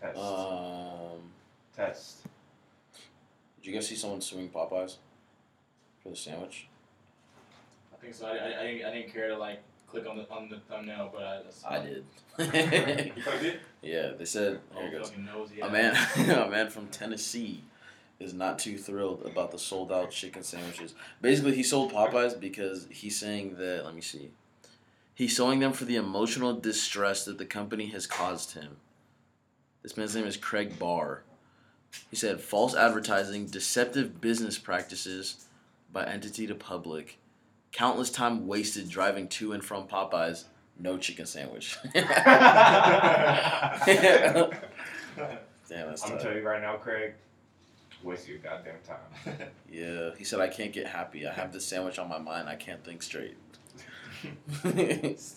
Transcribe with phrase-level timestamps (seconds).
[0.00, 0.18] Test.
[0.18, 1.20] Um,
[1.76, 2.16] Test.
[3.60, 4.96] did you guys see someone suing Popeyes
[6.02, 6.66] for the sandwich?
[7.92, 8.26] I think so.
[8.26, 11.10] I, I, I, didn't, I didn't care to like click on the on the thumbnail,
[11.12, 11.42] but I.
[11.42, 12.04] That's, I did.
[13.16, 13.60] You fucking did?
[13.82, 14.60] yeah, they said.
[14.74, 15.12] Oh, Here it goes.
[15.18, 15.94] nosy A man,
[16.30, 17.62] a man from Tennessee,
[18.18, 20.94] is not too thrilled about the sold out chicken sandwiches.
[21.20, 23.84] Basically, he sold Popeyes because he's saying that.
[23.84, 24.30] Let me see.
[25.14, 28.78] He's selling them for the emotional distress that the company has caused him.
[29.82, 31.22] This man's name is Craig Barr.
[32.10, 35.46] He said false advertising, deceptive business practices
[35.92, 37.18] by entity to public,
[37.72, 40.44] countless time wasted driving to and from Popeyes,
[40.78, 41.78] no chicken sandwich.
[41.94, 42.10] Damn,
[45.68, 46.22] that's I'm gonna tough.
[46.22, 47.14] tell you right now, Craig.
[48.02, 49.36] Waste your goddamn time.
[49.70, 51.26] Yeah, he said I can't get happy.
[51.26, 52.48] I have this sandwich on my mind.
[52.48, 53.36] I can't think straight.
[54.64, 55.36] That's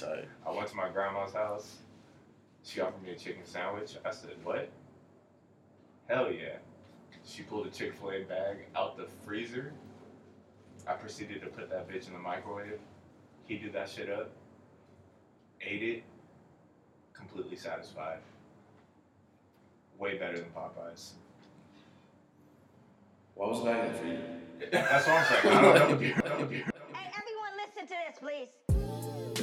[0.00, 0.28] tight.
[0.46, 1.76] I went to my grandma's house.
[2.64, 3.96] She offered me a chicken sandwich.
[4.04, 4.68] I said, "What?
[6.08, 6.56] Hell yeah!"
[7.24, 9.72] She pulled a Chick Fil A bag out the freezer.
[10.86, 12.78] I proceeded to put that bitch in the microwave.
[13.46, 14.30] Heated that shit up.
[15.60, 16.02] Ate it.
[17.12, 18.18] Completely satisfied.
[19.98, 21.12] Way better than Popeyes.
[23.34, 24.18] Why was that for you?
[24.70, 25.56] That's what I'm saying.
[25.56, 25.96] I don't know.
[25.96, 26.16] dude.
[26.16, 26.46] I don't know.
[26.48, 29.33] Hey, everyone, listen to this, please.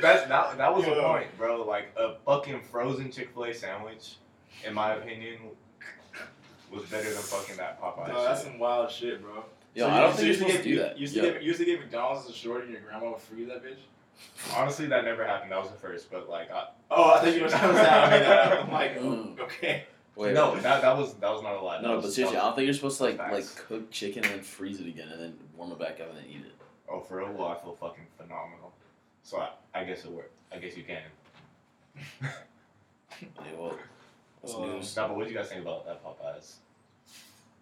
[0.00, 1.62] That's that, that was the point, bro.
[1.64, 4.16] Like a fucking frozen Chick Fil A sandwich,
[4.66, 5.38] in my opinion,
[6.72, 8.08] was better than fucking that Popeye.
[8.08, 8.50] No, that's shit.
[8.50, 9.44] some wild shit, bro.
[9.74, 10.96] Yo, So I don't so think you you're supposed to get- do you- that.
[10.96, 13.10] You used, to get, you used to get McDonald's as a shorty and your grandma
[13.10, 13.78] would free that bitch?
[14.56, 15.50] Honestly, that never happened.
[15.52, 17.88] That was the first, but like, I, Oh, I think you were trying to say
[17.88, 18.62] I made that.
[18.64, 19.38] I'm like, Mm.
[19.40, 19.84] okay.
[20.16, 21.80] Wait, no, that that was that was not a lie.
[21.80, 23.32] No, but seriously, I don't think you're supposed to like Facts.
[23.32, 26.18] like cook chicken and then freeze it again and then warm it back up and
[26.18, 26.52] then eat it.
[26.88, 27.32] oh, for real?
[27.32, 28.72] Well, I feel fucking phenomenal.
[29.24, 30.32] So I, I guess it worked.
[30.52, 31.02] I guess you can.
[33.20, 33.78] Yeah, well,
[34.42, 34.96] that's Um, news.
[34.96, 36.54] No, but what do you guys think about that Popeyes?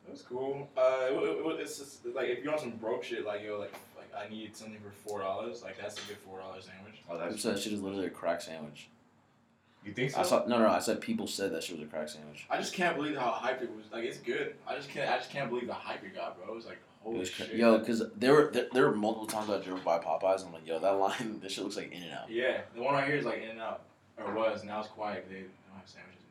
[0.07, 0.67] It was cool.
[0.77, 0.81] Uh,
[1.11, 3.73] it, it, it, it's just like if you're on some broke shit, like yo, like
[3.97, 5.63] like I need something for four dollars.
[5.63, 7.03] Like that's a good four dollar sandwich.
[7.09, 8.89] Oh, People said that shit is literally a crack sandwich.
[9.85, 10.21] You think so?
[10.21, 10.71] I saw no, no, no.
[10.71, 12.47] I said people said that shit was a crack sandwich.
[12.51, 13.85] I just can't believe how hyped it was.
[13.93, 14.55] Like it's good.
[14.67, 15.11] I just can't.
[15.11, 16.53] I just can't believe the hype it got, bro.
[16.53, 17.57] It was like It holy was cra- shit.
[17.57, 20.53] yo, because there were there, there were multiple times I drove by Popeyes and I'm
[20.53, 22.31] like, yo, that line, this shit looks like In and Out.
[22.31, 23.83] Yeah, the one right here is like in and out,
[24.19, 24.63] or was.
[24.65, 25.27] Now it's quiet.
[25.29, 26.23] They don't have sandwiches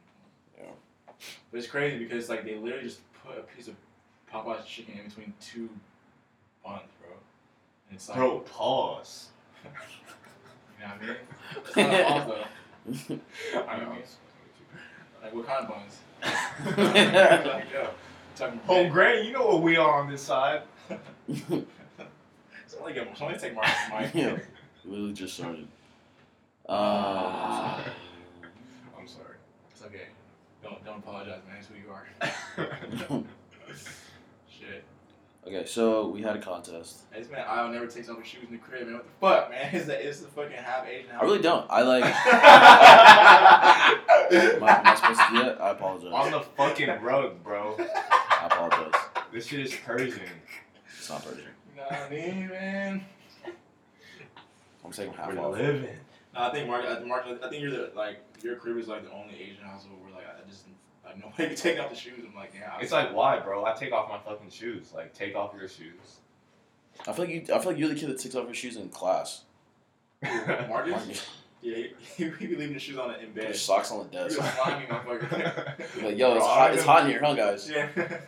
[0.58, 0.76] anymore.
[1.10, 1.14] Yeah.
[1.52, 3.76] But it's crazy because like they literally just put a piece of
[4.32, 5.70] Popeye's chicken in between two
[6.64, 7.12] buns, bro.
[7.90, 9.28] And it's like, Bro, pause.
[9.64, 9.70] you
[10.86, 11.16] know what I mean?
[11.68, 13.20] It's not a pause though.
[13.68, 13.96] I know.
[15.22, 16.00] Like what kind of buns?
[17.46, 17.90] Like yo,
[18.36, 20.62] talking grain, you know what we are on this side.
[22.68, 23.62] Somebody get, somebody take my
[24.00, 24.14] mic.
[24.14, 24.38] Yeah.
[24.86, 25.68] Literally just started.
[26.68, 26.78] Um,
[28.98, 29.36] I'm sorry.
[29.72, 30.08] It's okay.
[30.64, 31.58] Don't don't apologize, man.
[31.60, 31.92] It's who you
[33.20, 33.24] are.
[35.52, 35.60] Shit.
[35.62, 37.02] okay, so we had a contest.
[37.12, 38.96] Hey, this man, I'll never take off his shoes in the crib, man.
[38.96, 39.76] What the fuck, man?
[39.76, 41.12] Is that is the fucking half Asian?
[41.20, 41.66] I really don't.
[41.70, 42.04] I like.
[44.32, 45.62] Am I, am I supposed to do that?
[45.62, 46.12] I apologize.
[46.14, 47.76] on the fucking rug, bro.
[47.78, 48.94] I apologize.
[49.34, 50.22] This shit is Persian.
[50.98, 51.44] It's not Persian.
[51.76, 53.06] You know what I mean, man?
[54.86, 55.58] I'm taking half We're off.
[55.58, 55.90] living.
[56.34, 59.04] No, I think Mark, I, Mark, I think you're the like your crib is like
[59.04, 60.66] the only Asian household where like I just
[61.06, 62.24] like nobody can take off the shoes.
[62.28, 62.78] I'm like, yeah.
[62.82, 63.66] It's like why, bro?
[63.66, 64.92] I take off my fucking shoes.
[64.94, 66.20] Like take off your shoes.
[67.08, 67.42] I feel like you.
[67.54, 69.44] I feel like you're the kid that takes off your shoes in class.
[70.24, 70.70] Marcus.
[70.70, 71.28] Marcus,
[71.64, 71.94] Yeah, he,
[72.26, 73.44] he, he be leaving the shoes on it in put bed.
[73.46, 74.58] your socks on the He was desk.
[74.58, 75.96] climbing, motherfucker.
[75.96, 76.74] You're like, yo, it's Bro, hot.
[76.76, 77.70] It's hot in here, huh, guys?
[77.70, 77.88] yeah.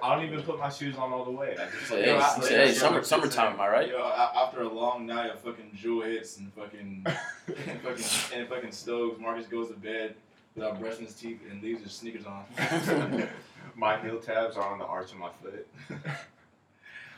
[0.00, 1.56] I don't even put my shoes on all the way.
[1.58, 3.88] I just like, like, hey, Yo, I- he hey, summer, yeah, summertime, am I right?
[3.88, 8.72] Yo, after a long night of fucking jewel hits and fucking and fucking and fucking
[8.72, 10.14] stoves, Marcus goes to bed
[10.54, 12.44] without brushing his teeth and leaves his sneakers on.
[13.76, 15.66] my heel tabs are on the arch of my foot.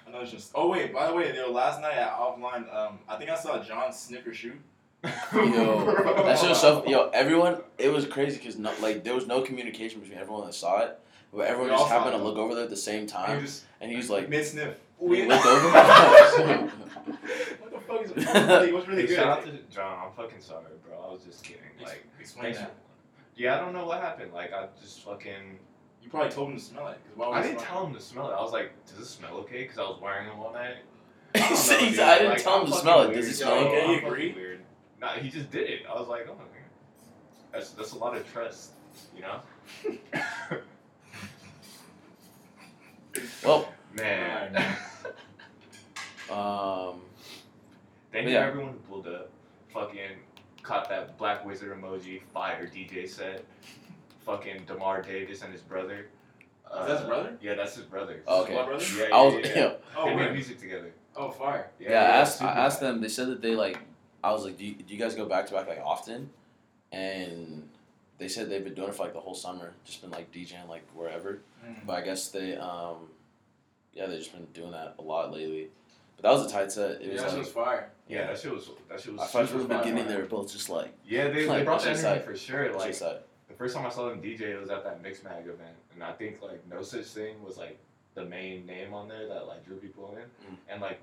[0.06, 0.50] I know it's just.
[0.54, 3.62] Oh wait, by the way, yo, last night at offline, um, I think I saw
[3.62, 4.60] John Snicker shoot.
[5.04, 5.10] Yo,
[6.24, 6.84] that shit was so.
[6.86, 10.54] Yo, everyone, it was crazy because no, like there was no communication between everyone that
[10.54, 10.98] saw it,
[11.32, 13.64] but everyone We just happened to look over there at the same He time, just-
[13.80, 14.78] and he was like, mid sniff.
[15.00, 15.68] he looked over.
[15.70, 19.16] what the fuck is what's really, what's really Hey, good?
[19.16, 20.06] Shout out to John.
[20.06, 20.98] I'm fucking sorry, bro.
[21.08, 21.62] I was just kidding.
[21.82, 22.74] Like, explain thanks that.
[23.40, 24.32] Yeah, I don't know what happened.
[24.34, 25.58] Like, I just fucking.
[26.02, 26.98] You probably told him to smell it.
[27.06, 28.34] 'cause why would I he didn't smell tell him to smell it.
[28.34, 30.76] I was like, "Does this smell okay?" Because I was wearing them all night.
[31.34, 31.98] I don't know, dude.
[32.00, 33.14] I didn't Like, tell him I'm to fucking smell it.
[33.14, 33.82] Does it smell Yo, okay?
[33.84, 34.32] I'm You fucking agree?
[34.32, 34.60] Weird.
[35.00, 35.80] Nah, he just did it.
[35.88, 36.46] I was like, oh, man.
[37.52, 38.72] that's that's a lot of trust,
[39.16, 39.40] you know.
[43.44, 44.56] Well, man.
[46.30, 47.00] um,
[48.12, 48.46] Thank But you yeah.
[48.46, 49.30] everyone who pulled up.
[49.72, 50.10] Fucking
[50.70, 52.22] caught that black wizard emoji.
[52.32, 53.44] Fire DJ set.
[54.24, 56.06] Fucking Demar Davis and his brother.
[56.70, 57.38] Uh, Is that his brother?
[57.42, 58.22] Yeah, that's his brother.
[58.26, 58.54] Oh, okay.
[58.54, 58.84] What, brother?
[58.96, 59.40] Yeah, yeah, I was yeah.
[59.40, 59.72] yeah, yeah.
[59.96, 60.92] Oh, they made music together.
[61.16, 61.70] Oh, fire.
[61.80, 62.86] yeah, I asked I asked tight.
[62.86, 63.00] them.
[63.00, 63.78] They said that they like.
[64.22, 66.30] I was like, do you, do you guys go back to back like often?
[66.92, 67.68] And
[68.18, 70.68] they said they've been doing it for like the whole summer, just been like DJing
[70.68, 71.40] like wherever.
[71.66, 71.86] Mm.
[71.86, 73.08] But I guess they um,
[73.94, 75.68] yeah, they've just been doing that a lot lately.
[76.20, 76.90] But that was a tight set.
[76.92, 77.90] It Yeah, was that shit was fire.
[78.08, 79.22] Yeah, that shit was that shit was.
[79.22, 79.82] I felt super from the fun.
[79.84, 82.72] beginning they were both just like Yeah, they, they brought the just energy for sure.
[82.74, 85.42] Like just like the first time I saw them DJ, it was at that Mixmag
[85.42, 87.78] event, and I think like Nosaj Thing was like
[88.14, 90.22] the main name on there that like drew people in,
[90.52, 90.56] Mm.
[90.68, 91.00] and like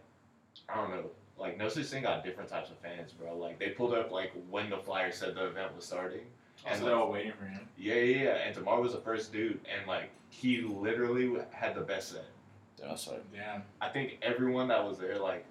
[0.70, 1.06] I don't know,
[1.38, 3.36] like Nosaj Thing got different types of fans, bro.
[3.38, 6.22] Like they pulled up like when the flyer said the event was starting.
[6.66, 7.68] Also, And they're all waiting for him.
[7.78, 11.82] yeah, yeah, yeah, and Tamar was the first dude, and like he literally had the
[11.82, 12.26] best set.
[12.80, 13.20] Yeah, sorry.
[13.34, 13.64] Damn.
[13.82, 15.46] I think everyone that was there, like,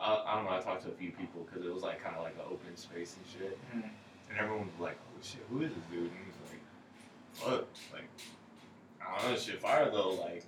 [0.00, 2.16] I, I don't know, I talked to a few people because it was like kind
[2.16, 3.58] of like an open space and shit.
[3.74, 3.88] Mhm.
[4.30, 6.02] And everyone was like, oh shit, who is this dude?
[6.02, 7.68] And he was like, what?
[7.92, 8.08] Like,
[9.00, 10.10] I don't know, shit, fire though.
[10.14, 10.44] Like,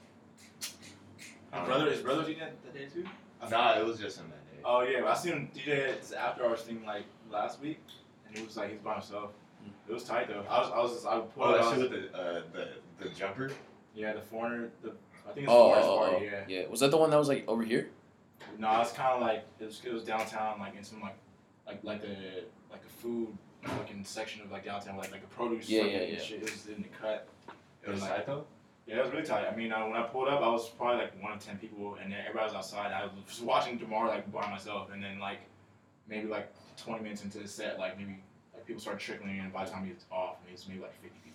[1.53, 1.91] I His brother, know.
[1.91, 3.07] his brother DJ that, that day too?
[3.41, 4.61] I Nah, it was just him that day.
[4.65, 7.81] Oh yeah, I seen him DJ at this after hours thing like last week,
[8.27, 9.31] and he was like he's by himself.
[9.89, 10.45] It was tight though.
[10.49, 12.69] I was I was just, I pulled Oh, that shit was- with the, uh, the,
[13.05, 13.51] the jumper?
[13.95, 14.93] yeah the foreigner the
[15.29, 16.61] I think it's Oh, foreigners oh, party oh, yeah.
[16.63, 16.67] yeah.
[16.69, 17.89] Was that the one that was like over here?
[18.59, 21.17] No, it's kind of like it was it was downtown like in some like
[21.67, 23.29] like like the like a food
[23.63, 26.19] fucking section of like downtown like like a produce Yeah, yeah, yeah.
[26.21, 26.39] shit.
[26.43, 27.29] It was in the cut.
[27.85, 28.45] It was like- tight though?
[28.87, 29.47] Yeah, it was really tight.
[29.47, 31.99] I mean, uh, when I pulled up, I was probably like one of ten people,
[32.03, 32.91] and then everybody was outside.
[32.91, 35.41] I was just watching Demar like by myself, and then like
[36.09, 38.17] maybe like twenty minutes into the set, like maybe
[38.55, 39.51] like people started trickling in.
[39.51, 41.28] By the time he was off, maybe it's maybe like fifty people.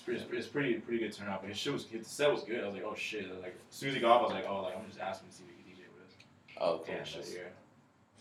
[0.00, 1.42] It's pretty, it's pretty, pretty good turnout.
[1.42, 2.62] But his shit was, his set was good.
[2.62, 3.26] I was like, oh shit.
[3.28, 4.86] I was like, as soon as he got off, I was like, oh, like I'm
[4.86, 6.14] just asking to see if he can DJ with us.
[6.60, 6.94] Oh, cool.
[6.94, 7.48] Damn, Shit, that's- yeah,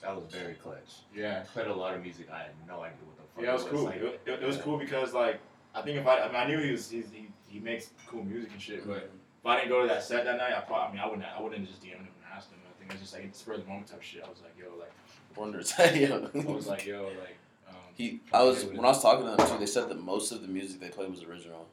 [0.01, 0.91] That was very clutch.
[1.15, 1.43] yeah.
[1.53, 2.27] Played a lot of music.
[2.31, 3.83] I had no idea what the fuck Yeah, it was cool.
[3.85, 5.39] Like, it, it, it was cool because like
[5.75, 8.23] I think if I, I mean I knew he was he's, he he makes cool
[8.23, 9.09] music and shit, but
[9.39, 11.25] if I didn't go to that set that night, I probably I mean I wouldn't
[11.37, 12.59] I wouldn't just DM him and ask him.
[12.69, 14.23] I think it's just like spur of the moment type shit.
[14.25, 14.91] I was like yo like
[15.35, 15.73] Wonders.
[15.79, 17.37] I was like yo like
[17.99, 19.57] He, I was when I was talking to them too.
[19.59, 21.67] They said that most of the music they played was original.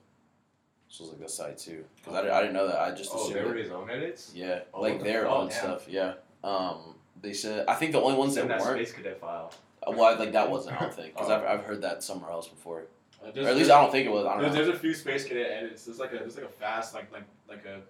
[0.89, 2.81] So I was like, that's side too, because I, didn't- I didn't know that.
[2.81, 4.33] I just oh, assumed they were his own edits?
[4.35, 5.33] yeah, Oh, like the their fuck?
[5.33, 5.59] own Damn.
[5.59, 5.87] stuff.
[5.89, 6.15] Yeah.
[6.43, 8.77] Um, they said I think the only ones that In that weren't.
[8.87, 9.53] Space Cadet file.
[9.87, 10.77] uh, Well, like that wasn't.
[10.77, 11.37] I don't think because Oh.
[11.37, 12.87] I've, I've heard that somewhere else before.
[13.25, 14.27] uh, Or at least I don't think it was.
[14.27, 14.65] I don't There's, know.
[14.65, 15.85] there's a few space cadet edits.
[15.85, 17.81] There's like a there's like a fast like like like a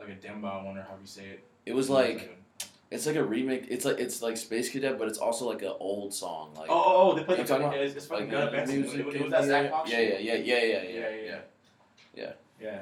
[0.00, 0.48] like a demba.
[0.48, 1.44] I wonder how you say it.
[1.66, 2.36] It was like
[2.92, 3.66] it's like a remake.
[3.68, 6.52] It's like it's like Space Cadet, but it's also like an old song.
[6.56, 7.78] Like oh oh oh they played You the talking about?
[7.78, 8.80] it's, it's fucking like Gunna Benson.
[8.82, 9.70] music It, was- it was that Zack.
[9.70, 10.20] Fox yeah, shit?
[10.22, 11.38] yeah, yeah, yeah, yeah, yeah yeah,
[12.14, 12.80] yeah yeah.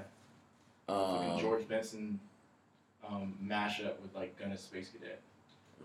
[0.87, 2.21] Fucking Um, George Benson
[3.09, 5.21] um, mashup with like Gunna Space Cadet.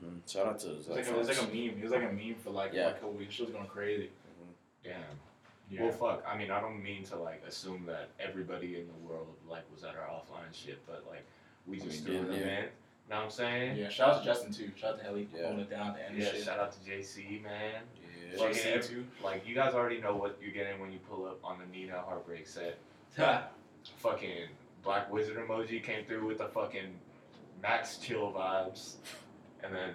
[0.04, 0.20] mhm.
[0.32, 1.78] Shout out to It was like a, it was like a meme.
[1.80, 2.90] It was like a meme for like, Yeah.
[2.90, 3.34] a couple weeks.
[3.36, 4.10] Shit was going crazy.
[4.84, 4.94] Damn.
[5.72, 5.84] Yeah.
[5.84, 6.24] Well, fuck.
[6.32, 9.84] I mean, I don't mean to like assume that everybody in the world like was
[9.84, 11.24] at our offline shit, but like
[11.66, 12.46] we I just mean, threw an yeah, yeah.
[12.46, 12.72] event.
[13.10, 13.78] Know what I'm saying?
[13.78, 13.90] yeah.
[13.90, 14.72] Shout out to Justin too.
[14.76, 15.44] Shout out to Helly Yeah.
[15.44, 16.18] holding it down at the end.
[16.18, 16.44] Yeah, shit.
[16.44, 17.84] shout out to JC, man.
[18.32, 18.38] Yeah.
[18.38, 19.06] Fucking JC ev- too.
[19.24, 22.02] Like, you guys already know what you're getting when you pull up on the Nina
[22.02, 22.80] Heartbreak set.
[23.98, 24.48] fucking
[24.84, 26.94] Black Wizard emoji came through with the fucking
[27.62, 28.96] max chill vibes.
[29.64, 29.92] And then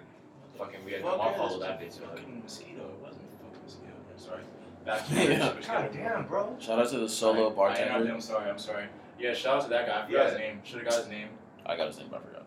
[0.57, 2.17] fucking we had Fuck Jamal yeah, follow that bitch up.
[2.17, 2.81] Fucking mosquito.
[2.83, 3.93] It wasn't a fucking mosquito.
[4.11, 4.41] I'm sorry.
[4.85, 5.53] Back to Yeah.
[5.67, 6.55] God damn, bro.
[6.59, 8.13] Shout out to the solo I, I, bartender.
[8.13, 8.49] I'm sorry.
[8.49, 8.85] I'm sorry.
[9.19, 9.33] Yeah.
[9.33, 10.01] Shout out to that guy.
[10.03, 10.61] I forgot his name.
[10.63, 11.27] Should have got his name.
[11.65, 12.40] I got his name, but I forgot.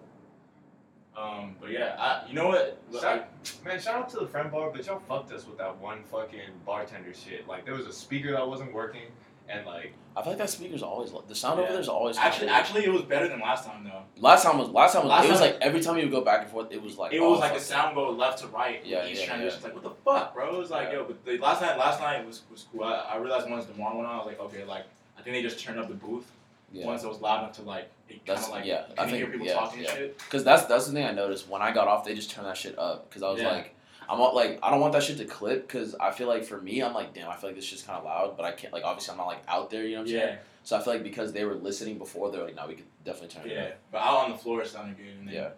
[1.16, 1.54] Um.
[1.61, 1.97] But yeah.
[1.99, 2.26] I.
[2.28, 2.78] You know what?
[3.00, 3.28] Shout,
[3.64, 6.40] man, shout out to the friend bar, but y'all fucked us with that one fucking
[6.66, 7.47] bartender shit.
[7.49, 9.02] Like, there was a speaker that wasn't working,
[9.49, 12.54] and like, I feel like that speaker's always the sound over there's always Actually, kinda
[12.54, 14.02] actually, it was better than last time though.
[14.16, 16.12] last time was last time was Last it was time- like every time you would
[16.12, 17.59] go back and forth it was like It oh, was like fuck.
[17.59, 18.80] the sound go left to right.
[18.87, 19.40] Yeah, each yeah, transition.
[19.40, 19.54] yeah.
[19.56, 20.54] It's like, what the fuck, bro?
[20.54, 20.99] It was like, Yeah.
[20.99, 22.85] yo, but the last night, last night was was cool.
[22.85, 24.85] I, I realized once Demar went on, I was like, okay, like
[25.18, 26.30] I think they just turned up the booth
[26.75, 26.87] yeah.
[26.87, 29.04] once it was loud enough to like it kind That's- of like yeah, you I
[29.07, 29.88] can hear think- people yeah, talking yeah.
[29.90, 30.19] and shit.
[30.19, 32.04] Because that's that's the thing I noticed when I got off.
[32.04, 33.49] They just turned that shit up because I was Yeah.
[33.50, 33.75] like,
[34.09, 36.61] I'm not, like I don't want that shit to clip because I feel like for
[36.61, 38.73] me I'm like damn I feel like this shit's kind of loud but I can't
[38.73, 40.93] like obviously I'm not like out there you know what I'm saying so I feel
[40.95, 43.62] like because they were listening before they're like no we could definitely turn it yeah.
[43.64, 45.07] up But out on the floor, it sounded good.
[45.07, 45.49] And then, Yeah.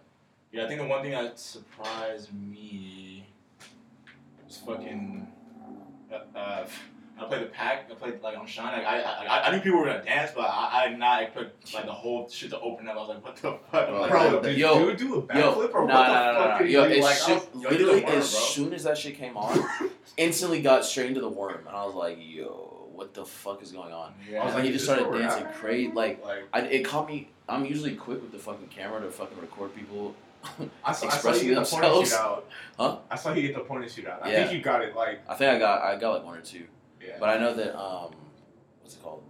[0.53, 0.65] yeah.
[0.65, 3.25] I think the one thing that surprised me
[4.47, 5.27] was fucking.
[6.13, 6.67] Uh, uh,
[7.19, 7.89] I played the pack.
[7.91, 8.77] I played like on Shine.
[8.77, 11.75] Like, I, I I knew people were gonna dance, but I, I did not expect
[11.75, 12.95] like the whole shit to open up.
[12.97, 13.89] I was like, what the fuck?
[13.89, 16.33] Bro, Like, Bro, yo, did yo, dude do a backflip or no, what no, the
[16.33, 17.01] no, fuck no, did Yo, he do?
[17.03, 18.41] Like, I was- yo, he did the literally, worm, as bro.
[18.43, 19.67] soon as that shit came on,
[20.19, 23.73] instantly got straight into the worm, and I was like, "Yo, what the fuck is
[23.73, 24.43] going on?" yeah.
[24.43, 25.55] I was And he just started dancing rap?
[25.55, 26.23] crazy, like.
[26.25, 27.31] like I, it caught me.
[27.49, 30.15] I'm usually quick with the fucking camera to fucking record people.
[30.45, 32.11] I saw, I saw expressing you get the point themselves.
[32.11, 32.47] shoot out.
[32.79, 32.97] Huh?
[33.11, 34.25] I saw you get the point and shoot out.
[34.25, 34.43] I Yeah.
[34.45, 36.65] think you got it like I think I got I got like one or two,
[37.07, 37.17] yeah.
[37.21, 38.13] but I know that um,
[38.83, 39.23] what's it called?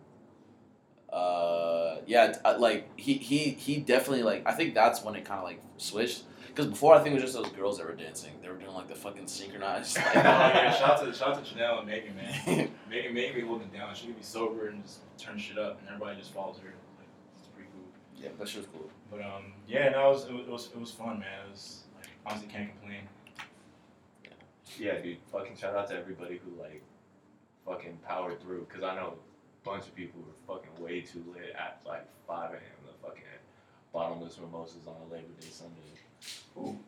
[1.13, 5.39] Uh, yeah, uh, like he he he definitely like I think that's when it kind
[5.39, 6.23] of like switched.
[6.49, 8.33] Because before I think it was just those girls that were dancing.
[8.41, 9.99] They were doing like the fucking synchronized.
[10.01, 12.71] Oh, Like, yeah, shout out to shout out to Chanel and Megan, man.
[12.91, 13.95] Megan, Megan be holding it down.
[13.95, 16.73] She could be sober and just turn shit up, and everybody just follows her.
[16.99, 17.85] Like, it's pretty cool.
[18.17, 18.91] yeah, that shit was cool.
[19.11, 21.29] But um, yeah, no, it was it was, it was, it was fun, man.
[21.47, 23.03] It was like honestly can't complain.
[24.79, 25.19] Yeah, dude.
[25.31, 26.83] Fucking shout out to everybody who like
[27.67, 28.67] fucking powered through.
[28.73, 32.53] Cause I know a bunch of people were fucking way too lit at like 5
[32.53, 32.61] a.m.
[32.87, 33.23] The fucking
[33.93, 35.81] bottomless mimosas on a Labor Day Sunday.
[36.59, 36.79] Ooh.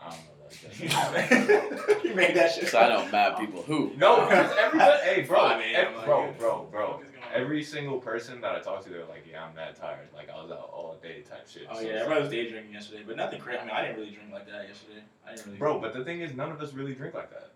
[0.00, 2.00] I don't know that.
[2.04, 2.68] you made that shit.
[2.68, 3.92] So I know mad people who.
[3.96, 6.92] No, because everybody, hey, bro, I mean, ev- I'm like, bro, what bro, the bro.
[6.92, 7.08] fuck is?
[7.34, 10.08] Every single person that I talked to, they're like, "Yeah, I'm that tired.
[10.14, 12.48] Like I was out all day, type shit." Oh So yeah, it's everybody was day
[12.48, 13.58] drinking yesterday, but nothing crazy.
[13.58, 15.02] I mean, I didn't really drink like that yesterday.
[15.26, 15.58] I didn't really.
[15.58, 17.50] Bro, but the thing is, none of us really drink like that.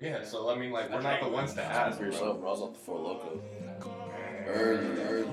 [0.00, 0.18] Yeah.
[0.18, 2.12] Yeah, so I mean, like, we're not the ones to ask, For bro.
[2.12, 2.48] yourself, bro.
[2.48, 3.40] I was off the four Loko.
[4.46, 5.28] Early, early.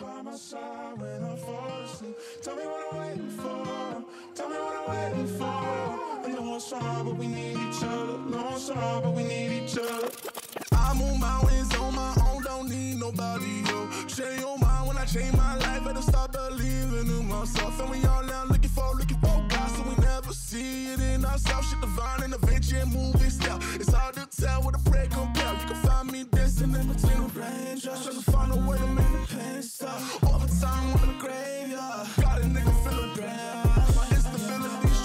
[0.00, 2.16] by my side when I fall asleep.
[2.42, 4.04] Tell me what I'm waiting for.
[4.34, 5.44] Tell me what I'm waiting for.
[5.44, 8.18] I know it's hard, but we need each other.
[8.18, 10.08] No, it's hard, but we need each other.
[10.72, 13.88] I move mountains on my own, don't need nobody, yo.
[14.08, 17.78] Change your mind when I change my life, better start believing in myself.
[17.80, 18.17] And we all
[21.38, 21.68] ourselves.
[21.70, 22.32] Shit divine and
[22.92, 23.58] movie style.
[23.74, 25.04] It's hard to tell what a prayer.
[25.04, 29.12] You can find me dancing in between the trying to find a way to make
[29.12, 30.00] the pain stop.
[30.24, 33.66] On the graveyard, got a nigga feeling bad.
[33.94, 34.06] My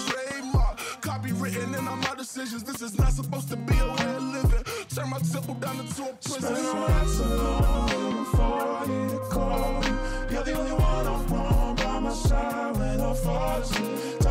[0.08, 2.63] trademark, copywritten in all my decisions.
[2.63, 4.63] This is not supposed to be a way of living.
[4.94, 6.56] Turn my temple down into a prison.
[6.56, 9.84] Spend all nights alone before you to call.
[10.32, 14.23] You're the only one I want by my side when I fall asleep.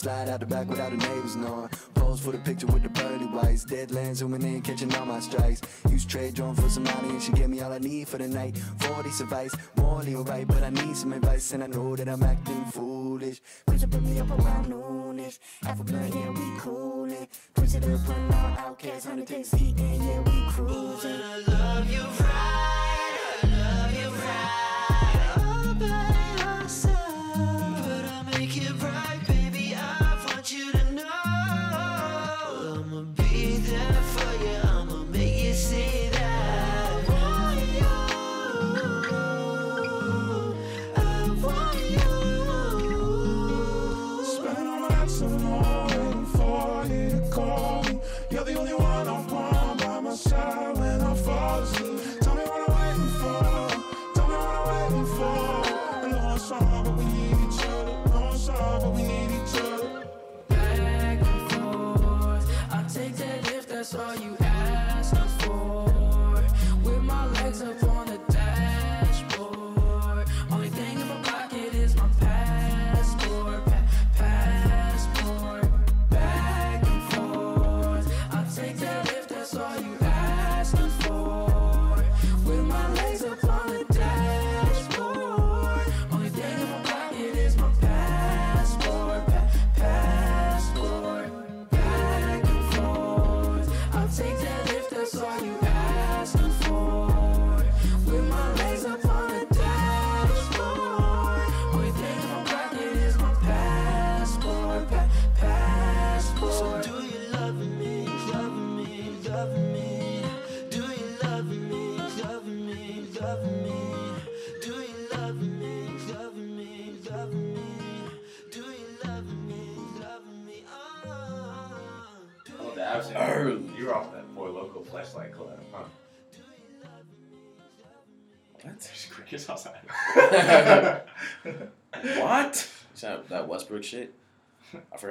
[0.00, 1.68] Slide out the back without the neighbors knowing.
[1.94, 3.64] Pose for the picture with the pearly whites.
[3.66, 5.60] Deadlands zooming in, catching all my strikes.
[5.90, 8.26] Use trade drone for some money and she gave me all I need for the
[8.26, 8.56] night.
[8.56, 12.64] 40 advice, morally alright, but I need some advice and I know that I'm acting
[12.66, 13.42] foolish.
[13.66, 15.38] Push it, put me up around noonish.
[15.62, 17.28] Half a blunt, yeah, we coolin'.
[17.54, 21.20] Push it up, putting all outcasts, 100 days and yeah, we cruising.
[21.44, 22.69] Spend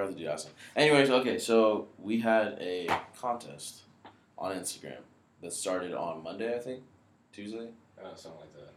[0.09, 0.81] I forgot to do that.
[0.81, 2.89] Anyways, okay, so we had a
[3.19, 3.81] contest
[4.37, 5.01] on Instagram
[5.41, 6.83] that started on Monday, I think,
[7.33, 7.69] Tuesday.
[8.01, 8.73] Uh, something like that.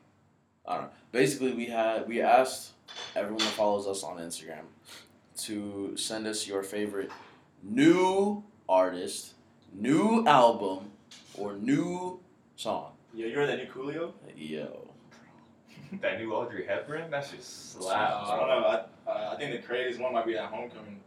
[0.66, 0.90] I don't know.
[1.10, 2.72] Basically, we had we asked
[3.16, 4.64] everyone that follows us on Instagram
[5.38, 7.10] to send us your favorite
[7.62, 9.34] new artist,
[9.72, 10.90] new album,
[11.34, 12.20] or new
[12.56, 12.92] song.
[13.14, 14.12] Yo, you heard that new Coolio?
[14.36, 14.88] Yo,
[16.00, 18.30] That new Audrey Hepburn, That's just slaps.
[18.30, 18.66] Uh, I don't know.
[18.66, 21.00] I, uh, I think the craziest one might be that Homecoming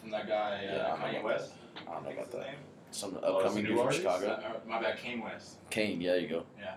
[0.00, 1.22] from that guy, uh, Yeah, I Kanye.
[1.22, 1.52] West.
[1.88, 2.40] I don't know about that.
[2.40, 2.54] name.
[2.90, 3.92] Some Oh, upcoming dude new from?
[3.92, 4.26] Chicago.
[4.30, 5.58] Uh, my bad, Kane West.
[5.70, 6.42] Kane, yeah, you go.
[6.58, 6.74] Yeah.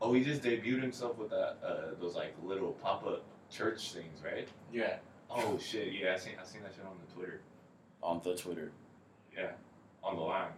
[0.00, 4.20] Oh, he just debuted himself with that uh, those like little pop up church things,
[4.24, 4.46] right?
[4.72, 4.98] Yeah.
[5.30, 7.40] Oh shit, yeah, I seen I seen that shit on the Twitter.
[8.02, 8.70] On the Twitter.
[9.36, 9.50] Yeah,
[10.04, 10.52] on the line.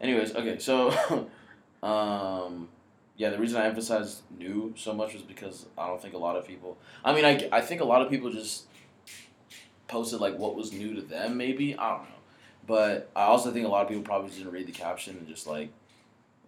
[0.00, 0.90] Anyways, okay, so
[1.82, 2.68] um
[3.18, 6.36] yeah, the reason I emphasized new so much was because I don't think a lot
[6.36, 8.66] of people I mean I, I think a lot of people just
[9.88, 12.16] posted like what was new to them maybe, I don't know.
[12.66, 15.46] But I also think a lot of people probably didn't read the caption and just
[15.46, 15.70] like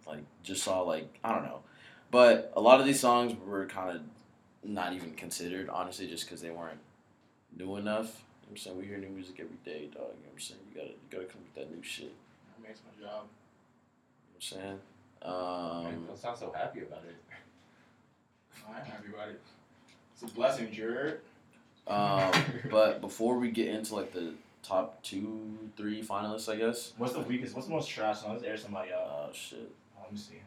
[0.05, 1.59] like just saw like I don't know.
[2.11, 4.01] But a lot of these songs were kind of
[4.63, 6.79] not even considered honestly just cuz they weren't
[7.57, 8.05] new enough.
[8.07, 9.93] You know what I'm saying we hear new music every day, dog.
[9.95, 10.61] You know what I'm saying?
[10.69, 12.13] You got to you got to come with that new shit.
[12.57, 13.23] That makes my job.
[13.23, 14.79] You know what I'm saying?
[15.21, 17.15] Man, Um, don't sound so happy about it.
[18.67, 19.41] I'm happy about it.
[20.13, 21.19] It's a blessing, Jared.
[21.87, 22.31] Um,
[22.69, 24.33] but before we get into like the
[24.63, 26.93] top two, three finalists, I guess.
[26.97, 27.55] What's the weakest?
[27.55, 28.33] What's the most trash song?
[28.33, 28.99] Let's air somebody out.
[29.01, 29.71] Oh shit.
[29.97, 30.41] Oh, let me see.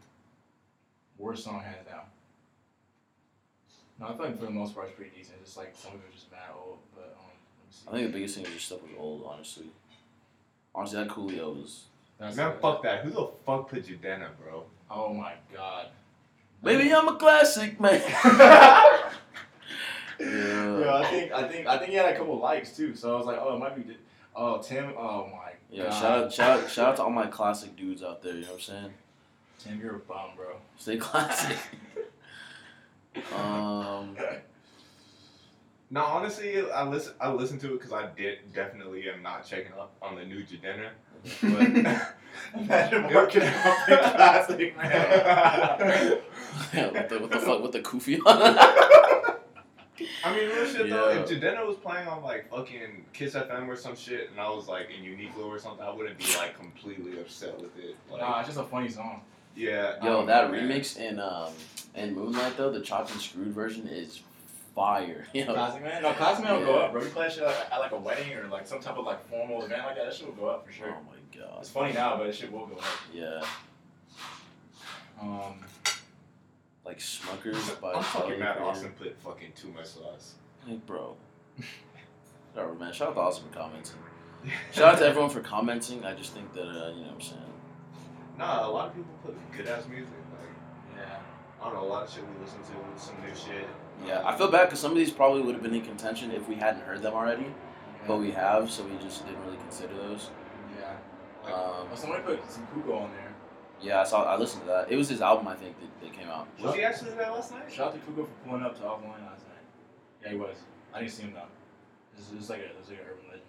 [1.18, 2.00] Worst song hands down.
[3.98, 5.44] No, I feel like for the most part it's pretty decent.
[5.44, 7.88] Just like some of it was just mad old, but um, let me see.
[7.88, 9.66] I think the biggest thing is just stuff was old, honestly.
[10.74, 11.84] Honestly, that Coolio was.
[12.18, 13.04] That's Man, fuck that.
[13.04, 14.64] Who the fuck put Jidenna, bro?
[14.90, 15.88] Oh my god.
[16.62, 18.00] Baby, I'm a classic man.
[20.20, 20.94] Yeah, yeah.
[20.94, 22.94] I think I think I think he had a couple likes too.
[22.94, 23.96] So I was like, oh, it might be.
[24.34, 24.92] Oh, Tim.
[24.96, 25.84] Oh my Yeah.
[25.84, 25.92] god.
[25.92, 28.34] Shout out, shout out, shout out to all my classic dudes out there.
[28.34, 28.92] You know what I'm saying?
[29.58, 30.56] Tim, you're a bum, bro.
[30.78, 31.56] Stay classic.
[33.36, 34.16] um.
[35.90, 37.12] No, honestly, I listen.
[37.20, 40.42] I listened to it because I did definitely am not checking up on the new
[40.42, 40.88] Jidenna.
[41.42, 42.06] But
[42.58, 46.18] Imagine working out the classic, man.
[46.72, 49.11] Yeah, what the, what the fuck with the kufi on?
[50.24, 51.10] I mean, real shit though.
[51.10, 51.20] Yeah.
[51.20, 54.66] If Jidenna was playing on like fucking Kiss FM or some shit, and I was
[54.66, 57.94] like in Uniqlo or something, I wouldn't be like completely upset with it.
[58.10, 59.20] Like, Nah, it's just a funny song.
[59.54, 59.96] yeah.
[60.02, 60.68] Yo, don't that know, man.
[60.68, 61.52] remix in um
[61.94, 64.20] in Moonlight though, the chopped and screwed version is
[64.74, 65.26] fire.
[65.34, 66.02] You know, Classic man.
[66.02, 67.02] No, classic man will go up, bro.
[67.02, 69.62] We play shit like, at like a wedding or like some type of like formal
[69.62, 70.06] event like that.
[70.06, 70.88] That shit will go up for sure.
[70.88, 72.84] oh my god, It's funny now, but it shit will go up.
[73.12, 73.42] yeah,
[75.20, 75.54] Um,
[76.92, 78.56] like Smuckers by I'm Tyler, fucking mad.
[78.58, 80.34] the Austin put fucking too much sauce.
[80.68, 81.16] Like, bro.
[82.52, 82.92] Whatever, man.
[82.92, 83.96] Shout out to Austin for commenting.
[84.72, 86.04] Shout out to everyone for commenting.
[86.04, 87.40] I just think that uh, you know what I'm saying.
[88.38, 90.12] Nah, a lot of people put good ass music.
[90.38, 91.18] Like, yeah.
[91.60, 93.68] I don't know, a lot of shit we listen to, some new shit.
[94.06, 96.48] Yeah, I feel bad because some of these probably would have been in contention if
[96.48, 97.46] we hadn't heard them already,
[98.06, 100.30] but we have, so we just didn't really consider those.
[100.78, 100.90] Yeah.
[101.46, 103.21] Um, Oh, somebody put some Cuco on there.
[103.82, 104.22] Yeah, I saw.
[104.24, 104.90] I listened to that.
[104.92, 106.46] It was his album, I think, that, that came out.
[106.60, 107.70] Was he actually there last night?
[107.72, 109.64] Shout out to Cuco for pulling up to offline last night.
[110.22, 110.56] Yeah, he was.
[110.94, 111.42] I didn't see him though.
[112.16, 113.42] It's, it's like a, it's like an urban legend.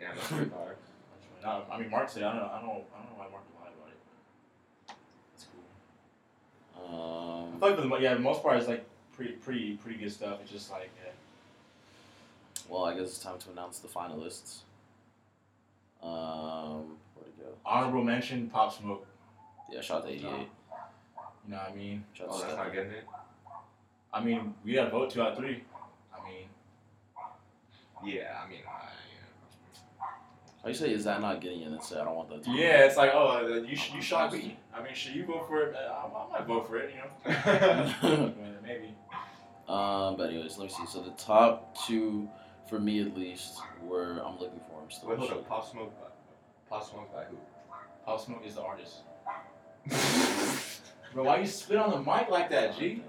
[0.00, 0.74] Yeah, that's pretty fire.
[1.12, 2.50] That's really not, I mean, Mark said I don't know.
[2.52, 2.84] I don't know.
[2.94, 4.96] I don't know why Mark lied about it.
[5.34, 6.82] It's cool.
[6.82, 9.98] I Um, feel like for the yeah, the most part is like pretty, pretty, pretty
[9.98, 10.38] good stuff.
[10.42, 11.12] It's just like yeah.
[12.68, 14.58] well, I guess it's time to announce the finalists.
[16.02, 17.46] Um, where'd it go?
[17.64, 19.06] honorable mention, Pop Smoke.
[19.70, 20.22] Yeah, shout out to 88.
[20.22, 20.28] You
[21.48, 22.04] know what I mean?
[22.12, 22.56] Shout Oh, that's Steph.
[22.64, 23.04] not getting it?
[24.12, 25.62] I mean, we got to vote two out of three.
[26.14, 26.48] I mean,
[28.14, 30.04] Yeah, I mean, I,
[30.62, 31.72] How you say is that not getting in?
[31.72, 32.42] And say I don't want that.
[32.44, 34.56] To yeah, it's like oh, uh, you sh- you shot me.
[34.74, 35.74] I mean, should you vote for it?
[35.76, 36.92] Uh, I, I might vote for it.
[36.94, 38.32] You know,
[38.64, 38.94] maybe.
[39.68, 40.86] um, but anyways, let me see.
[40.86, 42.28] So the top two,
[42.68, 45.10] for me at least, were I'm looking for them still.
[45.10, 45.48] Wait, hold up.
[45.48, 45.92] Pop Smoke
[46.68, 47.36] Pop Smoke by who?
[48.04, 49.02] Pop Smoke is the artist.
[51.12, 53.02] Bro, why you spit on the mic like that, G?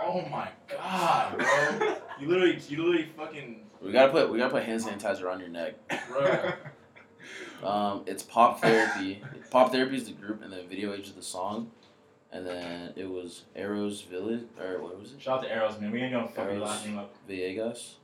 [0.00, 1.96] Oh my god, bro.
[2.20, 5.48] You literally, you literally fucking, We gotta put we gotta put hand sanitizer on your
[5.48, 5.74] neck.
[6.08, 6.52] bro.
[7.62, 9.22] Um, it's Pop Therapy.
[9.50, 11.70] Pop Therapy is the group, and then Video Age is the song,
[12.30, 15.22] and then it was Arrows Village or what was it?
[15.22, 15.90] Shout out to Arrows, man.
[15.90, 17.14] We ain't gonna fuck your last name up.
[17.28, 17.94] Villegas.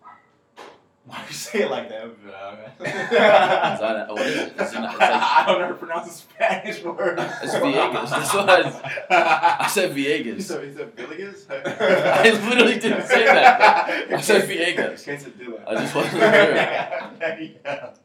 [1.06, 2.04] Why do you say it like that?
[2.04, 4.60] Is that what is it?
[4.60, 7.18] Is it not, it's like, I don't know how to pronounce a Spanish word.
[7.18, 8.10] It's Villegas.
[8.10, 9.96] That's what I, I said.
[9.96, 10.42] He Villegas.
[10.42, 11.50] said, he said Villegas?
[11.50, 14.12] I literally didn't say that.
[14.12, 15.04] I said Villegas.
[15.04, 15.66] Quesadilla.
[15.66, 16.20] I just wasn't sure.
[16.20, 17.54] there you.
[17.64, 17.96] Shout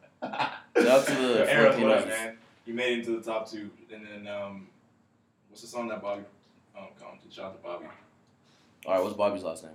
[0.87, 2.37] out to the Arrows, what up, man?
[2.65, 3.69] You made it into the top two.
[3.93, 4.67] And then, um,
[5.49, 6.23] what's the song that Bobby
[6.77, 7.31] um, commented?
[7.31, 7.85] Shout out to Bobby.
[8.85, 9.73] All right, what's Bobby's last name?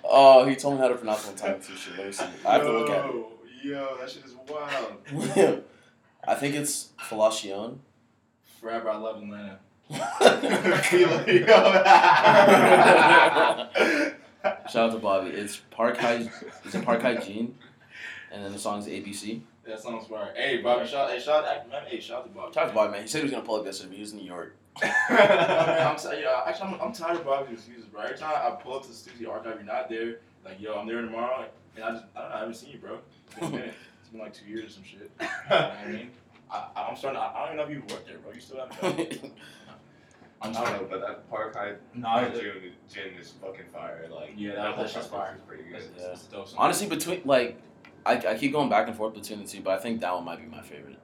[0.05, 1.77] oh, he told me how to pronounce one time too.
[1.77, 2.25] Shit, let me see.
[2.45, 3.15] I have to look at it.
[3.15, 3.29] Yo,
[3.65, 5.63] Yo, that shit is wild.
[6.27, 7.81] I think it's Falacion.
[8.61, 9.59] Forever, I love Atlanta.
[14.69, 15.31] Shout out to Bobby.
[15.31, 16.29] It's Park High.
[16.65, 17.55] Is it Park Hygiene?
[18.33, 19.43] And then the song's ABC.
[19.65, 20.33] That sounds fire.
[20.35, 22.53] Hey, Bobby, shout, hey, shout, man, hey, shout out to Bobby.
[22.53, 23.03] Shout out to Bobby, man.
[23.03, 24.57] He said he was gonna pull up yesterday, but he was in New York.
[24.81, 28.03] No, man, I'm sorry, yeah, actually, I'm, I'm tired of Bobby's excuses, bro.
[28.03, 30.17] Every time I pull up to the studio archive, you're not there.
[30.45, 32.79] Like, yo, I'm there tomorrow, and I just, I don't know, I haven't seen you,
[32.79, 32.99] bro.
[33.27, 33.75] It's been a minute.
[34.01, 35.11] It's been like two years or some shit.
[35.21, 36.11] You know what I mean?
[36.51, 37.19] I, I'm starting.
[37.21, 38.33] To, I don't even know if you worked there, bro.
[38.33, 39.33] You still haven't.
[40.43, 40.79] I I'm don't sorry.
[40.81, 44.07] know, but that Park High No, it- gin, gin is fucking fire.
[44.11, 45.35] Like, Yeah, that- that whole that shit's fire.
[45.37, 45.97] is pretty It's, good.
[45.97, 46.49] it's, it's dope.
[46.59, 47.59] Honestly, between like,
[48.05, 50.25] I, I keep going back and forth between the two, but I think that one
[50.25, 50.99] might be my favorite.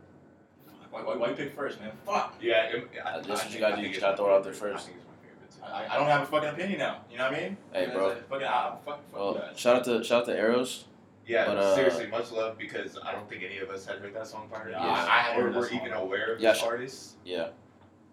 [0.91, 1.91] Why, why, why you pick first, man?
[2.07, 2.35] Fuck.
[2.41, 4.53] Yeah, it, I, that's what you gotta do, think you gotta throw it out there
[4.53, 4.85] first.
[4.89, 5.63] I think it's my favorite too.
[5.65, 7.03] I, I- I don't have a fucking opinion now.
[7.11, 7.57] You know what I mean?
[7.73, 8.09] Hey, It's bro.
[8.09, 9.59] like, Fucking, I, I'm fuck Well, that.
[9.59, 10.85] shout out to shout out to Arrows.
[11.27, 14.15] Yeah, But, uh, seriously, much love because I don't think any of us had heard
[14.15, 14.71] that song prior.
[14.71, 16.65] Yeah, Yeah, I- I had or heard that were even aware of Yeah, this sh-
[16.65, 17.17] artist.
[17.25, 17.49] Yeah.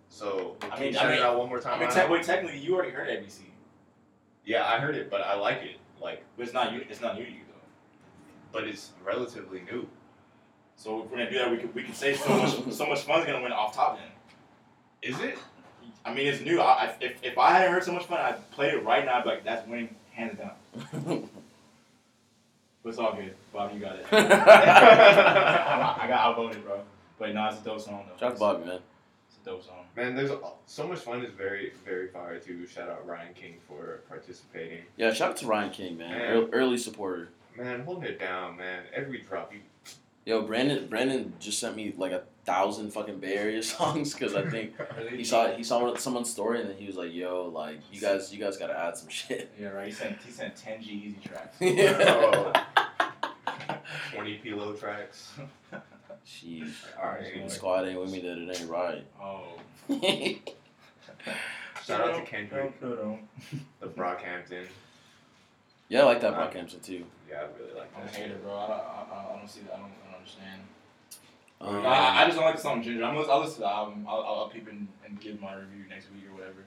[0.09, 1.79] So I mean- you I shout it mean- out one more I time.
[1.79, 3.43] mean, te- wait, technically, you already heard ABC,
[4.45, 5.77] yeah, I heard it, but I like it.
[6.01, 6.85] Like, but it's not you.
[6.89, 7.53] It's not new to you though.
[8.51, 9.87] but it's relatively new.
[10.77, 13.01] So if we're gonna do that, we could we could say so much so much
[13.01, 14.07] fun's gonna win off top then.
[15.01, 15.37] Is it?
[16.03, 16.59] I mean, it's new.
[16.59, 19.15] I, I, if, if I hadn't heard so much fun, I'd play it right now.
[19.17, 21.29] I'd be like, that's winning hands down.
[22.83, 23.33] But it's all good.
[23.51, 24.05] Bob, you got it.
[24.11, 24.17] I,
[26.03, 26.81] I got outvoted, bro.
[27.17, 28.19] But no, it's a dope song though.
[28.19, 28.79] Shout out Bobby, man.
[29.27, 29.85] It's a dope song.
[29.97, 31.23] Man, there's a- so much fun.
[31.25, 32.67] is very, very fire too.
[32.67, 34.83] Shout out Ryan King for participating.
[34.97, 36.11] Yeah, shout out to Ryan King, man.
[36.11, 36.21] Man.
[36.31, 37.29] Early, early supporter.
[37.57, 38.83] Man, holding it down, man.
[38.93, 39.61] Every drop, you
[40.25, 44.47] Yo, Brandon Brandon just sent me like a thousand fucking Bay Area songs because I
[44.49, 44.73] think
[45.11, 48.33] he saw he saw someone's story and then he was like, "Yo, like you guys
[48.33, 49.85] you guys gotta add some shit." Yeah, right.
[49.87, 51.57] He sent he sent ten G-Eazy tracks.
[51.61, 52.63] Yeah.
[54.13, 55.33] 20 P-Lo tracks.
[56.25, 56.71] Jeez.
[56.99, 57.49] All right, The anyway.
[57.49, 59.05] squad ain't with me that it ain't right.
[59.21, 59.57] Oh.
[61.85, 63.17] Shout out to Kendrick, the
[63.85, 64.65] Brockhampton.
[65.89, 67.05] Yeah, I like that Brockhampton too.
[67.29, 68.01] Yeah, I really like that.
[68.01, 68.53] I'm a hater, bro.
[68.55, 69.73] I don't, I, I don't see that.
[69.73, 70.61] I don't, I don't understand.
[71.61, 73.03] Um, I, I just don't like the song Ginger.
[73.03, 74.05] I'm, I'll listen to the album.
[74.07, 76.65] I'll, I'll, I'll peep and, and give my review next week or whatever.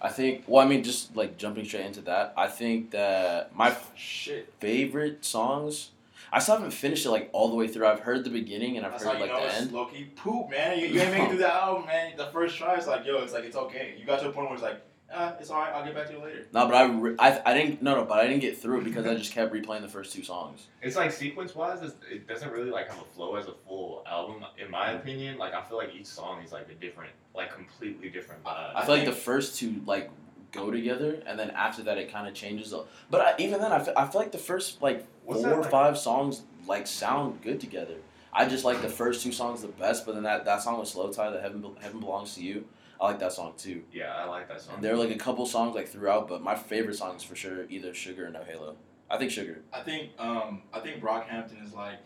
[0.00, 0.44] I think.
[0.46, 4.52] Well, I mean, just like jumping straight into that, I think that my Shit.
[4.58, 5.90] favorite songs.
[6.34, 7.86] I still haven't finished it like all the way through.
[7.86, 9.72] I've heard the beginning and I've That's heard how you like know the it's end.
[9.72, 10.78] low key poop, man.
[10.78, 12.14] You, you ain't make it through the album, man.
[12.16, 13.96] The first try, it's like, yo, it's like it's okay.
[13.98, 14.80] You got to a point where it's like,
[15.14, 15.72] ah, it's alright.
[15.74, 16.46] I'll get back to you later.
[16.52, 18.84] No, but I, re- I I didn't no no, but I didn't get through it
[18.84, 20.66] because I just kept replaying the first two songs.
[20.82, 24.44] It's like sequence wise, it doesn't really like have a flow as a full album.
[24.58, 28.08] In my opinion, like I feel like each song is like a different, like completely
[28.10, 28.72] different vibe.
[28.74, 30.10] I feel like the first two like
[30.52, 32.72] go together, and then after that it kind of changes.
[32.72, 35.50] a- But I, even then, I feel, I feel like the first like What's four
[35.50, 35.70] that or like?
[35.70, 37.94] five songs like sound good together.
[38.34, 40.88] I just like the first two songs the best, but then that, that song with
[40.88, 42.64] Slowthai, that Heaven Be- Heaven Belongs to You,
[43.02, 43.82] I like that song too.
[43.92, 44.76] Yeah, I like that song.
[44.76, 47.34] And there are like a couple songs like throughout, but my favorite song is for
[47.34, 48.76] sure either Sugar or No Halo.
[49.10, 49.58] I think Sugar.
[49.72, 51.98] I think um I think Brockhampton is like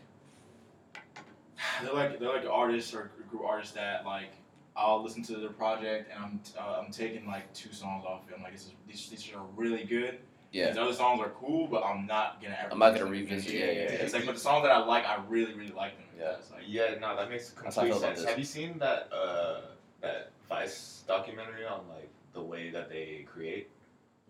[1.82, 4.30] they're like they're like artists or group artists that like
[4.74, 8.34] I'll listen to their project and I'm uh, I'm taking like two songs off it.
[8.34, 10.18] I'm like this is these these are really good.
[10.50, 10.68] Yeah.
[10.68, 12.72] These other songs are cool, but I'm not gonna ever.
[12.72, 13.36] I'm not gonna listen to them.
[13.36, 14.02] revisit- yeah, yeah, yeah.
[14.02, 16.06] It's like but the songs that I like, I really really like them.
[16.18, 16.36] Yeah.
[16.38, 18.24] It's like yeah, no, that makes That's how I complete sense.
[18.24, 19.60] Have you seen that uh
[20.00, 23.68] that Vice documentary on like the way that they create?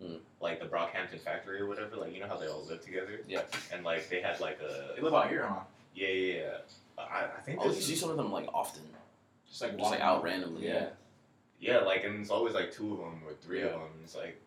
[0.03, 0.19] Mm.
[0.41, 3.41] Like the Brockhampton factory or whatever, like you know how they all live together, Yeah.
[3.73, 5.61] and like they had like a they live out here, huh?
[5.95, 6.57] yeah yeah yeah.
[6.99, 8.83] I, I think Oh, you see some of them like often,
[9.47, 10.67] Just like just like out randomly.
[10.67, 10.89] Yeah.
[11.59, 13.89] yeah like and it's always like two of them or three of them.
[14.03, 14.39] It's like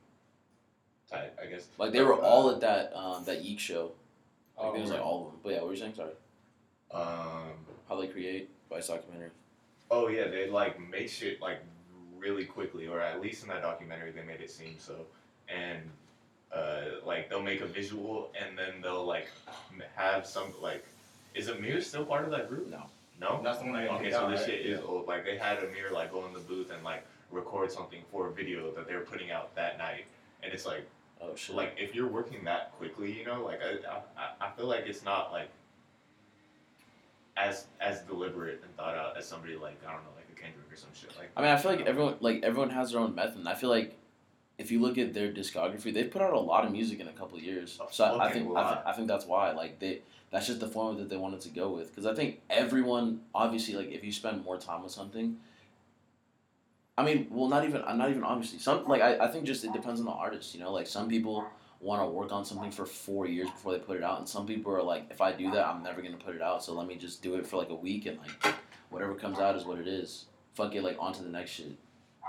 [1.11, 1.67] tight, I guess.
[1.79, 3.93] Like they were Uh, all at that um that Yeek show.
[4.57, 5.41] Like Oh, it was like all of them.
[5.43, 5.95] But yeah, what were you saying?
[5.95, 6.13] Sorry.
[6.93, 7.55] Um.
[7.89, 9.31] How they create Vice documentary.
[9.91, 11.61] Oh yeah, they like make shit like
[12.17, 14.95] really quickly, or at least in that documentary they made it seem so.
[15.49, 15.81] And
[16.55, 19.29] uh, like they'll make a visual, and then they'll like
[19.97, 20.85] have some like,
[21.35, 22.69] is Ameer still part of that group?
[22.71, 22.85] No.
[23.21, 23.41] No.
[23.43, 24.51] That's the one I Okay, so this right?
[24.51, 25.07] shit is old.
[25.09, 28.33] Like they had Ameer like go in the booth and like record something for a
[28.33, 30.05] video that they were putting out that night,
[30.43, 30.87] and it's like
[31.21, 31.55] Oh shit.
[31.57, 33.79] like if you're working that quickly, you know, like I
[34.17, 35.51] I, I feel like it's not like
[37.37, 40.73] as as deliberate and thought out as somebody like I don't know like a Kendrick
[40.73, 41.31] or some shit like.
[41.37, 43.39] I mean, I feel like everyone like everyone has their own method.
[43.39, 43.97] And I feel like
[44.59, 47.13] if you look at their discography, they've put out a lot of music in a
[47.13, 47.79] couple of years.
[47.91, 50.69] So I, I think I, th- I think that's why like they that's just the
[50.69, 54.13] format that they wanted to go with because I think everyone obviously like if you
[54.13, 55.37] spend more time with something.
[56.99, 59.73] I mean, well, not even not even obviously some like I, I think just it
[59.73, 60.55] depends on the artist.
[60.55, 61.47] You know, like some people
[61.81, 64.47] want to work on something for four years before they put it out, and some
[64.47, 66.63] people are like, if I do that, I'm never gonna put it out.
[66.63, 68.55] So let me just do it for like a week and like
[68.91, 70.27] whatever comes out is what it is.
[70.55, 71.67] Fuck it, like on to the next shit.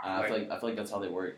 [0.03, 1.37] And I feel like I feel like that's how they work.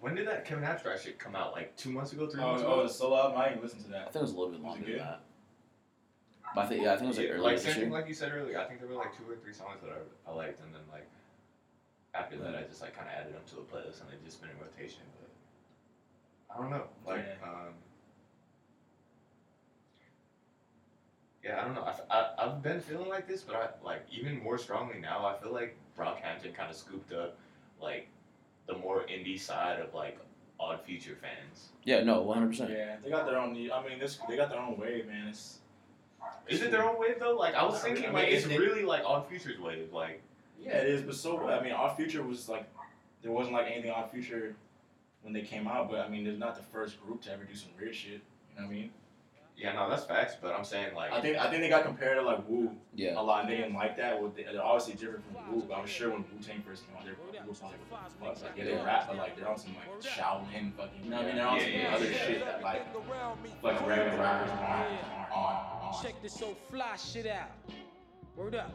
[0.00, 1.52] When did that Kevin Abstract shit come out?
[1.52, 2.70] Like two months ago, three Oh, months ago?
[2.70, 2.86] oh, ago?
[2.86, 3.38] the solo album.
[3.40, 4.00] I didn't listen to that?
[4.02, 5.20] I think it was a little bit Was it longer than that.
[6.54, 7.84] But I think yeah, I think it was like Yeah, earlier like this same year.
[7.84, 8.58] thing like you said earlier.
[8.60, 10.80] I think there were like two or three songs that I, I liked, and then
[10.92, 11.08] like
[12.14, 14.40] after that, I just like kind of added them to the playlist, and they've just
[14.40, 15.02] been in rotation.
[15.20, 15.25] But
[16.56, 17.48] I don't know, like Yeah.
[17.48, 17.74] um,
[21.44, 21.82] yeah, I don't know.
[21.82, 25.24] I, I I've been feeling like this, but I like even more strongly now.
[25.26, 27.36] I feel like Brockhampton kind of scooped up
[27.80, 28.08] like
[28.66, 30.18] the more indie side of like
[30.58, 31.68] Odd Future fans.
[31.84, 32.70] Yeah, no, one hundred percent.
[32.70, 33.50] Yeah, they got their own.
[33.50, 35.28] I mean, this they got their own wave, man.
[35.28, 35.58] It's
[36.48, 37.36] Is it their own wave though?
[37.36, 39.92] Like I was thinking, I mean, like it's it- really like Odd Future's wave.
[39.92, 40.22] Like
[40.60, 42.64] Yeah, it is, but so I mean, Odd Future was like
[43.22, 44.56] there wasn't like anything Odd Future
[45.26, 47.56] when they came out, but I mean, they're not the first group to ever do
[47.56, 48.12] some weird shit.
[48.12, 48.90] You know what I mean?
[49.58, 50.34] yeah, no, that's facts.
[50.40, 53.18] But I'm saying like I think I think they got compared to like Wu Yeah.
[53.18, 54.20] a lot, and they didn't like that.
[54.22, 55.62] Well, they, they're obviously different from Wu.
[55.68, 58.42] But I'm sure when Wu Tang first came out, their group sounded like the fuck?
[58.42, 58.84] Like, yeah, they Yeah.
[58.84, 61.00] rap, but like they're on some like Shaolin fucking.
[61.04, 61.36] You know what I mean?
[61.36, 62.18] They're on Yeah, some yeah, other yeah.
[62.26, 62.82] shit that like
[63.62, 65.54] like regular rappers aren't, aren't on.
[65.94, 66.02] on.
[66.04, 67.50] Check this so fly shit out.
[68.36, 68.72] Word up.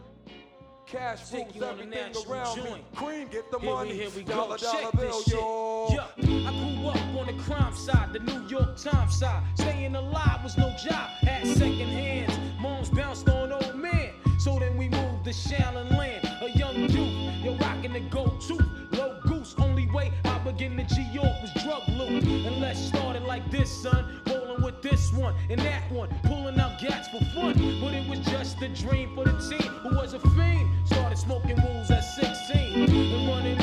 [0.87, 2.63] Cash Take rules you on a everything natural around me.
[2.63, 2.95] joint.
[2.95, 3.93] Cream, get the Here we, money.
[3.93, 4.63] here we dollar, go.
[4.63, 5.33] dollar Check bill, this shit.
[5.35, 5.70] yo.
[5.89, 9.43] Yeah, I grew up on the crime side, the New York Times side.
[9.55, 12.37] Staying alive was no job, had second hands.
[12.59, 14.11] Moms bounced on old man.
[14.39, 16.27] So then we moved to Shaolin Land.
[16.41, 18.57] A young youth, you're rocking the go-to.
[18.91, 22.23] Low goose, only way I begin to G York was drug loot.
[22.23, 24.21] And let's start it like this, son.
[24.27, 27.53] Rolling with this one and that one, pulling out gats for fun.
[27.81, 30.69] But it was just a dream for the team who was a fiend.
[30.85, 33.60] Started smoking rules at 16 and running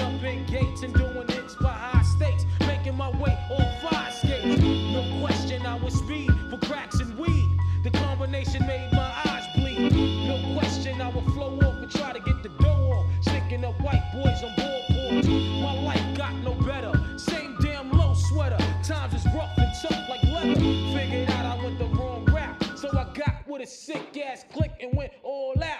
[23.69, 25.78] sick ass click and went all out.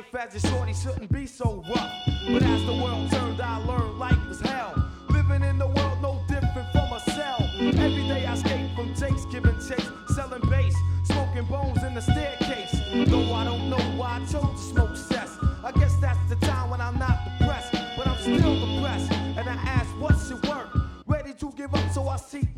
[0.00, 1.92] Life as a shorty shouldn't be so rough.
[2.26, 4.72] But as the world turned, I learned life was hell.
[5.10, 7.36] Living in the world no different from a cell.
[7.58, 12.80] Every day I escape from takes, giving chase, selling bass, smoking bones in the staircase.
[13.10, 15.36] Though I don't know why I chose to smoke cess.
[15.62, 19.12] I guess that's the time when I'm not depressed, but I'm still depressed.
[19.12, 20.68] And I ask, what's it work?
[21.06, 22.49] Ready to give up, so I seek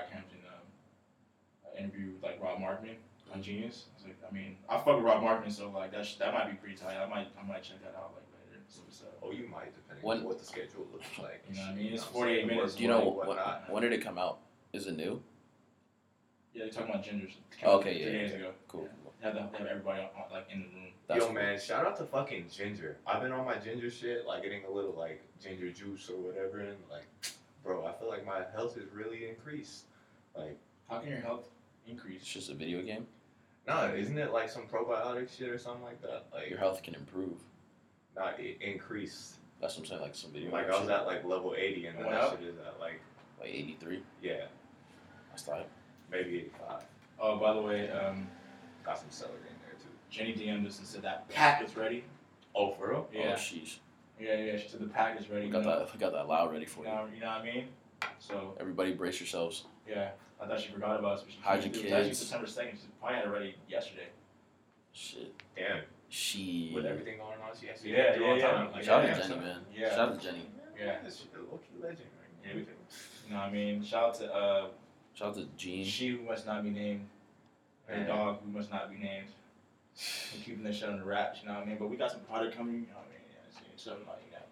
[0.00, 2.96] Brockhampton um, interview with like Rob Markman
[3.32, 3.86] on Genius.
[3.96, 6.50] It's like I mean I fuck with Rob Markman, so like that sh- that might
[6.50, 6.96] be pretty tight.
[6.96, 8.62] I might I might check that out like later.
[8.68, 9.18] So what's up?
[9.22, 11.44] Oh, you might, depending When- on what the schedule looks like.
[11.48, 11.92] You know what I mean?
[11.92, 12.74] It's know what I'm 48 minutes.
[12.74, 14.38] Do you know Work, what, when did it come out?
[14.72, 15.22] Is it new?
[16.54, 17.32] Yeah, they're talking about gingers.
[17.62, 18.36] Okay, three yeah, days yeah.
[18.38, 18.50] ago.
[18.68, 18.88] Cool.
[19.20, 20.88] They have, they have everybody on, on, like in the room.
[21.06, 22.96] That's Yo, man, shout out to fucking Ginger.
[23.06, 26.60] I've been on my Ginger shit, like getting a little like ginger juice or whatever,
[26.60, 27.04] and like,
[27.64, 29.84] bro, I feel like my health has really increased.
[30.36, 31.48] Like, How can your health
[31.86, 32.16] increase?
[32.22, 32.34] It's increase?
[32.46, 33.06] just a video game.
[33.66, 36.26] nah, isn't it like some probiotic shit or something like that?
[36.32, 37.38] Like, Your health can improve.
[38.16, 39.34] not it increased.
[39.60, 40.00] That's what I'm saying.
[40.02, 40.50] Like some video.
[40.50, 40.90] Like I was shit.
[40.90, 42.38] at like level 80, and then Went that up?
[42.40, 43.00] shit is at like,
[43.40, 44.02] like 83.
[44.22, 44.32] yeah,
[45.30, 45.68] That's tight.
[46.10, 46.82] maybe 85.
[47.20, 48.26] Oh, by the way, um,
[48.82, 49.90] Got some celery in there too.
[50.10, 52.02] Jenny DM'd us and said that pack is ready.
[52.54, 53.08] Oh, for real?
[53.12, 53.32] Yeah.
[53.34, 53.76] Oh, sheesh.
[54.18, 54.56] Yeah, yeah.
[54.56, 55.42] She said the pack is ready.
[55.42, 55.92] We You got that.
[55.92, 56.96] We got that loud ready for you you.
[56.96, 57.64] know, you know what I mean?
[58.18, 59.64] So Everybody, brace yourselves.
[59.90, 61.22] Yeah, I thought she forgot about us.
[61.22, 62.18] But she Hide it your was actually kids.
[62.18, 62.78] September second.
[62.78, 64.08] She probably had it ready yesterday.
[64.92, 65.34] Shit.
[65.56, 65.80] Damn.
[66.08, 66.72] She.
[66.74, 68.50] With everything going on, she has to Yeah, do yeah, on yeah.
[68.50, 68.72] time.
[68.72, 69.58] Like, Shout out yeah, to Jenny, man.
[69.76, 69.90] Yeah.
[69.90, 70.46] Shout out to Jenny.
[70.78, 70.96] Yeah.
[71.04, 71.98] She's a low-key legend.
[72.18, 72.54] Right?
[72.56, 72.60] Yeah.
[72.60, 73.84] You know what I mean?
[73.84, 74.66] Shout out to uh,
[75.14, 75.84] Shout out to Gene.
[75.84, 77.06] she who must not be named,
[77.86, 78.06] her Yeah.
[78.06, 79.26] dog who must not be named.
[80.34, 81.76] And keeping this shit under wraps, you know what I mean?
[81.78, 83.28] But we got some product coming, you know what I mean?
[83.28, 84.42] Yeah, it's something like you know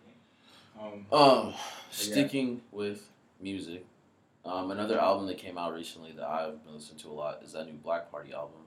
[0.76, 1.06] what I mean?
[1.40, 1.54] Um, Um,
[1.90, 3.08] sticking with
[3.40, 3.84] music,
[4.48, 7.52] um, another album that came out recently that I've been listening to a lot is
[7.52, 8.60] that new Black Party album.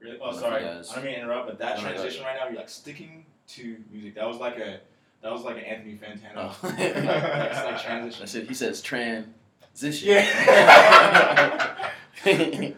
[0.00, 0.18] Really?
[0.20, 1.00] Oh, don't know if sorry.
[1.00, 4.14] I don't mean to interrupt, but that transition right now, you're like sticking to music.
[4.14, 4.80] That was like a,
[5.22, 6.36] that was like an Anthony Fantano.
[6.36, 6.58] Oh.
[6.62, 8.20] like, transition.
[8.20, 8.48] That's it.
[8.48, 10.08] He says transition.
[10.08, 10.24] Yeah.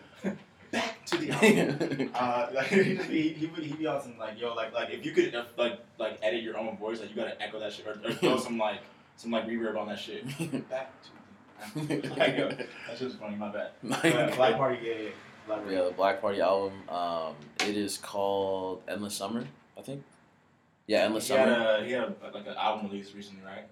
[0.73, 1.31] Back to the
[1.91, 2.11] album.
[2.13, 4.91] Uh, like he just be he would he be on some like yo like like
[4.91, 7.87] if you could like like edit your own voice like you gotta echo that shit
[7.87, 8.81] or, or throw some like
[9.17, 10.27] some like reverb on that shit.
[10.69, 11.26] Back to the like, yo,
[11.75, 13.37] that's just funny.
[13.37, 13.71] My bad.
[13.85, 15.09] Uh, Black Party, yeah, yeah.
[15.47, 15.75] Black Party.
[15.75, 16.73] Yeah, the Black Party album.
[16.89, 19.45] Um, it is called Endless Summer,
[19.79, 20.03] I think.
[20.87, 23.67] Yeah, Endless He had a he had a, like an album release recently, right?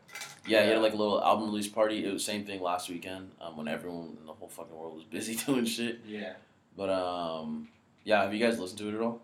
[0.47, 2.05] Yeah, he had like a little album release party.
[2.05, 5.05] It was same thing last weekend um, when everyone in the whole fucking world was
[5.11, 6.01] busy doing shit.
[6.07, 6.35] Yeah.
[6.77, 7.68] But um,
[8.03, 9.20] yeah, have you guys listened to it at all?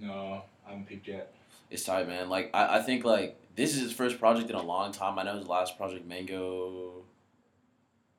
[0.00, 1.34] No, I haven't peeped yet.
[1.70, 2.30] It's tight, man.
[2.30, 5.18] Like I, I think like this is his first project in a long time.
[5.18, 7.02] I know his last project, Mango,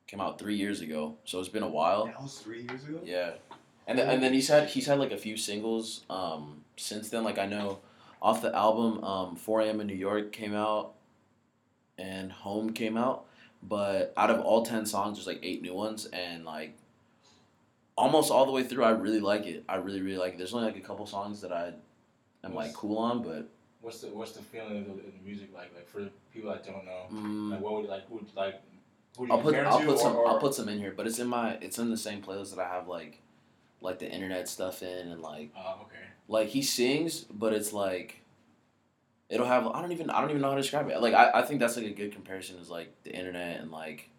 [0.10, 2.06] came out three years ago, so it's been a while.
[2.08, 3.00] That was three years ago.
[3.04, 3.32] Yeah,
[3.86, 7.24] and then, and then he's had he's had like a few singles um since then.
[7.24, 7.80] Like I know
[8.22, 9.80] off the album, um, 4 a.m.
[9.82, 10.94] in New York came out,
[11.98, 13.26] and Home came out.
[13.62, 16.76] But out of all ten songs, there's like eight new ones, and like
[17.96, 19.64] almost all the way through, I really like it.
[19.70, 20.38] I really really like it.
[20.40, 21.74] There's only like a couple songs that I
[22.44, 23.48] am like cool on, but
[23.82, 25.74] What's the what's the feeling of the, of the music like?
[25.74, 28.60] Like for people that don't know, mm, like what would like who would like who
[28.60, 28.69] do you
[29.30, 31.54] I'll put I'll put some or, I'll put some in here, but it's in my
[31.62, 33.22] it's in the same playlist that I have like
[33.82, 36.06] like the internet stuff in and like Oh, okay.
[36.28, 38.22] like he sings, but it's like
[39.30, 41.02] it'll have I don't even I don't even know how to describe it.
[41.02, 44.10] Like I, I think that's like a good comparison is like the internet and like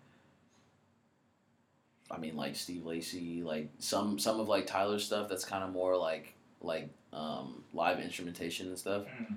[2.11, 5.71] I mean like Steve Lacy, like some some of like Tyler's stuff that's kind of
[5.71, 9.05] more like like um live instrumentation and stuff.
[9.05, 9.37] Mm.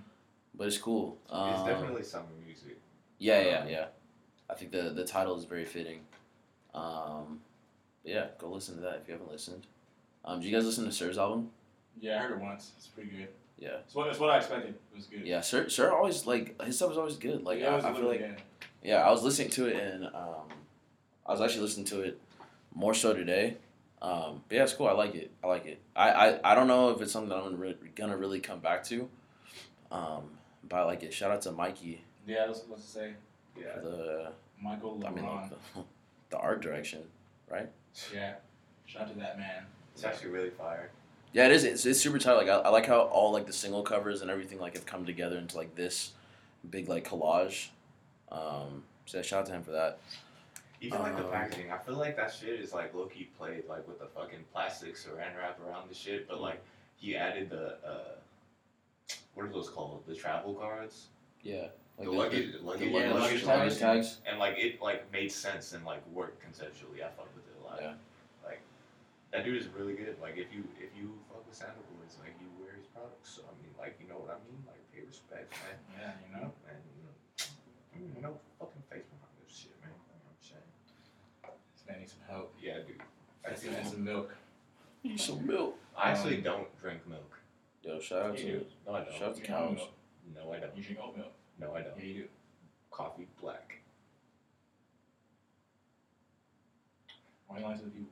[0.55, 1.17] But it's cool.
[1.29, 2.77] Um, It's definitely some music.
[3.17, 3.85] yeah, yeah, yeah.
[4.53, 6.01] I think the the title is very fitting.
[6.75, 7.39] Um,
[8.03, 9.65] yeah, go listen to that if you haven't listened.
[10.25, 11.49] Um, did you guys listen to Sir's album?
[11.99, 12.71] Yeah, I heard it once.
[12.77, 13.27] It's pretty good.
[13.57, 13.77] Yeah.
[13.85, 14.75] It's what it's what I expected.
[14.91, 15.25] It was good.
[15.25, 17.43] Yeah, Sir, Sir always like his stuff is always good.
[17.43, 18.41] Like yeah, I, was I feel like good.
[18.83, 20.49] yeah, I was listening to it and um,
[21.25, 22.19] I was actually listening to it
[22.75, 23.57] more so today.
[24.01, 24.87] Um, but yeah, it's cool.
[24.87, 25.31] I like it.
[25.43, 25.79] I like it.
[25.95, 28.59] I, I, I don't know if it's something that I'm gonna, re- gonna really come
[28.59, 29.07] back to.
[29.91, 30.23] Um,
[30.67, 31.13] but I like it.
[31.13, 33.13] Shout out to Mikey Yeah, that's what to say.
[33.57, 33.75] Yeah.
[33.75, 34.31] for the
[34.63, 35.07] Michael LeBron.
[35.07, 35.55] I mean like the,
[36.29, 37.01] the art direction,
[37.49, 37.69] right?
[38.13, 38.35] yeah.
[38.85, 39.65] Shout out to that man.
[39.93, 40.89] It's actually really fire.
[41.33, 41.63] Yeah, it is.
[41.63, 42.33] It's, it's super tight.
[42.33, 45.05] Like I, I like how all like the single covers and everything like have come
[45.05, 46.11] together into like this
[46.69, 47.67] big like collage.
[48.31, 49.99] Um, so yeah, shout out to him for that.
[50.81, 53.63] Even like the Um, packaging, I feel like that shit is like low key played
[53.69, 56.61] like with the fucking plastic saran wrap around the shit, but like
[56.97, 58.15] he added the uh,
[59.33, 60.03] what are those called?
[60.07, 61.07] The travel cards,
[61.41, 61.67] Yeah,
[62.01, 64.17] the luggage, luggage, the yeah, luggage, luggage luggage tags.
[64.17, 64.17] tags.
[64.25, 67.03] and like it like made sense and like worked conceptually.
[67.03, 67.79] I fucked with it a lot.
[67.81, 67.93] Yeah.
[68.43, 68.61] Like
[69.31, 70.17] that dude is really good.
[70.21, 73.29] Like if you if you fuck with Sandal Boys, like you wear his products.
[73.37, 74.57] So I mean, like you know what I mean?
[74.65, 75.77] Like pay respect, man.
[76.01, 76.49] Yeah, you know.
[76.65, 77.13] And you know,
[77.93, 79.93] I mean, no fucking face behind this shit, man.
[79.93, 80.69] You know what I'm saying?
[81.77, 82.53] This man needs some help.
[82.57, 82.99] Yeah, dude.
[83.45, 83.69] I, That's do.
[83.85, 84.33] some milk.
[85.03, 85.77] Need some milk.
[85.95, 87.37] I actually Um, don't drink milk.
[87.83, 88.65] Yo, shout out to do.
[88.87, 89.13] No, I don't.
[89.13, 89.87] shout out to You drink almond cows.
[90.33, 90.75] No, I don't.
[90.77, 91.33] You drink oat milk.
[91.63, 91.93] No, I don't.
[91.97, 92.27] Yeah, you do.
[92.91, 93.79] Coffee black.
[97.47, 98.09] Why you lying to the people?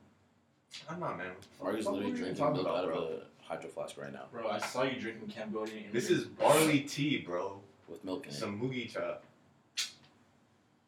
[0.88, 1.26] I'm not, man.
[1.62, 3.18] Marcus What literally are you drinking talking milk about, out of bro?
[3.18, 5.84] a hydro flask right now Bro, I saw you drinking Cambodian.
[5.92, 7.60] This is barley tea, bro.
[7.88, 8.34] with milk in it.
[8.34, 9.22] Some moogie chop.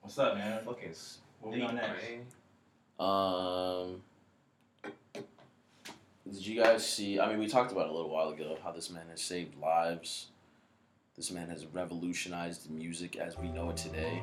[0.01, 0.65] What's up, man?
[0.65, 0.95] Fucking
[1.41, 2.03] What we on next?
[2.03, 2.27] man.
[2.99, 4.03] Um,
[6.33, 7.21] did you guys see?
[7.21, 9.59] I mean, we talked about it a little while ago how this man has saved
[9.61, 10.27] lives.
[11.17, 14.21] This man has revolutionized music as we know it today.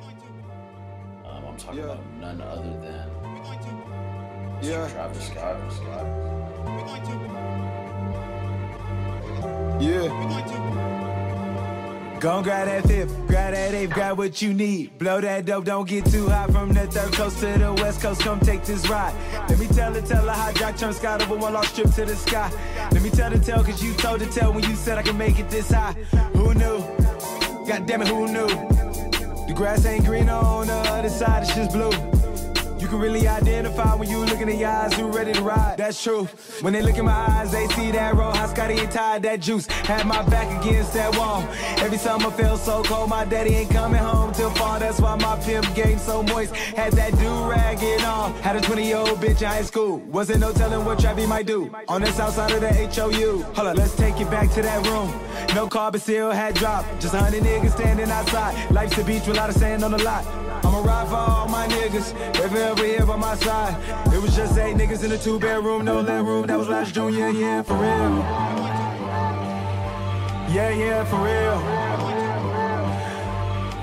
[1.25, 1.85] Um, I'm talking Yeah.
[1.85, 4.61] about none other than Mr.
[4.61, 4.89] Yeah.
[4.89, 5.71] Travis Scott.
[5.71, 6.05] Scott.
[9.81, 10.80] Yeah.
[12.21, 14.95] Gon' grab that fifth, grab that eighth, grab what you need.
[14.99, 18.21] Blow that dope, don't get too high from the third coast to the west coast.
[18.21, 19.15] Come take this ride.
[19.49, 22.05] Let me tell it, tell her how Jack turned Scott over one lost trip to
[22.05, 22.51] the sky.
[22.91, 25.17] Let me tell the tell, cause you told the tell when you said I can
[25.17, 25.93] make it this high.
[26.33, 26.77] Who knew?
[27.67, 28.47] God damn it, who knew?
[29.47, 32.20] The grass ain't green on the other side, it's just blue.
[32.91, 35.77] You can really identify when you look in the eyes who ready to ride.
[35.77, 36.25] That's true.
[36.59, 38.33] When they look in my eyes, they see that roll.
[38.33, 39.65] How Scotty ain't tied that juice.
[39.65, 41.41] Had my back against that wall.
[41.77, 43.09] Every summer felt so cold.
[43.09, 44.77] My daddy ain't coming home till fall.
[44.77, 46.53] That's why my pimp game so moist.
[46.53, 47.60] Had that do rag and.
[48.51, 49.99] I had a 20 year old bitch in high school.
[49.99, 51.73] Wasn't no telling what Travis might do.
[51.87, 53.43] On the south side of the HOU.
[53.55, 55.09] Hold up, let's take it back to that room.
[55.55, 56.99] No car, but still had dropped.
[56.99, 58.69] Just a hundred niggas standing outside.
[58.69, 60.25] Life's a beach with a lot of sand on the lot.
[60.65, 62.11] I'ma ride for all my niggas.
[62.33, 63.73] They ever here by my side.
[64.13, 66.45] It was just eight niggas in a two bedroom, no living room.
[66.45, 68.17] That was last Junior, yeah, for real.
[70.53, 71.90] Yeah, yeah, for real.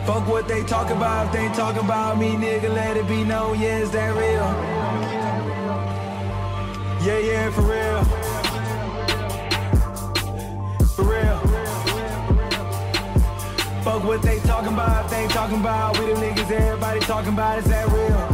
[0.09, 1.27] Fuck what they talk about.
[1.27, 3.61] If they talking about me, nigga, let it be known.
[3.61, 4.49] Yeah, is that real?
[7.07, 8.05] Yeah, yeah, for real.
[10.97, 11.39] For real.
[13.83, 15.99] Fuck what they talking about, if they talking about.
[15.99, 18.25] We the niggas everybody talking about, is that real?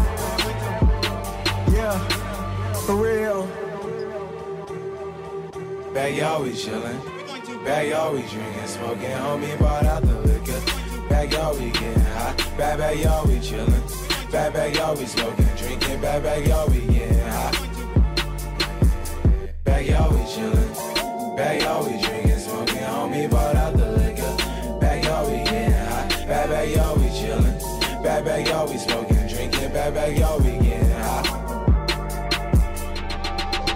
[1.75, 1.99] Yeah,
[2.87, 3.49] for real.
[5.93, 7.65] Bag we chillin'.
[7.65, 9.11] Bag always drinking, smoking.
[9.11, 10.34] Homie bought out the
[11.15, 12.35] Bag always getting high.
[12.59, 14.33] Bag bag always chillin'.
[14.33, 16.01] Bag bag always smoking, drinking.
[16.01, 17.53] Bag bag always getting high.
[19.63, 21.37] Bag we chillin'.
[21.37, 22.79] Bag always drinking, smoking.
[22.79, 24.81] Homie bought out the liquor.
[24.81, 26.27] Bag always getting high.
[26.27, 28.03] Bag bag always chillin'.
[28.03, 29.73] Bag bag always smoking, drinking.
[29.73, 31.23] Bag bag always getting high.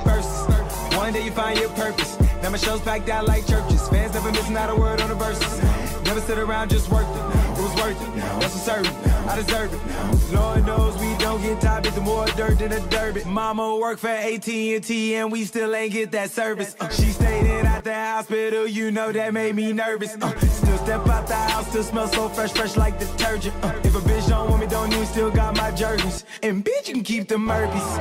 [0.05, 0.97] Verses.
[0.97, 2.28] One day you find your purpose.
[2.43, 3.89] Now my shows packed out like churches.
[3.89, 5.63] Fans never missing out a word on the verses.
[6.05, 7.39] Never sit around, just worked it.
[7.59, 8.15] It was worth it.
[8.41, 9.09] That's a service.
[9.29, 10.33] I deserve it.
[10.33, 13.25] Lord knows we don't get tired, but the more dirt than a derby.
[13.25, 16.77] Mama work for AT&T and we still ain't get that service.
[16.81, 20.15] Uh, she stayed in at the hospital, you know that made me nervous.
[20.15, 23.55] Uh, still step out the house, still smell so fresh, fresh like detergent.
[23.63, 26.25] Uh, if a bitch don't want me, don't need, still got my jerseys.
[26.43, 27.97] And bitch, you can keep the Murphys.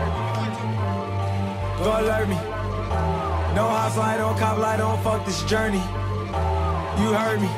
[1.84, 2.57] Go alert me.
[3.58, 5.82] No house light on, cop light on, fuck this journey.
[7.02, 7.50] You heard me.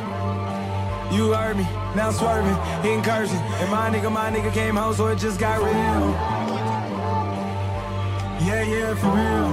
[1.14, 1.64] You heard me.
[1.94, 3.34] Now swerving, hitting curves.
[3.34, 6.14] And my nigga, my nigga came home, so it just got real.
[8.48, 9.52] Yeah, yeah, for real.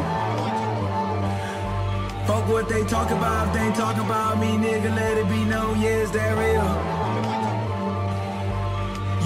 [2.28, 5.80] Fuck what they talk about, if they ain't about me, nigga, let it be known,
[5.80, 6.62] yeah, is that real?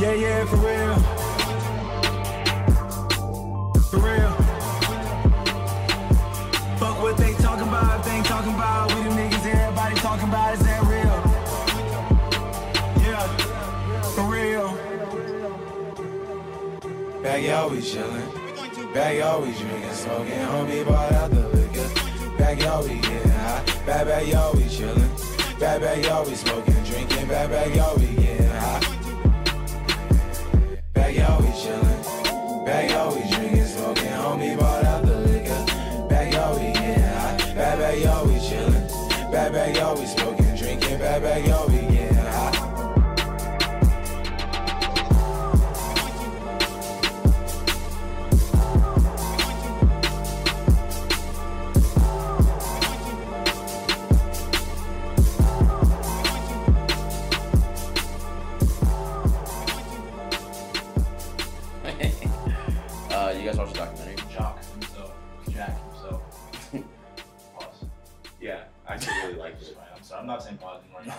[0.00, 0.96] Yeah, yeah, for real.
[3.90, 4.49] For real.
[7.98, 11.18] If they ain't talking about, we the niggas everybody talking about, is that real?
[13.04, 13.26] Yeah,
[14.14, 14.68] for real.
[17.22, 18.94] Bag always chillin'.
[18.94, 20.32] Bag always drinking, smoking.
[20.32, 21.88] Homie bought out the liquor.
[22.38, 23.64] Bag always getting high.
[23.86, 25.60] Bag bag always chillin'.
[25.60, 27.28] Bag bag always smoking, drinking.
[27.28, 28.80] Bag bag always getting high.
[30.92, 32.00] Bag always chillin'.
[32.92, 33.29] Always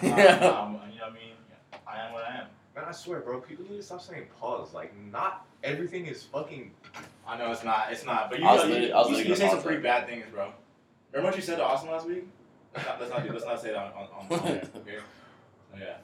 [0.02, 0.34] pause anymore.
[0.34, 1.34] I'm not, I'm, you know what I mean?
[1.88, 2.47] I am what I am.
[2.76, 4.74] Man, I swear, bro, people need to stop saying pause.
[4.74, 6.72] Like, not everything is fucking.
[7.28, 7.91] I know it's not.
[7.91, 8.30] It's not.
[8.30, 10.26] But you, I was you, literally- I was you, you say some pretty bad things,
[10.32, 10.52] bro.
[11.12, 12.26] Remember what you said to Austin last week?
[12.74, 14.97] Let's not, let's not, do, let's not say that on, on, on, on air, okay?
[15.74, 15.97] Oh, yeah.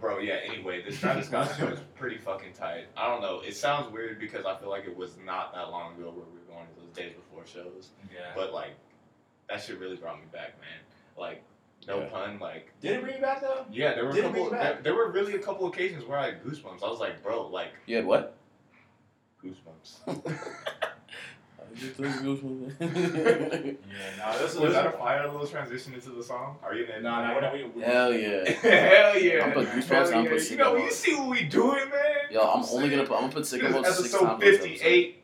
[0.00, 2.86] Bro, yeah, anyway, this Travis Scott show is pretty fucking tight.
[2.96, 3.40] I don't know.
[3.40, 6.38] It sounds weird because I feel like it was not that long ago where we
[6.38, 7.90] were going to those days before shows.
[8.12, 8.32] Yeah.
[8.34, 8.74] But, like,
[9.48, 10.80] that shit really brought me back, man.
[11.16, 11.42] Like,
[11.86, 12.06] no Yeah.
[12.08, 13.64] pun, like, Did it bring you back though?
[13.70, 14.32] yeah, there were a Did it couple.
[14.32, 14.82] bring you There, back?
[14.82, 16.82] there were really a couple occasions where I had goosebumps.
[16.82, 18.34] I was like, bro, like You had what?
[19.44, 19.98] goosebumps.
[21.78, 21.88] Yeah,
[22.80, 26.56] no, this is Was that a fire little transition into the song?
[26.62, 28.48] Are you in No, no, we're we, we, Hell yeah.
[28.62, 29.44] Hell yeah!
[29.44, 30.30] I'm put goosebumps, Hell I'm yeah.
[30.30, 32.30] put You know, you see what we doing, man.
[32.30, 33.14] Yo, I'm only gonna put.
[33.16, 34.40] I'm gonna put sicko mode six episode times.
[34.40, 34.68] this episode.
[34.80, 35.22] 58.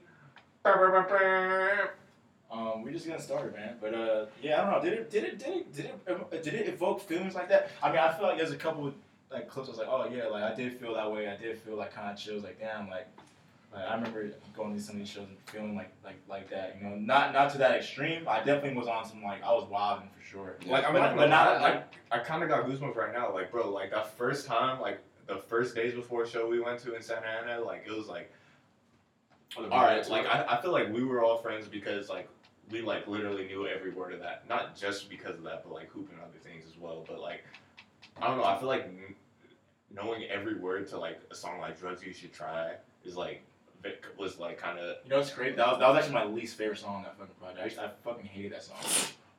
[2.53, 3.77] Um, we just getting started, man.
[3.81, 4.91] But uh, yeah, I don't know.
[4.91, 7.71] Did it, did it, did it, did it, did it evoke feelings like that?
[7.83, 8.95] I mean, I feel like there's a couple of,
[9.31, 9.69] like clips.
[9.69, 11.29] I was like, oh yeah, like I did feel that way.
[11.29, 12.45] I did feel like kind of chills.
[12.45, 13.09] Like damn, like,
[13.73, 16.77] like I remember going to some of these shows and feeling like like like that.
[16.79, 18.29] You know, not not to that extreme.
[18.29, 20.57] I definitely was on some like I was wilding for sure.
[20.67, 23.15] Like I'm but, not, but not I, like I, I kind of got goosebumps right
[23.15, 23.33] now.
[23.33, 26.95] Like, bro, like that first time, like the first days before show we went to
[26.95, 28.31] in Santa Ana, like it was like,
[29.57, 32.29] all right, like I, I feel like we were all friends because like
[32.73, 34.49] we like literally knew every word of that.
[34.49, 37.05] Not just because of that, but like hooping other things as well.
[37.07, 37.45] But like,
[38.21, 38.45] I don't know.
[38.45, 39.15] I feel like n-
[39.95, 42.73] knowing every word to like a song like "Drugs You Should Try"
[43.05, 43.45] is like
[44.17, 45.57] was like kind of You know what's crazy?
[45.57, 47.61] That was, that was actually my least favorite song on that fucking project.
[47.61, 48.77] I, used, I fucking hated that song.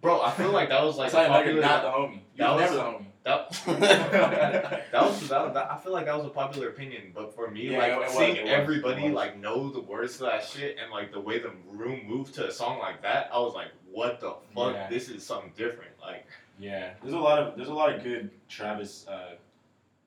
[0.01, 0.21] bro.
[0.21, 2.19] I feel like that was like That's I know a you're not the homie.
[2.37, 3.05] that You're was- never the homie.
[3.23, 3.51] That,
[4.91, 7.71] that was that, that, I feel like that was a popular opinion, but for me,
[7.71, 9.15] Yeah, like was, seeing was, everybody it was.
[9.15, 12.47] like know the words to that shit and like the way the room moved to
[12.47, 14.73] a song like that, I was like, what the fuck?
[14.73, 14.89] Yeah.
[14.89, 15.91] This is something different.
[16.01, 16.25] Like,
[16.59, 19.35] Yeah, there's a lot of there's a lot of good Travis uh,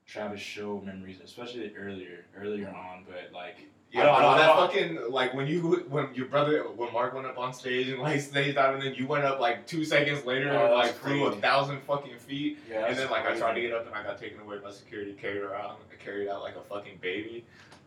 [0.07, 3.05] Travis show memories, especially earlier earlier on.
[3.07, 3.57] But like,
[3.97, 4.57] yeah, I don't, I don't, that
[4.97, 8.21] fucking like when you when your brother when Mark went up on stage and like
[8.21, 11.27] stage dive and then you went up like two seconds later Oh, and like flew
[11.27, 12.59] a thousand fucking feet.
[12.71, 14.71] Yeah, and then like I tried to get up and I got taken away by
[14.71, 17.45] security, carried around, carried out like a fucking baby.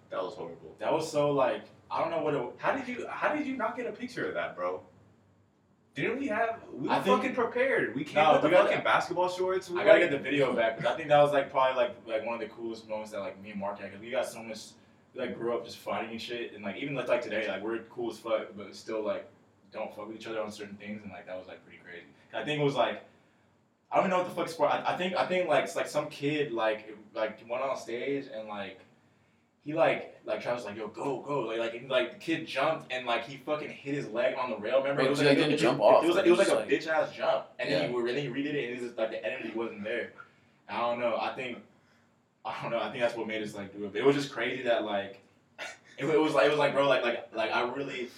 [0.09, 0.75] That was horrible.
[0.79, 2.43] that was so like I don't know what it.
[2.57, 4.81] How did you how did you not get a picture of that, bro?
[5.95, 7.95] Didn't we have we were I think- fucking prepared.
[7.95, 9.69] We came No, with we the got- fucking basketball shorts.
[9.69, 11.95] We I gotta get the video back because I think that was like probably like
[12.07, 14.25] like one of the coolest moments that like me and Mark had because we got
[14.27, 14.59] so much
[15.15, 17.79] like grew up just fighting and shit and like even like, like today like we're
[17.89, 19.27] cool as fuck but still like
[19.71, 22.05] don't fuck with each other on certain things and like that was like pretty crazy.
[22.33, 23.03] I think it was like
[23.91, 24.69] I don't even know what the fuck sport.
[24.71, 28.25] I, I think I think like it's like some kid like like went on stage
[28.33, 28.79] and like
[29.63, 32.47] he like like Travis was like yo go go like like and, like the kid
[32.47, 34.79] jumped and like he fucking hit his leg on the rail.
[34.79, 36.67] Remember it was like didn't it- jump off, It was like it was like a
[36.67, 39.51] bitch ass jump and then he really redid it and it was like the energy
[39.55, 40.13] wasn't there.
[40.69, 41.17] I don't know.
[41.19, 41.57] I think
[42.45, 42.79] I don't know.
[42.79, 43.93] I think that's what made us like do it.
[43.93, 45.21] But it was just crazy that like
[45.97, 48.09] it, it was like it was like bro like like like I really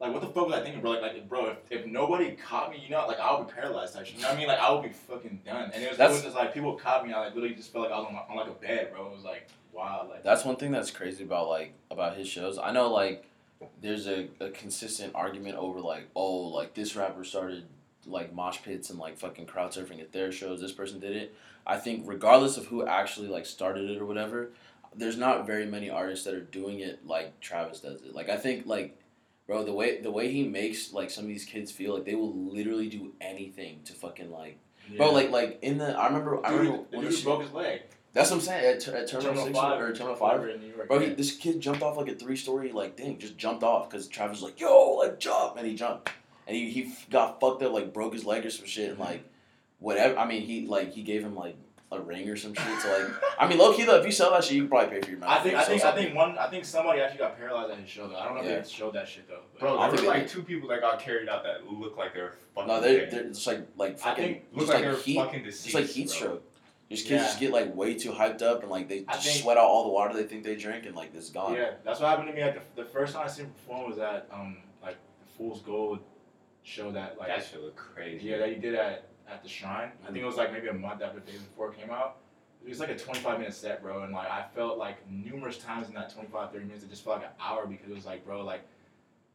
[0.00, 0.90] like what the fuck was I thinking, bro?
[0.90, 3.96] Like, like bro, if, if nobody caught me, you know, like I would be paralyzed
[3.96, 4.14] shit.
[4.14, 4.48] You know what I mean?
[4.48, 5.70] Like I would be fucking done.
[5.72, 7.84] And it was, it was just like people caught me, I like literally just felt
[7.84, 9.06] like I was on, my, on like a bed, bro.
[9.06, 12.58] It was like wow, like That's one thing that's crazy about like about his shows.
[12.58, 13.24] I know like
[13.80, 17.64] there's a, a consistent argument over like oh like this rapper started
[18.06, 20.60] like mosh pits and like fucking crowd surfing at their shows.
[20.60, 21.34] This person did it.
[21.66, 24.50] I think regardless of who actually like started it or whatever,
[24.94, 28.14] there's not very many artists that are doing it like Travis does it.
[28.14, 28.98] Like I think like
[29.46, 32.14] bro the way the way he makes like some of these kids feel like they
[32.14, 34.58] will literally do anything to fucking like
[34.96, 37.82] bro like like in the I remember I remember the when dude broke his leg.
[38.12, 40.48] that's what I'm saying at, at Terminal, Terminal Six Five or Terminal Five.
[40.48, 40.88] in New York.
[40.88, 43.90] Bro, he, this kid jumped off like a three story like thing, just jumped off
[43.90, 46.10] because Travis was like, "Yo, like jump," and he jumped,
[46.46, 49.24] and he, he got fucked up, like broke his leg or some shit, and like
[49.78, 50.18] whatever.
[50.18, 51.56] I mean, he like he gave him like
[51.92, 52.80] a ring or some shit.
[52.80, 54.96] So like, I mean, low key though, if you sell that shit, you can probably
[54.96, 55.30] pay for your mouth.
[55.30, 57.88] I think I think I think one I think somebody actually got paralyzed at his
[57.88, 58.16] show though.
[58.16, 58.56] I don't know Yeah.
[58.56, 59.40] if they showed that shit though.
[59.52, 60.30] but- Bro, I there think were like did.
[60.30, 63.46] two people that got carried out that looked like they're fucking no, they're they're just
[63.46, 66.06] like like I fucking think- just like like, they were heat, fucking just like heat
[66.08, 66.14] bro.
[66.14, 66.52] stroke.
[66.88, 67.18] These kids Yeah.
[67.26, 69.84] just get like way too hyped up and like they just think- sweat out all
[69.84, 71.54] the water they think they drink and like it's gone.
[71.54, 72.42] Yeah, that's what happened to me.
[72.42, 74.96] Like the, the first time I seen him perform was at um like
[75.38, 76.00] Fool's Gold
[76.66, 78.26] show that like that shit looked crazy.
[78.26, 79.90] yeah that he did at at the Shrine.
[80.04, 82.18] I think it was like maybe a month after day before came out.
[82.64, 85.88] It was like a 25 minute set, bro, and like I felt like numerous times
[85.88, 88.24] in that 25 30 minutes it just felt like an hour because it was like,
[88.24, 88.66] bro, like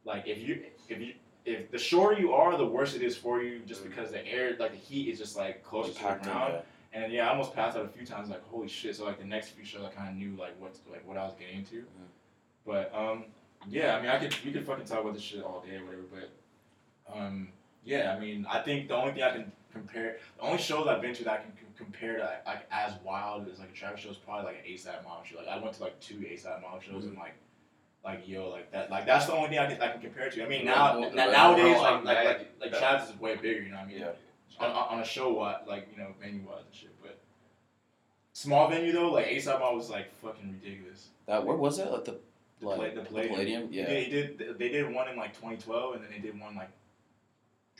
[0.04, 1.14] like if you if you
[1.44, 4.54] if the shorter you are, the worse it is for you, just because the air
[4.58, 6.62] like the heat is just like close to the ground.
[6.94, 8.28] And yeah, I almost passed out a few times.
[8.28, 8.94] Like holy shit!
[8.96, 11.24] So like the next few shows, I kind of knew like what like what I
[11.24, 11.76] was getting into.
[11.76, 12.66] Mm-hmm.
[12.66, 13.24] But um,
[13.66, 15.84] yeah, I mean, I could we could fucking talk about this shit all day or
[15.86, 16.02] whatever.
[16.12, 16.30] But
[17.12, 17.48] um,
[17.84, 21.00] yeah, I mean, I think the only thing I can compare, the only shows I've
[21.00, 24.00] been to that I can c- compare to like, as wild as like a Travis
[24.00, 25.36] show is probably like an ASAP Mob show.
[25.38, 27.34] Like I went to like two ASAP Mob shows and like.
[28.04, 30.32] Like yo, like that, like that's the only thing I can I can compare it
[30.32, 30.44] to.
[30.44, 33.62] I mean, now Well, na- nowadays, like like like, like Travis is way bigger.
[33.62, 33.98] You know what I mean?
[34.00, 34.10] Yeah.
[34.58, 36.90] on, on a show what like you know venue wise and shit.
[37.00, 37.20] But
[38.32, 41.10] small venue though, like ASAP Mob was like fucking ridiculous.
[41.26, 41.92] That where was it?
[41.92, 42.18] Like the
[42.60, 43.34] The, like the Palladium.
[43.34, 43.68] Palladium?
[43.70, 43.86] Yeah.
[43.86, 46.70] They did they did one in like 2012 and then they did one like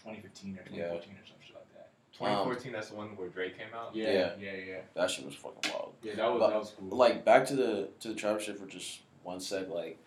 [0.04, 1.90] 2015 or 2014 or some shit like that.
[2.18, 3.94] 2014, that's the one where Drake came out.
[3.94, 4.30] Yeah, Yeah.
[4.40, 4.80] yeah, yeah.
[4.94, 5.92] That shit was fucking wild.
[6.02, 6.96] Yeah, that was But, that was cool.
[6.96, 9.68] Like back to the to the Travis shit for just one sec.
[9.68, 9.98] Like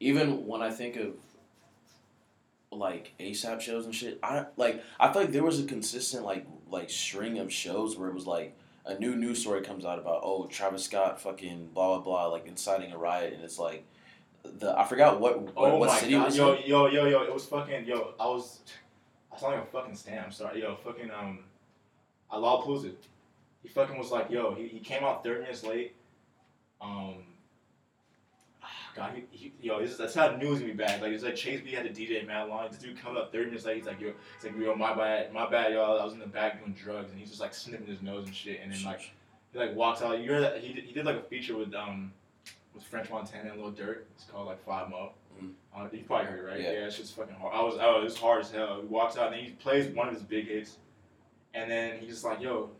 [0.00, 1.14] even when I think of
[2.72, 6.46] like ASAP shows and shit, I like I feel like there was a consistent like
[6.70, 10.20] like string of shows where it was like a new news story comes out about
[10.24, 13.84] oh Travis Scott fucking blah blah blah like inciting a riot and it's like
[14.44, 16.62] the I forgot what what, Oh what my city god, was yo, in.
[16.66, 17.22] yo, yo, yo!
[17.22, 18.14] It was fucking, yo.
[18.20, 18.60] I was,
[19.42, 20.24] I like a fucking stan.
[20.24, 20.76] I'm sorry, yo.
[20.76, 21.40] Fucking um,
[22.32, 22.92] Lollapalooza.
[23.62, 24.54] He fucking was like, yo.
[24.54, 25.94] He, he came out 30 minutes late.
[26.80, 27.16] Um,
[28.96, 31.02] God, he, he yo, this is, that's how the news gonna be bad.
[31.02, 32.68] Like it's like Chase B had the DJ Mad Line.
[32.70, 33.76] This dude comes up 30 minutes late.
[33.76, 35.82] He's like, yo, it's like, yo, my bad, my bad, yo.
[35.82, 38.34] I was in the back doing drugs, and he's just like sniffing his nose and
[38.34, 38.60] shit.
[38.62, 39.12] And then like,
[39.52, 40.18] he like walks out.
[40.20, 42.12] You heard that he did, he did like a feature with um
[42.74, 43.98] with French Montana and Lil Durk.
[44.14, 45.12] It's called like Five Mo.
[45.42, 45.50] Mm.
[45.76, 46.60] Uh, you probably heard it, right?
[46.60, 46.72] Yeah.
[46.72, 47.54] Yeah, it's just fucking hard.
[47.54, 48.80] I was, oh, it's hard as hell.
[48.80, 50.78] He walks out and he plays one of his big hits,
[51.54, 52.70] and then he's just like, yo,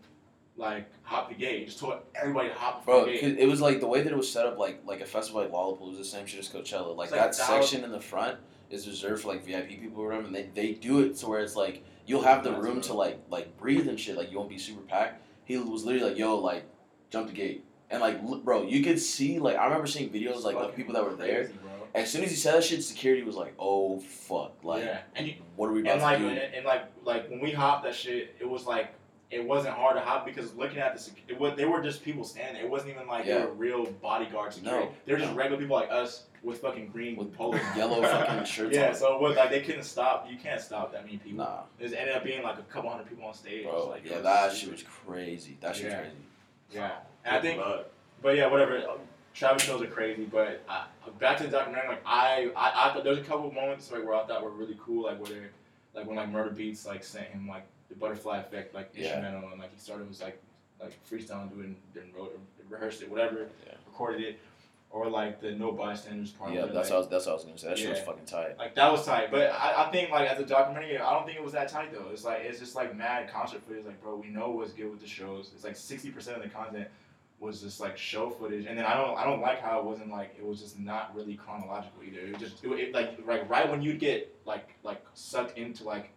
[0.56, 1.60] like hop the gate.
[1.60, 3.20] He just told everybody to hop the Bro, gate.
[3.20, 5.42] 'cause it was like the way that it was set up, like like a festival
[5.42, 6.96] like Lollapalooza, The same shit as Coachella.
[6.96, 8.38] Like like that section in the front
[8.70, 11.40] is reserved for like VIP people or whatever, and they, they do it to where
[11.40, 14.16] it's like you'll have the room to like like breathe and shit.
[14.16, 15.22] Like you won't be super packed.
[15.44, 16.64] He was literally like, "Yo, like
[17.10, 20.56] jump the gate," and like bro, you could see like I remember seeing videos like
[20.56, 21.50] of people that were there.
[21.96, 22.02] Bro.
[22.02, 25.26] As soon as he said that shit, security was like, "Oh fuck!" Like, yeah, and
[25.26, 26.28] you, what are we about and like to do?
[26.30, 28.94] and, and like like when we hopped that shit, it was like
[29.30, 32.04] it wasn't hard to hop because looking at the sec- it was they were just
[32.04, 32.62] people standing.
[32.62, 34.86] It wasn't even like they were real bodyguard security.
[34.86, 35.36] No, they were just no.
[35.36, 38.94] regular people like us with fucking green With polos, yellow fucking shirts Yeah, on.
[38.94, 40.28] so it was like they couldn't stop.
[40.30, 41.38] You can't stop that many people.
[41.44, 43.64] Nah, It ended up being like a couple hundred people on stage.
[43.64, 45.56] It was bro, like, yeah, that shit was crazy.
[45.60, 46.00] That shit was Yeah.
[46.02, 46.16] crazy.
[46.70, 46.92] Yeah,
[47.24, 47.60] and I think,
[48.22, 48.80] but yeah, whatever.
[49.36, 50.84] Travis shows are crazy, but uh,
[51.18, 51.88] back to the documentary.
[51.88, 54.50] Like I, I, I thought there's a couple of moments like where I thought were
[54.50, 55.50] really cool, like where,
[55.94, 59.02] like when like Murda Beatz like sent him like the butterfly effect like Yeah.
[59.04, 60.40] instrumental, and like he started was like
[60.80, 63.74] like freestyling, doing, then wrote, it, rehearsed it, whatever, Yeah.
[63.86, 64.38] recorded it,
[64.90, 66.54] or like the no bystanders part.
[66.54, 67.68] Yeah, that's like, what I was, that's what I was gonna say.
[67.68, 68.58] That shit was fucking tight.
[68.58, 71.36] like that was tight, but I, I think like as a documentary, I don't think
[71.36, 72.08] it was that tight though.
[72.10, 73.84] It's like it's just like mad concert footage.
[73.84, 75.50] Like bro, we know what's good with the shows.
[75.54, 76.88] It's like sixty percent of the content
[77.38, 80.10] was just like show footage, and then I don't I don't like how it wasn't
[80.10, 82.20] like it was just not really chronological either.
[82.20, 85.84] It was just it, it, like like right when you'd get like like sucked into
[85.84, 86.10] like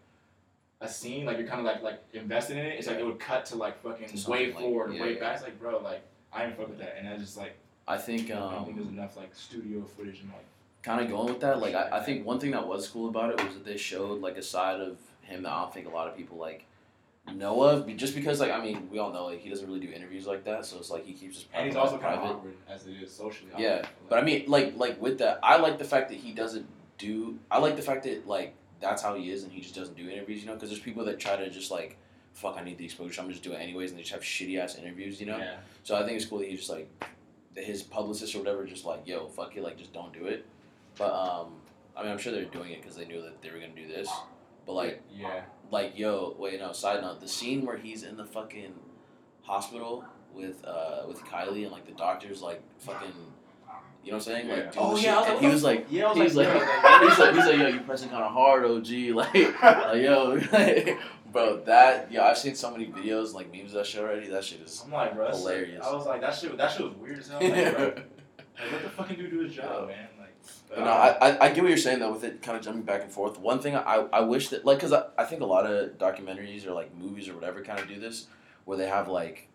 [0.82, 2.78] a scene, like you're kind of like like invested in it.
[2.80, 5.20] It's like it would cut to like fucking To way like- forward, yeah, way yeah.
[5.20, 5.36] back.
[5.36, 6.02] It's like bro, like
[6.32, 7.58] I didn't fuck with that, and I just like
[7.88, 10.46] I think I don't think there's um, enough like studio footage and like.
[10.84, 11.60] kind of going with that.
[11.60, 14.22] Like I, I think one thing that was cool about it was that they showed
[14.22, 16.66] like a side of him that I don't think a lot of people like
[17.34, 17.88] know of.
[17.96, 20.44] Just because like I mean we all know like he doesn't really do interviews like
[20.46, 22.94] that, so it's like he keeps his And he's also kind of awkward as it
[23.02, 23.52] is socially.
[23.58, 26.68] Yeah, But I mean, like, like with that, I like the fact that he doesn't
[26.98, 27.38] do.
[27.50, 30.10] I like the fact that like that's how he is, and he just doesn't do
[30.10, 30.42] interviews.
[30.42, 31.98] You know, because there's people that try to just like,
[32.34, 33.22] fuck, I need the exposure.
[33.22, 35.20] I'm just doing it anyways, and they just have shitty ass interviews.
[35.20, 35.38] You know.
[35.38, 35.58] Yeah.
[35.84, 36.90] So I think it's cool that he's just like,
[37.56, 40.46] that his publicist or whatever, just like, yo, fuck it, like, just don't do it.
[40.98, 41.54] But um,
[41.96, 43.88] I mean, I'm sure they're doing it because they knew that they were gonna do
[43.88, 44.10] this.
[44.66, 45.42] But like, Yeah.
[45.72, 46.72] Like, yo, wait, no.
[46.74, 48.74] Side note: the scene where he's in the fucking
[49.44, 53.12] hospital with uh with Kylie and like the doctors like fucking.
[54.02, 54.48] You know what I'm saying?
[54.48, 54.64] Like, Yeah.
[54.72, 55.28] doing Oh, yeah, I was shit.
[55.28, 55.86] like, And he was like.
[55.90, 58.10] Yeah, I was he was like, like, yeah, he's like, he's like, yo, you pressing
[58.10, 60.98] kind of hard, OG, like, like, yo, like,
[61.34, 64.30] bro, that, yo, I've seen so many videos, like memes of that shit already.
[64.30, 65.86] That shit is I'm like, bro, hilarious.
[65.86, 66.56] I was like, that shit.
[66.58, 67.42] That shit was weird as hell.
[67.42, 68.06] Like, bro, like,
[68.72, 70.08] let the fucking dude do his job, man.
[70.70, 72.84] But no, I, I, I get what you're saying though with it kind of jumping
[72.84, 73.40] back and forth.
[73.40, 76.66] One thing I, I wish that like because I, I think a lot of documentaries
[76.68, 78.28] or like movies or whatever kind of do this
[78.66, 79.48] where they have like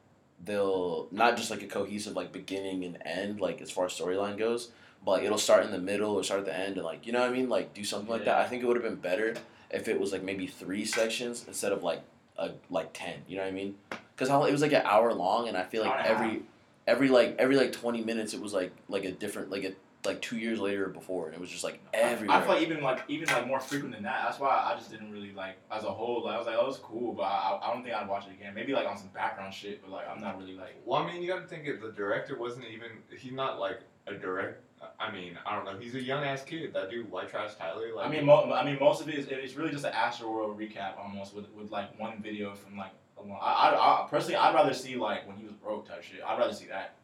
[0.44, 4.36] they'll not just like a cohesive like beginning and end like as far as storyline
[4.36, 4.70] goes,
[5.04, 7.12] but like it'll start in the middle or start at the end and like you
[7.12, 8.38] know what I mean like do something like that.
[8.38, 9.34] I think it would have been better
[9.70, 12.02] if it was like maybe three sections instead of like
[12.38, 13.22] a like ten.
[13.28, 13.76] You know what I mean?
[14.16, 16.08] Because how it was like an hour long and I feel like Hour and a
[16.08, 16.20] half.
[16.20, 16.42] every
[16.88, 20.20] every like every like twenty minutes it was like like a different like a like
[20.20, 22.36] two years later or before and it was just like everywhere.
[22.36, 24.22] I feel like even like even like more frequent than that.
[24.24, 26.24] That's why I just didn't really like as a whole.
[26.24, 28.32] Like, I was like, oh, it's cool, but I, I don't think I'd watch it
[28.32, 28.54] again.
[28.54, 30.76] Maybe like on some background shit, but like I'm not really like.
[30.84, 31.80] Well, I mean, you got to think it.
[31.80, 32.88] The director wasn't even.
[33.18, 34.62] He's not like a direct.
[35.00, 35.78] I mean, I don't know.
[35.78, 36.74] He's a young ass kid.
[36.74, 37.94] That dude, White Trash Tyler.
[37.94, 40.58] Like, I mean, mo- I mean, most of it is it's really just an Astroworld
[40.58, 42.92] recap almost with, with like one video from like.
[43.40, 46.20] I, I, I personally I'd rather see like when he was broke type shit.
[46.26, 46.96] I'd rather see that.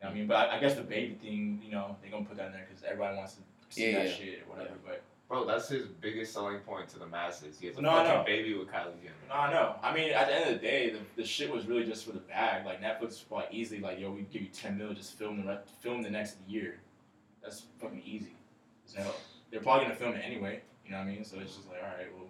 [0.00, 2.08] You know what I mean, but I, I guess the baby thing, you know, they
[2.08, 3.40] gonna put that in there because everybody wants to
[3.70, 4.12] see Yeah, that yeah.
[4.14, 4.74] shit or whatever.
[4.84, 7.58] But Bro, that's his biggest selling point to the masses.
[7.58, 8.24] He has a No, I fucking know.
[8.24, 9.14] baby with Kylie Jenner.
[9.28, 9.74] No, I know.
[9.82, 12.12] I mean, at the end of the day, the, the shit was really just for
[12.12, 12.64] the bag.
[12.64, 15.48] Like Netflix was like easily like, yo, we give you ten mil, just film the
[15.48, 16.76] rest, film the next year.
[17.42, 18.36] That's fucking easy.
[18.84, 19.00] So
[19.50, 20.60] they're probably gonna film it anyway.
[20.84, 21.24] You know what I mean?
[21.24, 22.28] So it's just like, all right, well,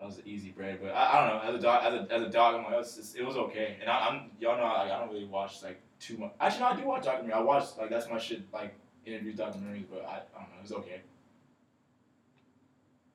[0.00, 0.78] that was the easy bread.
[0.80, 1.48] But I, I don't know.
[1.50, 3.36] As a dog, as a, as a dog, I'm like, oh, it's, it's, it was
[3.36, 3.76] okay.
[3.82, 6.32] And I, I'm y'all know like, I don't really watch like too much.
[6.40, 7.32] Actually, no, I do watch documentary.
[7.34, 8.74] I watch like that's my shit like
[9.06, 9.84] interviews, documentaries.
[9.90, 10.60] But I, I don't know.
[10.62, 11.00] It's okay.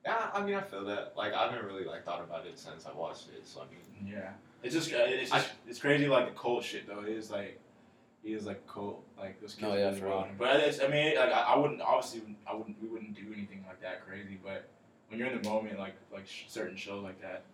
[0.04, 1.12] Yeah, I mean, I feel that.
[1.16, 3.46] Like, I haven't really like thought about it since I watched it.
[3.46, 3.64] So I
[4.04, 4.30] mean, Yeah,
[4.62, 7.00] it's just it's just it's crazy like the cult shit though.
[7.02, 7.60] It is like
[8.22, 9.62] he is like cult like those kids.
[9.62, 10.24] No, are yeah, really for wild.
[10.26, 10.34] real.
[10.38, 13.64] But it's, I mean, like I, I wouldn't obviously I wouldn't we wouldn't do anything
[13.68, 14.38] like that crazy.
[14.42, 14.68] But
[15.08, 17.44] when you're in the moment, like like sh- certain shows like that,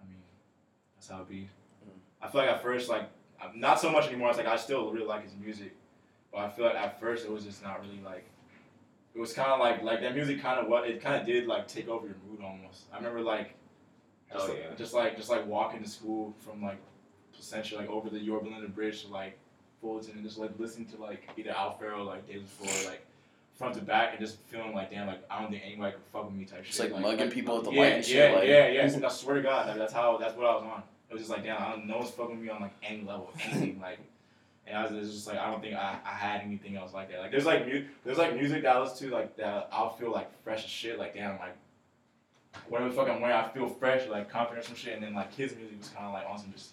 [0.00, 0.22] I mean,
[0.96, 1.48] that's how it be.
[1.84, 1.90] Mm.
[2.22, 3.10] I feel like at first like
[3.42, 4.28] I'm not so much anymore.
[4.30, 5.74] It's like I still really like his music,
[6.32, 8.24] but I feel like at first it was just not really like.
[9.14, 11.46] It was kind of like like that music kind of what it kind of did
[11.46, 12.84] like take over your mood almost.
[12.92, 13.54] I remember like
[14.32, 16.78] just, Hell like, just like just like walking to school from like
[17.38, 19.38] essentially like over the Yorba Linda Bridge to like
[19.80, 23.06] Fullerton and just like listening to like either Owl Pharaoh like David Floor like
[23.56, 26.26] front to back and just feeling like damn like I don't think anybody could fuck
[26.26, 26.92] with me type Just, shit.
[26.92, 29.00] like, mugging people at the yeah, light and yeah, shit, like- yeah, yeah.
[29.06, 30.82] I swear to God, like, that's how that's what I was on.
[31.16, 33.30] Was just like damn, I don't, no one's fucking with me on like any level,
[33.42, 33.98] anything like.
[34.66, 37.10] And I was, was just like I don't think I, I had anything else like
[37.10, 37.20] that.
[37.20, 40.10] Like there's like mu- there's like music that I listen to like that I'll feel
[40.10, 40.98] like fresh as shit.
[40.98, 41.56] Like damn, like
[42.68, 44.92] whatever the fuck I'm wearing, I feel fresh, like confident or some shit.
[44.92, 46.72] And then like his music was kind of like on some just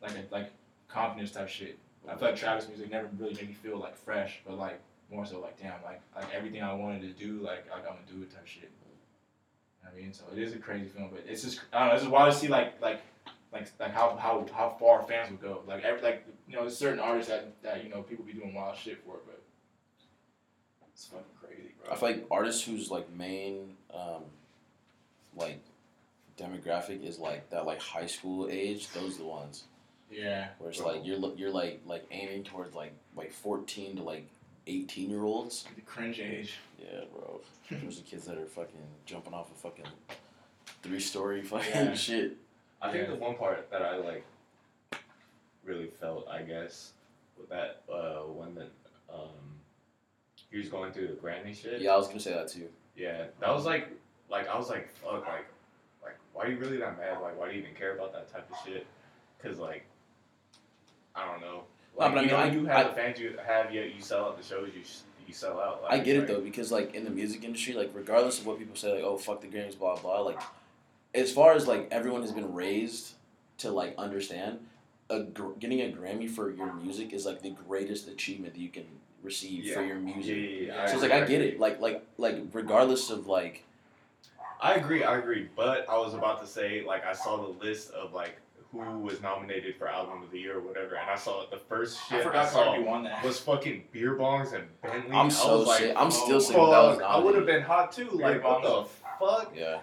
[0.00, 0.50] like a, like
[0.88, 1.76] confidence type shit.
[2.08, 4.80] I feel like Travis music never really made me feel like fresh, but like
[5.12, 7.98] more so like damn, like like everything I wanted to do, like, like I'm gonna
[8.10, 8.62] do it type shit.
[8.62, 11.88] You know I mean, so it is a crazy film, but it's just I don't
[11.88, 11.94] know.
[11.94, 13.02] It's just wild to see like like
[13.52, 15.62] like like how how how far fans would go.
[15.66, 18.54] Like every like you know, there's certain artists that that you know people be doing
[18.54, 19.42] wild shit for, but
[20.92, 21.92] it's fucking crazy, bro.
[21.92, 24.22] I feel like artists whose like main um,
[25.36, 25.60] like
[26.38, 28.88] demographic is like that like high school age.
[28.92, 29.64] Those are the ones
[30.10, 34.28] yeah, where it's like you're you're like like aiming towards like like fourteen to like
[34.66, 35.64] eighteen year olds.
[35.74, 36.54] the cringe age.
[36.78, 37.40] Yeah, bro.
[37.70, 39.84] There's the kids that are fucking jumping off a fucking
[40.82, 41.94] three story fucking Yeah.
[41.94, 42.36] shit.
[42.80, 43.14] I think Yeah.
[43.14, 44.24] the one part that I like
[45.64, 46.92] really felt, I guess,
[47.38, 48.66] with that uh, when the
[49.12, 49.30] um,
[50.50, 51.80] he was going through the Grammy shit.
[51.80, 52.68] Yeah, I was gonna say that too.
[52.96, 53.88] Yeah, that was like,
[54.30, 55.46] like I was like, fuck, like,
[56.02, 57.20] like why are you really that mad?
[57.20, 58.86] Like, why do you even care about that type of shit?
[59.42, 59.84] Cause like,
[61.14, 61.62] I don't know.
[61.98, 63.94] No, Like, but I mean, know, I- you have I- the fans you have, yet
[63.94, 64.82] you sell out the shows you
[65.26, 65.82] you sell out.
[65.82, 68.46] Like, I get it like, though because like in the music industry, like regardless of
[68.46, 70.20] what people say, like oh fuck the Grammys, blah blah.
[70.20, 70.40] Like
[71.14, 73.14] as far as like everyone has been raised
[73.58, 74.60] to like understand,
[75.10, 78.68] a gr- getting a Grammy for your music is like the greatest achievement that you
[78.68, 78.84] can
[79.22, 80.36] receive for your music.
[80.36, 83.64] yeah, yeah, So it's agree, like I get it, like like like regardless of like
[84.60, 85.48] I agree, I agree.
[85.56, 88.40] But I was about to say, like, I saw the list of like
[88.72, 91.98] who was nominated for album of the year or whatever, and I saw the first
[92.10, 93.24] I shit I, forgot saw won that.
[93.24, 95.12] was fucking beer bongs and Bentley.
[95.12, 95.94] I'm I so was like, sick.
[95.96, 98.10] I'm still oh, sick that was fuck, I would have been hot too.
[98.12, 98.84] Like, what the
[99.18, 99.54] fuck?
[99.56, 99.78] yeah,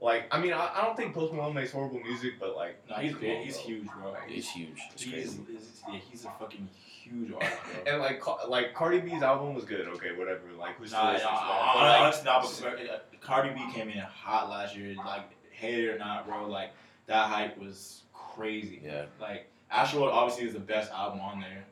[0.00, 2.96] Like, I mean, I, I don't think Post Malone makes horrible music, but like, No,
[2.96, 3.44] he's come big.
[3.44, 4.14] He's huge, bro.
[4.26, 4.78] he's huge.
[4.92, 5.40] It's He's, crazy.
[5.56, 6.68] is- yeah, he's a fucking
[7.02, 7.52] huge artist,
[7.84, 7.92] bro.
[7.92, 9.88] And like, Ca- like Cardi B's album was good.
[9.88, 10.40] Okay, whatever.
[10.58, 11.22] Like, who's Nah, this?
[11.22, 11.36] nah, that?
[11.38, 14.94] hon- But, like, honestly, nah, but uh, Cardi B came in hot last year.
[14.96, 16.46] Like, hate it or not, bro.
[16.46, 16.70] Like,
[17.06, 18.82] that hype was crazy.
[18.84, 19.06] Yeah.
[19.20, 21.64] Like, Astroworld obviously is the best album on there.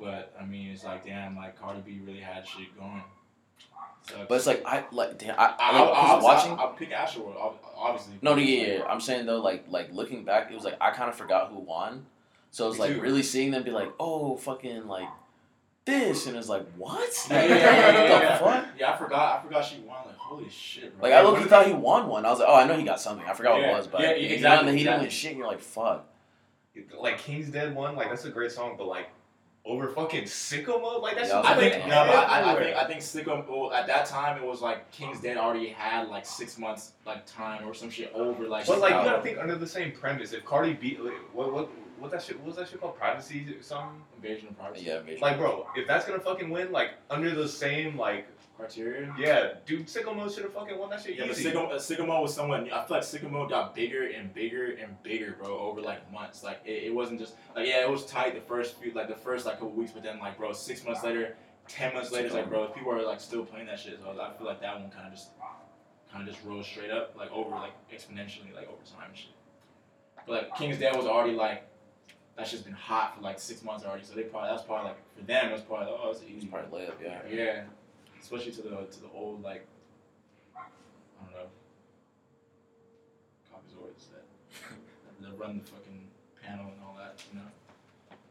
[0.00, 3.02] But, I mean, it's like, damn, like, Cardi B really had shit going.
[4.08, 6.52] So, But it's like I like damn, I, I, I, I, I, I, watching.
[6.52, 8.14] I'll pick Astroworld, ob- obviously.
[8.20, 8.84] No, no, yeah, yeah, yeah.
[8.84, 11.60] I'm saying though, like, like looking back, it was like I kind of forgot who
[11.60, 12.06] won.
[12.50, 13.00] So it's Me like too.
[13.00, 15.08] really seeing them be like, oh, fucking like
[15.84, 17.10] this, and it's like what?
[17.30, 18.38] Yeah, Like, yeah, yeah, yeah, what yeah, the yeah.
[18.38, 18.66] fuck?
[18.78, 19.38] Yeah, I forgot.
[19.38, 19.96] I forgot she won.
[20.06, 21.08] Like, holy shit, bro.
[21.08, 22.26] Like I looked, thought he won one.
[22.26, 23.26] I was like, oh, I know he got something.
[23.26, 25.06] I forgot what Yeah, it was, but yeah, you know, exactly, and he didn't win
[25.06, 25.10] exactly.
[25.10, 25.30] shit.
[25.32, 26.06] And you're like, fuck.
[27.00, 27.94] like King's Dead one.
[27.96, 29.08] Like, that's a great song, but like,
[29.64, 31.28] over fucking Sicko Mode, like that's.
[31.28, 33.48] Yeah, I was I think no, but I, I, I think I think Sicko.
[33.48, 37.24] Well, at that time, it was like King's Dead already had like six months like
[37.26, 38.66] time or some shit over like.
[38.66, 40.32] But like, you gotta uh, think under the same premise.
[40.32, 42.38] If Cardi B, like, what what what that shit?
[42.38, 42.96] What was that shit called?
[42.96, 44.02] Privacy or something?
[44.22, 44.84] invasion of privacy.
[44.84, 45.20] Yeah, Invasion.
[45.20, 48.26] Like, bro, if that's gonna fucking win, like under the same like,
[48.62, 49.14] Criteria.
[49.18, 51.50] yeah, dude, Sicko Mode should have fucking won that shit Yeah, but easy.
[51.50, 52.60] Sicko, uh, Sicko Mode was somewhat.
[52.72, 56.42] I feel like Sicko Mode got bigger and bigger and bigger, bro, over like months.
[56.42, 59.16] Like it, it wasn't just like yeah, it was tight the first few, like the
[59.16, 61.34] first like couple weeks, but then like bro, six months later,
[61.68, 63.98] ten months later, it's like bro, people are like still playing that shit.
[64.00, 65.30] So I feel like that one kind of just,
[66.12, 69.32] kind of just rose straight up, like over like exponentially, like over time and shit.
[70.26, 71.68] But like King's Dead was already like.
[72.34, 74.96] That's just been hot for like six months already, so they probably that's probably like
[75.14, 76.46] for them it was probably like, oh it's It's easy.
[76.46, 77.20] probably layup, yeah.
[77.30, 77.62] Yeah,
[78.22, 79.66] especially to the to the old like
[80.56, 80.60] I
[81.24, 81.48] don't know
[83.50, 84.24] commissars that
[85.20, 86.06] that run the fucking
[86.42, 87.46] panel and all that, you know.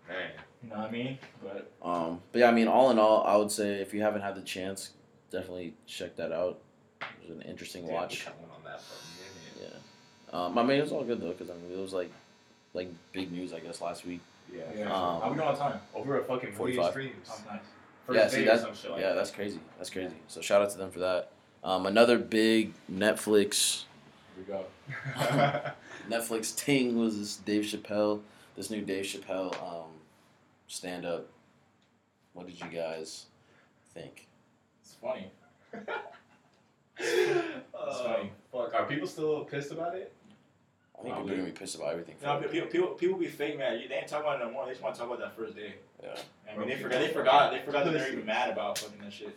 [0.10, 0.32] Man.
[0.64, 1.18] You know what I mean?
[1.42, 4.22] But um, but yeah, I mean, all in all, I would say if you haven't
[4.22, 4.92] had the chance,
[5.32, 6.60] definitely check that out.
[7.02, 8.28] It was an interesting watch.
[9.60, 9.68] Yeah.
[10.34, 12.12] Um, I mean, it was all good though, because I mean, it was like,
[12.74, 14.22] like big news, I guess, last week.
[14.54, 14.64] Yeah.
[14.76, 15.80] yeah um, How we doing on time?
[15.96, 16.92] Over a fucking forty-five.
[16.92, 17.30] Streams.
[17.30, 17.62] Oh, nice.
[18.08, 19.16] First yeah, day see or that's some shit like yeah, that.
[19.16, 19.60] that's crazy.
[19.78, 20.16] That's crazy.
[20.28, 21.32] So shout out to them for that.
[21.64, 23.84] Um, another big Netflix
[24.36, 24.66] Here we go.
[26.10, 28.22] Netflix ting was this Dave Chappelle,
[28.56, 29.92] this new Dave Chappelle um,
[30.68, 31.28] stand up.
[32.34, 33.26] What did you guys
[33.94, 34.28] think?
[34.82, 35.32] It's funny.
[37.74, 38.32] Oh, funny.
[38.52, 38.74] Fuck.
[38.74, 40.14] Are people still pissed about it?
[40.98, 42.16] I think people are gonna be pissed about everything.
[42.22, 43.80] You know, people, people, people be fake mad.
[43.82, 44.66] You- They ain't talking about it no more.
[44.66, 45.76] They just want to talk about that first day.
[46.02, 46.16] Yeah.
[46.52, 47.00] I mean, they forgot.
[47.00, 47.52] They forgot.
[47.52, 49.36] They forgot that they're even mad about fucking that shit.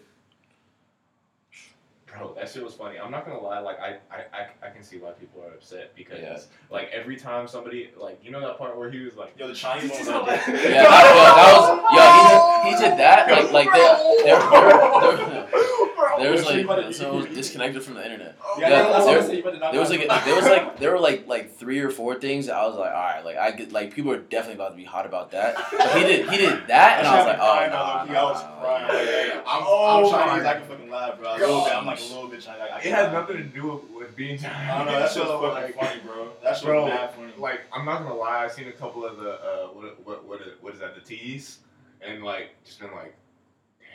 [2.06, 2.96] Bro, that shit was funny.
[2.98, 5.94] I'm not gonna lie, like I, I, I, I can see why people are upset
[5.96, 6.38] because Yeah.
[6.70, 9.54] like every time somebody like you know that part where he was like Yo, the
[9.54, 12.70] Chinese one Yeah, like, Yeah, that, that was yo.
[12.70, 13.80] He did, he did that like like they,
[14.24, 15.73] there, there, there,
[16.18, 18.36] there was like so was disconnected from the internet.
[18.58, 19.36] Yeah, Yeah, that's what I there- said.
[19.36, 19.42] You.
[19.42, 22.56] There was like there was like there were like like three or four things that
[22.56, 24.84] I was like, all right, like I get like people are definitely about to be
[24.84, 25.56] hot about that.
[25.70, 28.42] But he did he did that, and I was like, oh crying, no, I was
[28.42, 28.86] no, crying.
[28.88, 28.94] no.
[28.94, 30.44] Like, hey, I'm, Oh I'm Chinese.
[30.44, 31.34] my I can fucking laugh, bro.
[31.34, 31.64] A little.
[31.64, 32.60] I'm like a little bit Chinese.
[32.60, 34.56] Like, I it has had nothing to do with, with being Chinese.
[34.70, 34.98] I don't know.
[35.00, 36.28] That shit So, fucking like, funny, bro.
[36.42, 37.32] That shit Bro, was mad funny.
[37.38, 40.40] like I'm not gonna lie, I've seen a couple of the uh what what what
[40.42, 41.58] is, what is that the teas
[42.02, 43.14] and like just been like.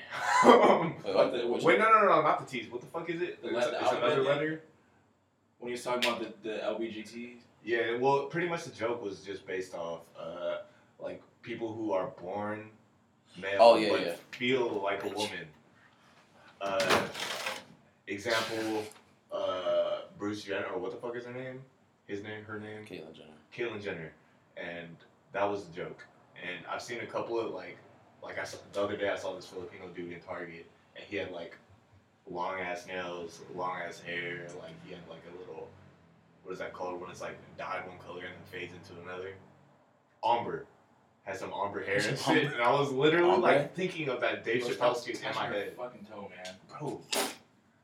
[0.44, 2.72] What the- Wait, no, no, no, no, not the teas.
[2.72, 3.42] What the fuck is it?
[3.42, 4.62] The It's, letter- it's another letter.
[5.60, 7.34] when he was talking about the, the LBGT.
[7.64, 10.58] Yeah, well, pretty much the joke was just based off uh
[11.00, 12.70] like people who are born
[13.40, 14.14] male Oh, yeah, but yeah.
[14.32, 15.48] feel like a woman.
[16.62, 17.02] Uh,
[18.08, 18.84] example,
[19.32, 21.62] uh, Bruce Jenner, or what the fuck is her name?
[22.08, 23.30] His name, her name, Caitlyn Jenner.
[23.56, 24.12] Caitlyn Jenner,
[24.58, 24.90] and
[25.32, 26.06] that was the joke.
[26.42, 27.78] And I've seen a couple of like,
[28.24, 30.66] like I saw the other day I saw this Filipino dude in Target,
[30.96, 31.58] and he had like
[32.30, 35.68] long ass nails, long ass hair, like he had like a little,
[36.44, 39.34] what is that called when it's like dyed one color and then fades into another?
[40.24, 40.62] Ombre.
[41.24, 43.52] Had some ombre hair and shit, and I was literally Ombre?
[43.52, 45.74] like thinking of that Dave Bro, Chappelle stop skit in touching my head.
[45.78, 46.56] Fucking toe, man.
[46.80, 47.02] Bro,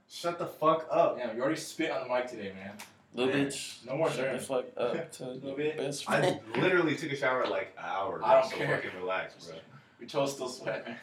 [0.09, 1.17] shut the fuck up.
[1.17, 2.71] Damn, you already spit on the mic today, man.
[3.13, 3.45] Little Man.
[3.47, 3.85] bitch.
[3.85, 4.39] No more Shut the sharing.
[4.39, 5.77] fuck up to Little your bit.
[5.77, 8.75] best I literally took a shower like an hour ago, I don't so care.
[8.81, 9.55] fucking relax, bro.
[9.99, 10.97] Your toes still sweat, man.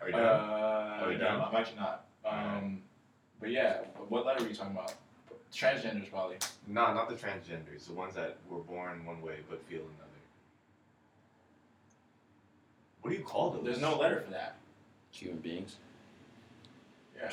[0.00, 1.08] Are you uh, done?
[1.08, 1.48] we no.
[1.50, 2.04] I'm actually not.
[2.24, 2.82] Um,
[3.40, 4.94] but yeah, what letter are you talking about?
[5.52, 6.36] Transgenders, probably.
[6.68, 7.86] No, not the transgenders.
[7.86, 10.10] The ones that were born one way but feel another.
[13.02, 13.64] What do you call those?
[13.64, 14.56] There's no letter for that.
[15.10, 15.76] Human beings.
[17.16, 17.32] Yeah.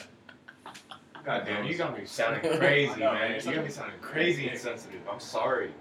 [1.23, 3.31] God damn, you got me sounding crazy, I know, man.
[3.31, 3.41] man.
[3.45, 5.01] You got me sounding crazy and sensitive.
[5.11, 5.71] I'm sorry.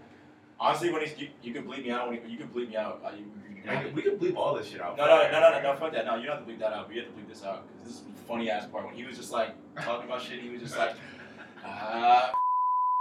[0.58, 2.08] Honestly, when he's, you, you can bleep me out.
[2.08, 3.02] When you, you can bleep me out.
[3.04, 4.96] Uh, you, you, you, Man, we can bleep all this shit out.
[4.96, 6.06] No, no, no, no, no, no, fuck that.
[6.06, 7.64] No, you don't have to bleep that out, but you have to bleep this out.
[7.78, 8.86] Because this is the funny ass part.
[8.86, 10.94] When he was just like talking about shit, he was just like,
[11.64, 12.32] ah.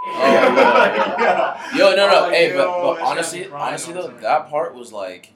[0.08, 1.76] Oh, yeah, yeah.
[1.78, 3.94] Yo, no, no, was like, hey, but, yo, but that honestly, had me crying honestly
[3.96, 4.22] though, time.
[4.22, 5.34] that part was like,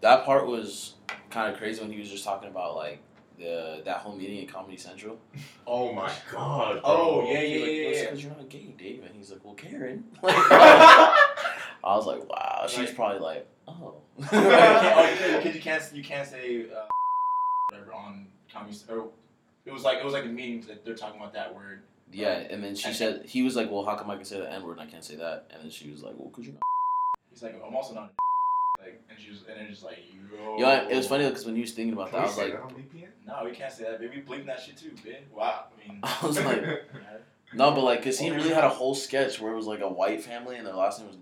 [0.00, 0.94] that part was
[1.30, 3.02] kind of crazy when he was just talking about like
[3.38, 5.18] the that whole meeting at Comedy Central.
[5.66, 6.80] Oh my god.
[6.82, 7.30] Oh, bro.
[7.30, 8.08] yeah, He's yeah, like, yeah, "Well, it's yeah.
[8.08, 10.02] 'cause you're not gay, Dave, and he's like, well, Karen.
[11.92, 13.94] I was like, wow, she's Like- probably like, oh.
[14.20, 16.86] oh, you can't, oh, you can't, because you can't, you can't say uh,
[17.70, 18.76] whatever on comedy.
[18.88, 19.08] Or
[19.64, 21.82] it was like it was like a meeting that they're talking about that word.
[22.12, 24.38] yeah, and then she And- said he was like, well, how come I can say
[24.38, 25.46] the N word and I can't say that?
[25.50, 26.62] And then she was like, well, cause you're not.
[27.30, 28.12] He's like, I'm also not.
[28.82, 29.98] Like, and she was, and it's just like,
[30.32, 30.56] yo.
[30.56, 32.52] Yo, it was funny because when he was thinking about Can that, I was like,
[32.52, 33.08] that on VPN?
[33.26, 34.22] No, we can't say that, baby.
[34.26, 35.30] Bleeping that shit too, bitch.
[35.30, 35.64] Wow.
[35.84, 36.62] I mean, I was like,
[37.52, 39.88] no, but like, cause he really had a whole sketch where it was like a
[39.88, 41.18] white family and their last name was.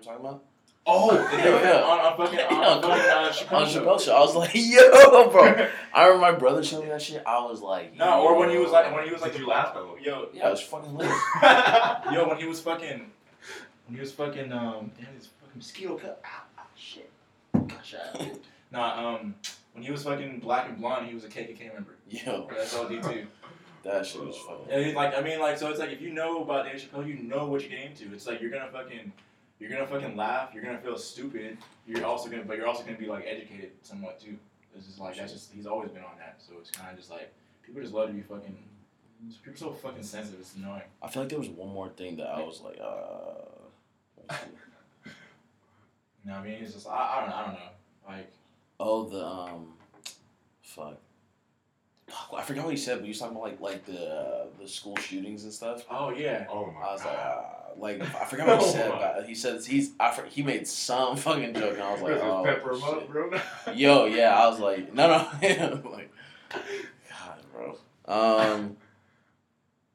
[0.00, 0.44] You know what I'm talking about?
[0.86, 1.82] oh, Yeah.
[1.82, 3.66] on, on fucking, on, Yeah, on fucking uh, on.
[3.66, 4.14] Chappelle show.
[4.16, 5.68] I was like, yo, bro.
[5.92, 7.22] I remember my brother showing me that shit.
[7.26, 9.46] I was like, No, or when he was like, when he was like, Did like,
[9.46, 9.96] you laugh though?
[10.02, 11.10] Yo, yeah, it was fucking lit.
[12.12, 13.10] yo, when he was fucking,
[13.86, 16.22] when he was fucking, um, damn, his fucking mosquito cut.
[16.24, 17.10] Ah, ah, shit.
[17.66, 18.30] Gotcha.
[18.70, 19.34] nah, um,
[19.74, 21.96] when he was fucking black and blonde, he was a KKK member.
[22.08, 23.26] Yo, That's all D too.
[23.84, 24.70] that shit was fucking.
[24.70, 27.16] And like, I mean, like, so it's like if you know about Dave Chappelle, you
[27.22, 28.14] know what you're getting into.
[28.14, 29.12] It's like you're gonna fucking,
[29.58, 30.50] you're gonna fucking laugh.
[30.54, 31.58] You're gonna feel stupid.
[31.86, 34.36] You're also gonna, but you're also gonna be like educated somewhat too.
[34.76, 36.36] It's just like that's just he's always been on that.
[36.38, 37.32] So it's kind of just like
[37.64, 38.56] people just love to be fucking.
[39.44, 40.40] People are so fucking sensitive.
[40.40, 40.82] It's annoying.
[41.02, 43.44] I feel like there was one more thing that I was like, uh.
[44.28, 44.44] let's.
[45.04, 46.52] You know I mean?
[46.62, 47.60] It's just I, I don't I don't know.
[48.08, 48.32] Like
[48.80, 49.72] Oh, the um,
[50.62, 50.98] fuck,
[52.06, 52.38] fuck.
[52.38, 54.68] I forgot what he said, but he was talking about like like the uh, the
[54.68, 55.84] school shootings and stuff.
[55.90, 56.46] Oh yeah.
[56.48, 57.44] Oh my I was like, god.
[57.44, 58.90] uh, like I forgot what he Oh said.
[58.90, 58.98] my.
[59.16, 62.12] But he said he's I, for- he made some fucking joke, and I was like,
[62.22, 62.88] oh, pepper him shit.
[62.88, 63.30] up, bro.
[63.74, 65.28] Yo, yeah, I was like, no, no,
[65.92, 66.10] like,
[66.50, 67.78] God, bro.
[68.06, 68.76] Um,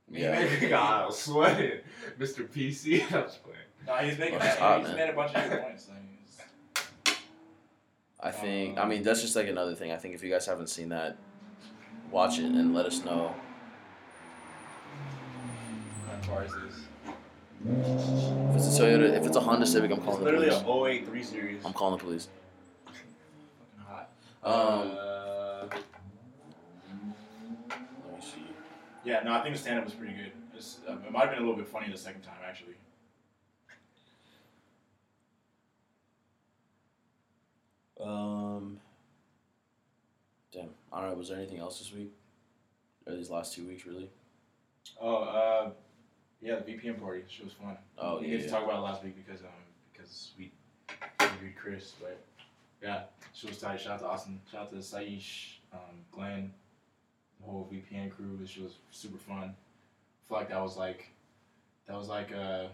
[0.10, 0.70] yeah, Yeah.
[0.70, 1.80] God, I was sweating.
[2.20, 2.48] Mr.
[2.48, 3.12] PC.
[3.12, 3.58] I was playing.
[3.88, 4.58] No, he's making that.
[4.60, 4.98] hot, he's man.
[4.98, 5.90] made a bunch of good points.
[5.90, 7.18] Like,
[8.22, 8.78] I think.
[8.78, 9.92] I mean, that's just like another thing.
[9.92, 11.18] I think if you guys haven't seen that,
[12.12, 13.36] watch it and let us know.
[16.06, 16.84] what kind of car is this?
[17.66, 20.64] If it's a Toyota, if it's a Honda Civic, I'm calling the literally police.
[20.64, 21.66] a 083 series.
[21.66, 22.28] I'm calling the police.
[22.86, 23.00] Fucking
[23.80, 24.10] hot.
[24.44, 25.68] Um, Uh,
[27.70, 28.46] let me see.
[29.06, 30.32] yeah, no, I think the stand-up was pretty good.
[30.56, 32.76] It's, um, it might have been a little bit funny the second time, actually.
[38.00, 38.80] Um,
[40.52, 40.70] damn.
[40.92, 41.16] I don't know.
[41.18, 42.12] Was there anything else this week?
[43.08, 44.10] Or these last two weeks, really?
[45.00, 45.70] Oh, uh,
[46.44, 47.24] yeah, the VPN party.
[47.28, 47.78] She was fun.
[47.98, 49.48] Oh, we yeah, didn't get to talk about it last week because um
[49.92, 50.52] because we
[51.22, 52.20] interviewed Chris, but
[52.82, 53.80] yeah, she was tight.
[53.80, 54.42] Shout out to Austin.
[54.52, 55.80] Shout out to Saish, um,
[56.12, 56.52] Glenn,
[57.40, 58.38] the whole VPN crew.
[58.46, 59.56] She was super fun.
[59.56, 61.08] I feel like that was like
[61.88, 62.66] that was like uh.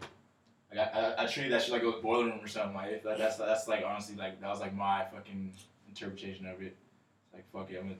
[0.72, 2.76] Like I, I, I treated that shit like it was boiler room or something.
[2.76, 5.54] Like that, that's that's like honestly like that was like my fucking
[5.88, 6.76] interpretation of it.
[7.34, 7.96] Like fuck it, I'm gonna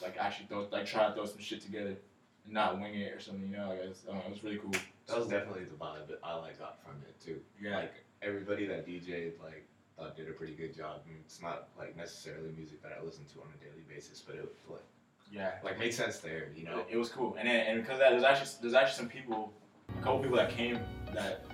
[0.00, 1.96] like actually throw like try to throw some shit together
[2.44, 3.48] and not wing it or something.
[3.48, 4.72] You know, like I don't know, it was really cool.
[5.06, 7.40] That was definitely the vibe that I like got from it too.
[7.60, 7.76] Yeah.
[7.78, 11.00] Like everybody that DJ'd like thought did a pretty good job.
[11.04, 14.20] I mean, it's not like necessarily music that I listen to on a daily basis,
[14.20, 14.84] but it was like
[15.30, 16.80] Yeah, like made sense there, you know.
[16.80, 19.08] It, it was cool, and then, and because of that, there's actually there's actually some
[19.08, 19.52] people,
[19.98, 20.78] a couple people that came
[21.14, 21.44] that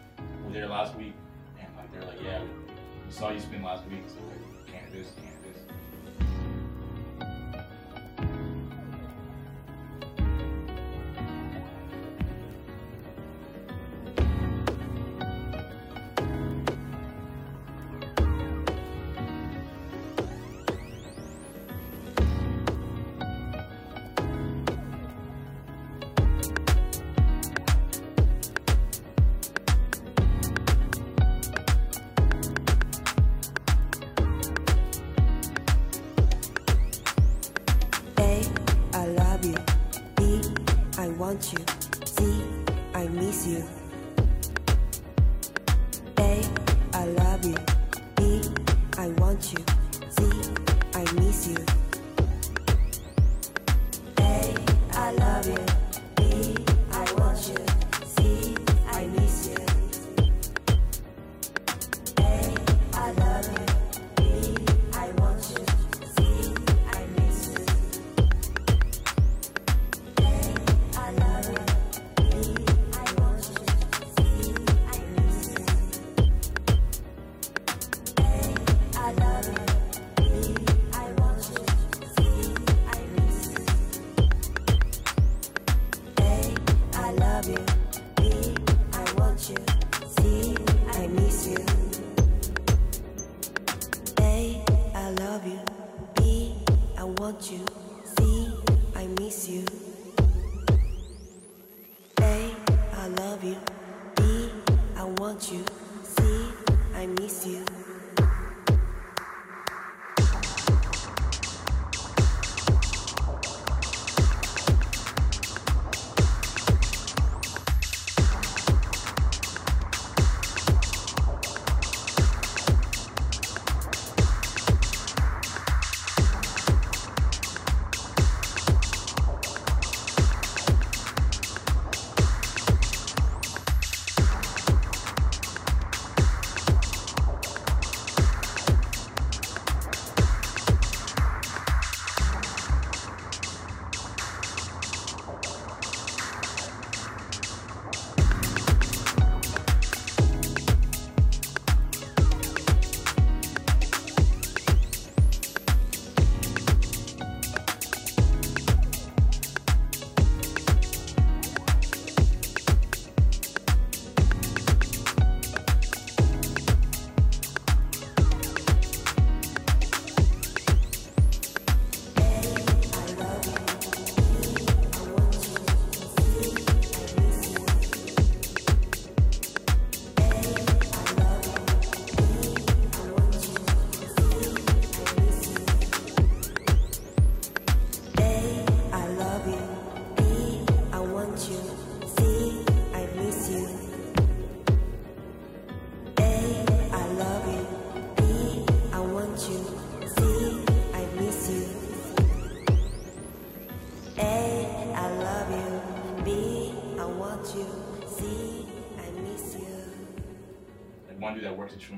[0.45, 1.15] were there last week,
[1.59, 2.41] and like they're like, yeah,
[3.07, 5.38] we saw you spin last week, so like, can't do this, can't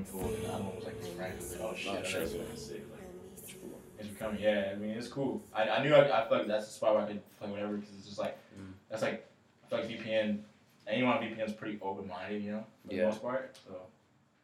[0.05, 1.32] that works at Truman Food, and the other one was like his friend.
[1.32, 2.28] He was like, oh shit, Oh, that's shit.
[2.30, 2.84] fucking sick.
[2.92, 3.01] Like,
[3.98, 4.70] it's becoming, yeah.
[4.72, 5.42] I mean, it's cool.
[5.55, 7.76] I, I knew I, I feel like that's the spot where I could play whatever
[7.76, 8.72] because it's just like Mm.
[8.90, 9.26] that's like
[9.64, 10.40] I feel like VPN.
[10.88, 13.03] Anyone on VPN is pretty open minded, you know, for Yeah.
[13.03, 13.57] the most part.
[13.64, 13.76] So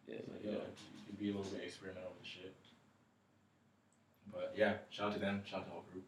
[0.07, 0.51] Yeah, like, yeah.
[0.53, 0.63] yo, you
[1.09, 2.55] can be a little bit experimental with the shit.
[4.33, 5.43] But yeah, shout out to them.
[5.45, 6.05] Shout out to the whole group.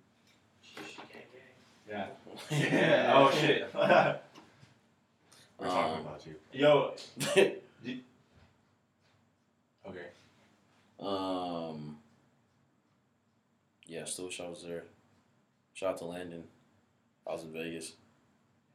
[1.88, 2.06] Yeah.
[2.50, 3.12] yeah.
[3.16, 3.68] Oh shit.
[3.74, 6.34] We're talking Um, about you.
[6.52, 6.94] Yo.
[9.88, 10.08] okay.
[11.00, 11.98] Um.
[13.86, 14.84] Yeah, still wish I was there.
[15.74, 16.44] Shout out to Landon.
[17.26, 17.92] I was in Vegas.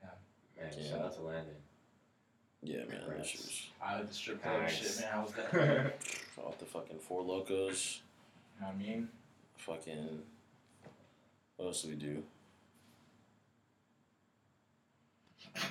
[0.02, 0.10] Yeah,
[0.58, 0.90] man, Yeah.
[0.90, 1.56] shout out to Landon.
[2.62, 3.68] Yeah, man, that shit was.
[3.82, 4.76] I like the strip club Nice.
[4.78, 5.12] shit, man.
[5.14, 5.52] How was that?
[5.54, 5.92] you know
[6.36, 8.00] Shout out to fucking Four Lokos.
[8.56, 9.10] You know what I mean?
[9.58, 10.22] Fucking.
[11.58, 12.24] What else do we do?
[15.56, 15.62] I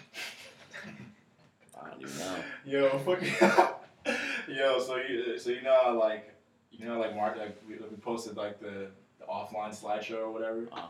[1.90, 2.36] don't even know.
[2.64, 3.32] Yo, fucking.
[4.48, 6.34] Yo, so you so you know how, like
[6.70, 8.88] you know like Mark like we, we posted like the,
[9.18, 10.86] the offline slideshow or whatever, Uh-huh.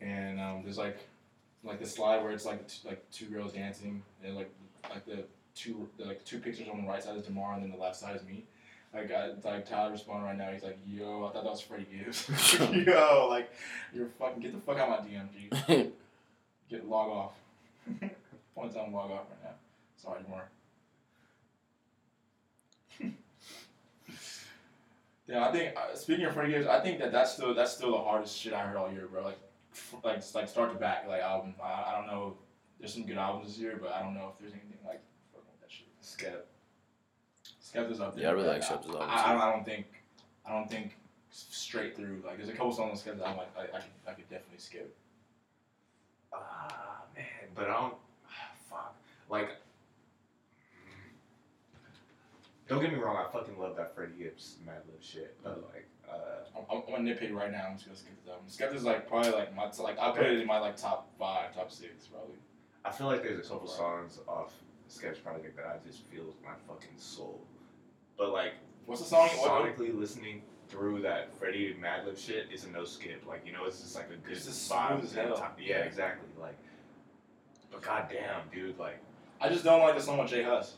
[0.00, 0.98] and um, there's like
[1.62, 4.50] like the slide where it's like t- like two girls dancing and like
[4.90, 5.24] like the
[5.54, 7.96] two the, like two pictures on the right side is Demar and then the left
[7.96, 8.44] side is me.
[8.92, 10.50] Like I, like Tyler responded right now.
[10.52, 12.28] He's like, "Yo, I thought that was Freddie Gibbs."
[12.86, 13.50] Yo, like
[13.92, 15.28] you're fucking get the fuck out of my DM,
[15.66, 15.90] G.
[16.70, 17.32] Get log off.
[18.54, 19.50] One time log off right now.
[19.96, 20.44] Sorry, Demar.
[25.26, 27.92] Yeah, I think uh, speaking of Freddie Gibbs, I think that that's still that's still
[27.92, 29.22] the hardest shit I heard all year, bro.
[29.22, 29.38] Like,
[29.72, 31.54] f- like like start to back, like album.
[31.62, 32.36] I, I don't know.
[32.78, 35.00] There's some good albums this year, but I don't know if there's anything like
[35.32, 35.86] fucking that shit.
[36.00, 36.46] Skep.
[37.62, 38.24] Skepta's up there.
[38.24, 39.28] Yeah, I really like Skepta's album, I, I, too.
[39.30, 39.86] don't, I don't think
[40.46, 40.96] I don't think
[41.30, 42.22] straight through.
[42.24, 44.58] Like, there's a couple songs on Skepta's album like I, I could I could definitely
[44.58, 44.94] skip.
[46.34, 47.94] Ah, man, but I don't.
[48.70, 48.94] Fuck.
[49.30, 49.56] Like,
[52.68, 56.58] don't get me wrong, I fucking love that Freddie Gibbs Madlib shit, but like, uh,
[56.70, 57.66] I'm, I'm, gonna nitpick right now.
[57.68, 58.46] I'm just gonna skip this album.
[58.48, 61.70] Skepta's like probably like my like I put it in my like top five, top
[61.70, 62.36] six probably.
[62.84, 64.52] I feel like there's a couple songs off
[64.88, 67.40] Sketch Project that I just feel with my fucking soul.
[68.16, 68.52] But like,
[68.86, 69.28] What's the song?
[69.28, 73.26] What- what- Sonically listening through that Freddie Madlib shit is a no skip.
[73.26, 75.02] Like, you know, it's just like a good It's vibe.
[75.02, 75.36] as hell.
[75.36, 76.28] Time- Yeah, exactly.
[76.38, 76.56] Like,
[77.70, 78.98] but goddamn, dude, like,
[79.40, 80.76] I just don't like the song with J Hus.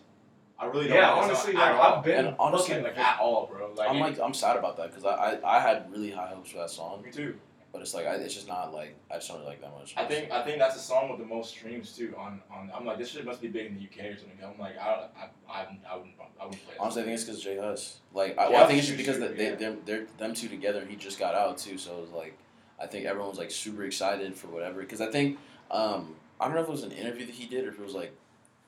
[0.59, 0.97] I really don't.
[0.97, 1.63] Yeah, like honestly, like.
[1.73, 3.73] I've been And honestly, looking like at all, bro.
[3.77, 6.51] Like, I'm like I'm sad about that because I, I I had really high hopes
[6.51, 7.03] for that song.
[7.03, 7.37] Me too.
[7.73, 9.95] But it's like I, it's just not like I just don't really like that much.
[9.99, 12.15] I think I think that's the song with the most streams too.
[12.17, 14.39] On on I'm like this shit must be big in the UK or something.
[14.43, 16.75] I'm like I I I, I wouldn't I wouldn't play.
[16.75, 16.81] it.
[16.81, 18.01] Honestly, I think it's because J Hus.
[18.13, 19.55] Like, I, well, I think it's just because super, they yeah.
[19.57, 21.79] they're, they're them two together, he just got out too.
[21.79, 22.37] So it was like,
[22.81, 24.81] I think everyone was like super excited for whatever.
[24.81, 25.39] Because I think
[25.71, 27.85] um, I don't know if it was an interview that he did or if it
[27.85, 28.13] was like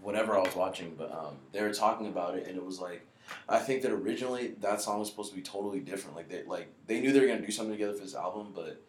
[0.01, 3.05] whatever I was watching, but um, they were talking about it, and it was like,
[3.49, 6.17] I think that originally that song was supposed to be totally different.
[6.17, 8.81] Like they like they knew they were gonna do something together for this album, but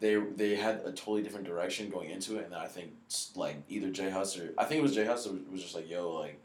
[0.00, 2.92] they they had a totally different direction going into it, and then I think
[3.36, 6.10] like either J Hus or I think it was J Hus was, just like, yo,
[6.12, 6.40] like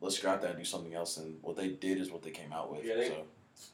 [0.00, 2.52] let's scrap that and do something else, and what they did is what they came
[2.52, 2.84] out with.
[2.84, 3.22] Yeah, they- so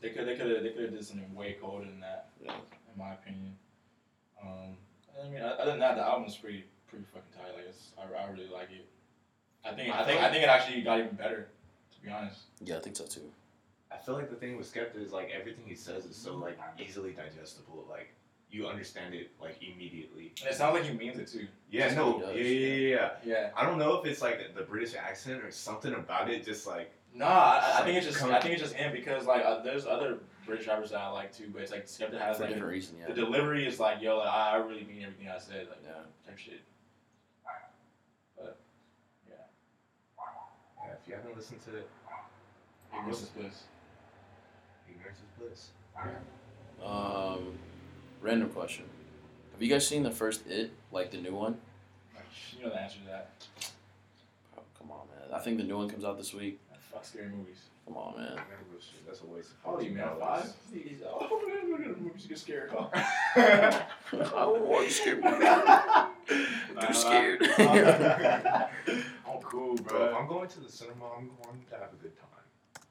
[0.00, 2.28] They could they could have they could have did something way colder than that.
[2.44, 2.52] Yeah.
[2.52, 3.56] In my opinion.
[4.42, 4.76] Um,
[5.24, 7.54] I mean, other than that, the album's pretty pretty fucking tight.
[7.56, 8.86] Like it's I, I really like it.
[9.66, 11.48] I think I think I think it actually got even better.
[11.94, 12.40] To be honest.
[12.64, 13.22] yeah, I think so too.
[13.90, 16.58] I feel like the thing with Skepta is like everything he says is so like
[16.78, 17.84] easily digestible.
[17.88, 18.08] Like,
[18.50, 20.32] you understand it like immediately.
[20.42, 21.46] And it sounds like he means it too.
[21.70, 23.10] Yeah, Just no, what yeah, yeah, yeah, yeah.
[23.24, 23.50] Yeah.
[23.56, 26.92] I don't know if it's like the British accent or something about it, just like.
[27.14, 29.42] Nah, I, I like, think it's just come- I think it's just him because like
[29.44, 32.42] uh, there's other British rappers that I like too, but it's like Skepta has For
[32.44, 33.06] like different reason, yeah.
[33.06, 35.92] the delivery is like yo, like, I I really mean everything I said, like Yeah.
[36.26, 36.60] type shit.
[38.36, 38.58] But
[41.08, 41.88] yeah, Yeah, if you haven't listened to it,
[42.94, 43.62] ignorance is bliss.
[44.88, 45.70] Ignorance is Bliss.
[46.84, 47.58] Um,
[48.22, 48.84] random question:
[49.52, 51.58] Have you guys seen the first It, like the new one?
[52.56, 53.30] You know the answer to that.
[54.56, 55.38] Oh, come on, man!
[55.38, 56.58] I think the new one comes out this week.
[56.92, 57.58] Fuck scary movies.
[57.86, 58.36] Come on, man!
[59.06, 60.08] That's a waste of How old are you, man?
[60.20, 60.52] Five?
[60.74, 62.70] Jeez, Oh, we're gonna movies to get scared.
[62.76, 65.22] I don't want to scare me.
[66.74, 67.42] Nah, Too scared.
[67.58, 70.16] I'm cool, Bro, if.
[70.16, 72.82] I'm going to the cinema, I'm going to have a good time.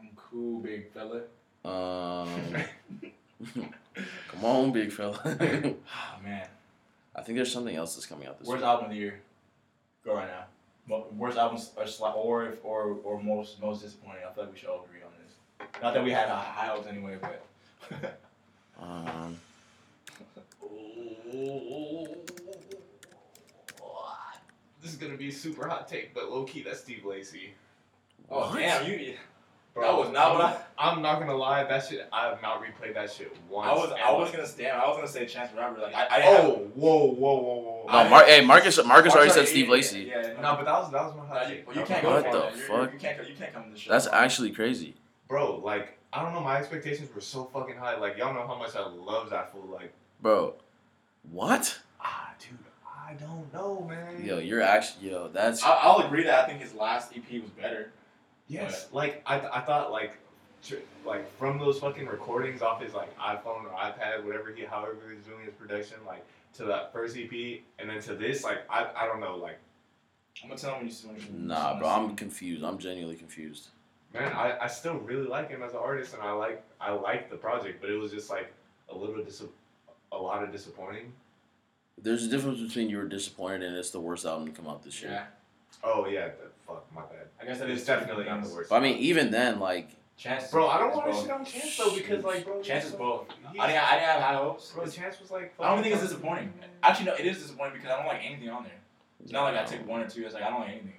[0.00, 1.20] I'm cool, big fella.
[1.64, 2.28] Um,
[4.28, 5.20] come on, big fella.
[5.94, 6.46] Ah, man.
[7.14, 8.66] I think there's something else that's coming out this Worst week.
[8.66, 9.20] album of the year?
[10.04, 10.44] Go right now.
[10.86, 14.22] Mo- Worst albums or sli- or if, or or most most disappointing.
[14.28, 15.68] I feel like we should all agree on this.
[15.82, 17.44] Not that we had high high hopes anyway, but.
[18.80, 19.36] Um,
[24.80, 27.52] This is gonna be a super hot take, but low key, that's Steve Lacy.
[28.30, 29.14] Oh damn, you.
[29.74, 32.06] Bro, That was not what I- I'm not gonna lie, that shit.
[32.12, 33.70] I have not replayed that shit once.
[33.70, 34.76] I was and, I was like- gonna stand.
[34.76, 35.80] I was gonna say Chance the Rapper.
[35.80, 37.86] Like I, I didn't Oh, whoa, whoa, whoa, whoa.
[38.04, 38.84] No, Mar- hey, Marcus.
[38.84, 40.00] Marcus already Oh, said Steve Lacy.
[40.00, 41.66] Yeah, yeah, No, but that was that was my hot take.
[41.66, 42.56] well, you can't was go What for the it.
[42.56, 42.92] You're- you're- fuck?
[42.92, 43.28] You can't.
[43.30, 43.90] You can't come to the show.
[43.90, 44.94] That's actually crazy.
[45.28, 47.96] Bro, like I don't know, my expectations were so fucking high.
[47.96, 49.66] Like y'all know how much I love that fool.
[49.72, 50.54] Like Bro,
[51.30, 51.78] what?
[51.98, 54.22] ah, dude, I don't know, man.
[54.22, 55.28] Yo, you're actually yo.
[55.28, 57.90] That's I, I'll agree that I think his last EP was better.
[58.52, 60.12] Yes, like I, I thought like
[60.62, 60.76] tr-
[61.06, 65.24] like from those fucking recordings off his like iPhone or iPad, whatever he however he's
[65.24, 66.24] doing his production, like
[66.54, 69.58] to that first EP and then to this, like I, I don't know, like
[70.42, 71.22] I'm gonna tell him when you see when you.
[71.32, 71.88] nah, bro.
[71.88, 72.62] I'm confused.
[72.62, 73.68] I'm genuinely confused.
[74.12, 77.30] man, I, I still really like him as an artist and I like I like
[77.30, 78.52] the project, but it was just like
[78.90, 79.42] a little dis-
[80.12, 81.12] a lot of disappointing.
[81.96, 84.82] There's a difference between you were disappointed and it's the worst album to come out
[84.82, 85.12] this year.
[85.12, 85.24] Yeah,
[85.84, 87.26] Oh yeah, the, fuck my bad.
[87.40, 88.70] I guess that It's is definitely not the worst.
[88.70, 90.50] But I mean, even then, like, Chance.
[90.50, 91.22] Bro, I don't want to both.
[91.22, 93.26] shit on Chance though because like bro, Chance is both.
[93.58, 93.82] I didn't.
[93.82, 94.70] I didn't have high hopes.
[94.72, 95.52] Bro, Chance was like.
[95.58, 96.52] I don't think it's fucking- disappointing.
[96.82, 98.72] Actually, no, it is disappointing because I don't like anything on there.
[99.22, 100.24] It's not like I take one or two.
[100.24, 100.92] It's like I don't like anything.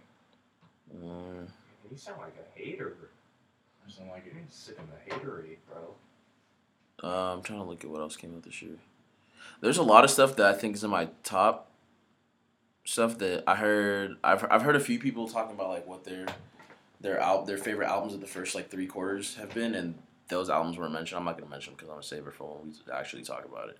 [0.98, 1.48] mm,
[1.92, 2.96] You sound like a hater.
[3.84, 4.34] I just don't like it.
[4.34, 5.94] You're sick of the haterade, bro.
[7.04, 8.78] uh, I'm trying to look at what else came out this year.
[9.62, 11.70] There's a lot of stuff that I think is in my top
[12.84, 14.18] stuff that I heard.
[14.24, 16.26] I've I've heard a few people talking about like what their
[17.02, 19.96] their al- their favorite albums of the first like three quarters have been, and
[20.28, 21.20] those albums weren't mentioned.
[21.20, 23.46] I'm not gonna mention them because I'm gonna save it for when we actually talk
[23.46, 23.78] about it.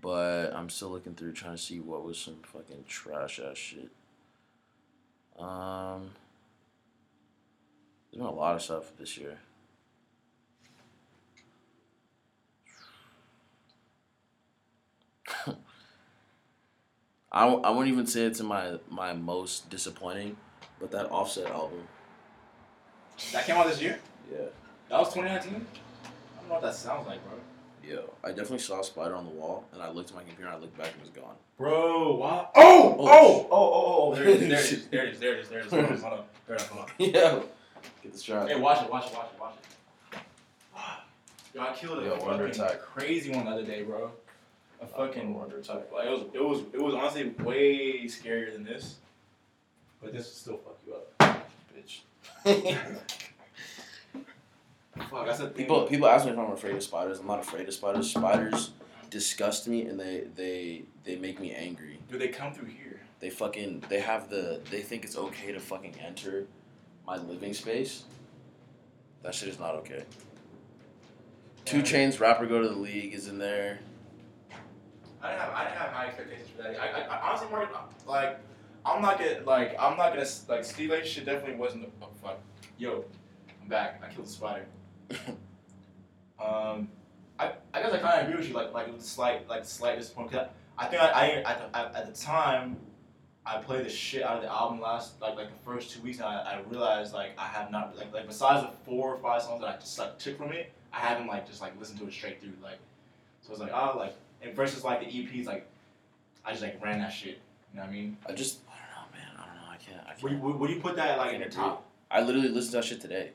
[0.00, 3.90] But I'm still looking through trying to see what was some fucking trash ass shit.
[5.38, 6.10] Um,
[8.10, 9.38] there's been a lot of stuff this year.
[17.32, 20.36] I, w- I wouldn't even say it's in my my most disappointing,
[20.80, 21.82] but that Offset album,
[23.32, 23.98] That came out this year.
[24.30, 24.38] yeah,
[24.88, 25.54] That was 2019.
[25.54, 27.38] I don't know what that sounds like, bro.
[27.88, 30.46] yo, I definitely saw a spider on the wall, and I looked at my computer,
[30.50, 31.36] and I looked back, and it was gone.
[31.56, 32.50] Bro, what?
[32.56, 33.08] Oh, Oh, oh!
[33.08, 35.64] oh, oh, oh, oh, there it is, there it is, there it is, there it
[35.66, 36.02] is, there it is.
[36.02, 36.90] Hold on, hold on, there it is, hold on.
[36.98, 37.40] yeah,
[38.02, 38.48] get this shot.
[38.48, 39.54] Hey, watch it, watch it, watch it, watch
[40.12, 40.18] it.
[41.54, 42.80] Yo, I killed a Yo, Under fucking Attack.
[42.80, 44.10] crazy one the other day, bro.
[44.82, 45.90] A fucking Under type.
[45.92, 48.96] Like it was, it was, it was honestly way scarier than this.
[50.02, 51.46] But this will still fuck you up,
[51.76, 52.00] bitch.
[55.08, 55.56] Fuck, that's the thing.
[55.56, 57.20] People people ask me if I'm afraid of spiders.
[57.20, 58.10] I'm not afraid of spiders.
[58.10, 58.70] Spiders
[59.08, 61.98] disgust me, and they they they make me angry.
[62.10, 63.00] Do they come through here?
[63.20, 66.46] They fucking they have the they think it's okay to fucking enter
[67.06, 68.04] my living space.
[69.22, 70.04] That shit is not okay.
[71.64, 71.82] Two Yeah.
[71.84, 73.80] Chainz rapper go to the league is in there.
[75.22, 76.80] I didn't have, I didn't have high expectations for that.
[76.80, 77.68] I, I, I honestly, Morgan,
[78.06, 78.38] like,
[78.84, 81.82] I'm not gonna, like, I'm not gonna, like, Steve Lake shit definitely wasn't.
[81.82, 82.38] The, oh, fuck,
[82.78, 83.04] yo,
[83.62, 84.02] I'm back.
[84.04, 84.66] I killed the spider.
[86.42, 86.88] um,
[87.38, 88.54] I, I guess I kind of agree with you.
[88.54, 90.48] Like, like it was a slight, like, slight disappointment.
[90.78, 92.76] I, I think I, I at, the, at, at the time,
[93.44, 96.18] I played the shit out of the album last, like, like the first two weeks,
[96.18, 99.42] and I, I realized like I have not, like, like besides the four or five
[99.42, 102.06] songs that I just like took from it, I haven't like just like listened to
[102.06, 102.52] it straight through.
[102.62, 102.78] Like,
[103.40, 105.66] so it's like, oh, like, and versus like the EPs, like,
[106.44, 107.38] I just like ran that shit.
[107.72, 108.16] You know what I mean?
[108.28, 109.28] I just I don't know, man.
[109.38, 109.70] I don't know.
[109.70, 110.06] I can't.
[110.06, 110.42] I Would you, can't.
[110.42, 111.84] would, would you put that like in the top?
[112.10, 113.30] I literally listened to that shit today.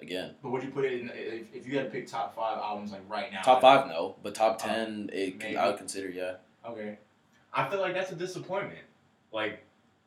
[0.00, 2.58] Again, But would you put it in if, if you had to pick top five
[2.58, 3.42] albums like right now?
[3.42, 5.56] top like- five no, but top oh, ten it maybe.
[5.56, 6.34] I would consider yeah.
[6.68, 6.98] Okay.
[7.54, 8.80] I feel like that's a disappointment.
[9.30, 9.62] Like,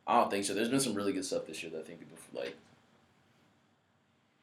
[0.05, 0.53] I don't think so.
[0.53, 2.55] There's been some really good stuff this year that I think people like.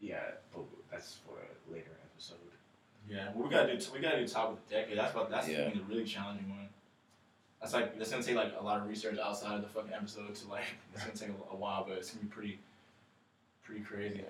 [0.01, 0.21] yeah,
[0.55, 2.37] but that's for a later episode.
[3.13, 4.97] Yeah, well, we gotta do we gotta do top of the decade.
[4.97, 5.59] That's what that's Yeah.
[5.65, 6.69] gonna be the really challenging one.
[7.61, 10.35] That's like that's gonna take like a lot of research outside of the fucking episode
[10.35, 10.65] to like
[10.95, 12.59] it's gonna take a, a while, but it's gonna be pretty
[13.63, 14.25] pretty crazy.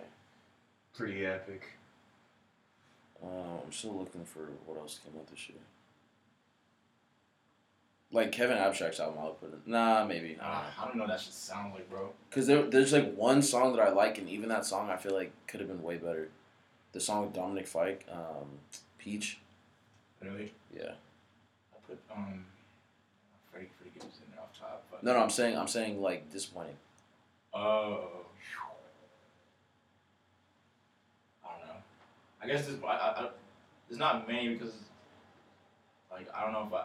[0.94, 1.62] Pretty epic.
[3.22, 5.58] Uh, I'm still looking for what else came out this year.
[8.10, 9.60] Like Kevin Abstract's album, I would put it.
[9.66, 10.36] Nah, maybe.
[10.40, 10.50] I don't know.
[10.50, 12.10] Uh, I don't know what that should sound like, bro.
[12.30, 15.14] Cause there, there's like one song that I like, and even that song I feel
[15.14, 16.28] like could have been way better.
[16.92, 18.46] The song with Dominic Fike, um,
[18.98, 19.38] Peach.
[20.20, 20.52] Really?
[20.74, 20.92] Yeah.
[21.72, 22.44] I put um
[23.50, 24.84] Freddie Freddie Gibbs in there off top.
[24.90, 26.76] But No, no, I'm saying, I'm saying like disappointing.
[27.54, 28.08] Oh.
[31.44, 31.74] I don't know.
[32.42, 33.28] I guess this, I, I, I,
[33.88, 34.72] there's not many because,
[36.10, 36.84] like, I don't know if I,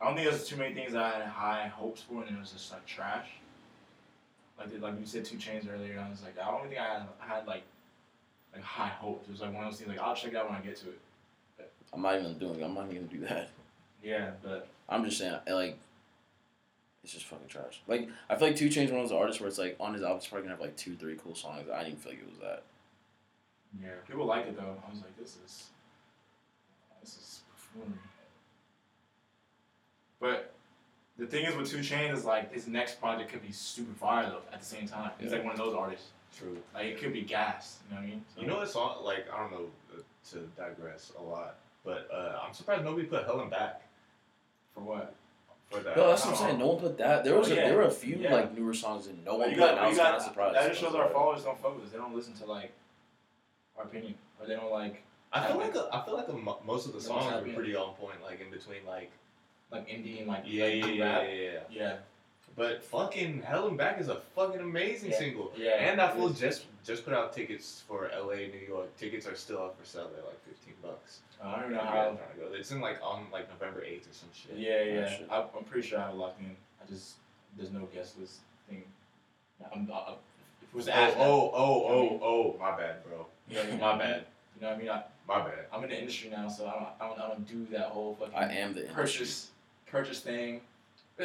[0.00, 2.40] I don't think there's too many things that I had high hopes for, and it
[2.40, 3.28] was just like trash.
[4.58, 6.94] Like, like you said, two Chainz earlier, and I was like, I don't think I
[6.94, 7.62] had, I had like,
[8.54, 9.28] like high hopes.
[9.28, 10.76] It was like one of those things like I'll check it out when I get
[10.78, 10.98] to it.
[11.92, 12.60] I'm not even doing.
[12.60, 13.48] It, I'm not even gonna do that.
[14.02, 15.78] Yeah, but I'm just saying, like,
[17.04, 17.80] it's just fucking trash.
[17.86, 20.02] Like I feel like Two Chainz one of those artists where it's like on his
[20.02, 21.68] album it's probably gonna have like two, three cool songs.
[21.72, 22.62] I didn't even feel like it was that.
[23.82, 24.76] Yeah, people like it though.
[24.86, 25.66] I was like, this is
[27.00, 27.40] this is
[27.74, 27.98] buffoonery.
[30.20, 30.52] But
[31.18, 34.26] the thing is with Two Chainz is like his next project could be super fire
[34.30, 35.10] though at the same time.
[35.18, 35.36] He's Yeah.
[35.38, 36.08] like one of those artists.
[36.38, 36.56] True.
[36.74, 37.78] Like it could be gas.
[37.88, 38.24] You know what I mean?
[38.38, 39.04] You know what song?
[39.04, 40.00] Like I don't know uh,
[40.30, 43.82] to digress a lot, but uh, I'm surprised nobody put Hell N Back
[44.74, 45.14] for what?
[45.70, 45.96] For that.
[45.96, 46.58] No, that's what I'm saying.
[46.58, 47.24] No one put that.
[47.24, 47.68] There was Oh, a, yeah.
[47.68, 48.32] there were a few Yeah.
[48.34, 49.60] like newer songs and no But one you put.
[49.62, 50.56] got, and I was kind of surprised.
[50.56, 51.90] That just shows our followers don't focus.
[51.90, 52.72] They don't listen to like
[53.78, 55.02] our opinion, or they don't like.
[55.34, 57.52] I feel have, like a, I feel like a, most of the songs tap were
[57.54, 59.10] pretty on point, like in between, like
[59.70, 61.22] like indie and like yeah, like yeah, yeah, rap.
[61.26, 61.96] yeah, yeah, Yeah.
[62.56, 65.18] But fucking Hell N Back is a fucking amazing Yeah.
[65.18, 65.52] single.
[65.56, 66.38] Yeah, And that it fool is.
[66.38, 68.94] just just put out tickets for LA, New York.
[68.98, 70.10] Tickets are still up for sale.
[70.14, 71.20] They're like fifteen bucks.
[71.42, 71.94] I don't know If you how.
[71.94, 72.54] guys wanna go.
[72.56, 74.56] It's in like on like November eighth or some shit.
[74.58, 75.08] Yeah, yeah.
[75.08, 75.28] shit.
[75.30, 76.54] I, I'm pretty sure I have it locked in.
[76.82, 77.14] I just
[77.56, 78.82] there's no guest list thing.
[79.72, 80.12] I'm, I,
[80.62, 83.26] if it was Oh, asked, oh, oh, oh, oh, my bad, bro.
[83.48, 83.98] You know my I mean?
[83.98, 84.24] bad.
[84.56, 84.88] You know what I mean?
[84.90, 85.66] I, My bad.
[85.72, 88.14] I'm in the industry now, so I don't, I don't, I don't do that whole
[88.18, 88.34] fucking.
[88.34, 89.50] I am the purchase
[89.86, 90.60] purchase thing.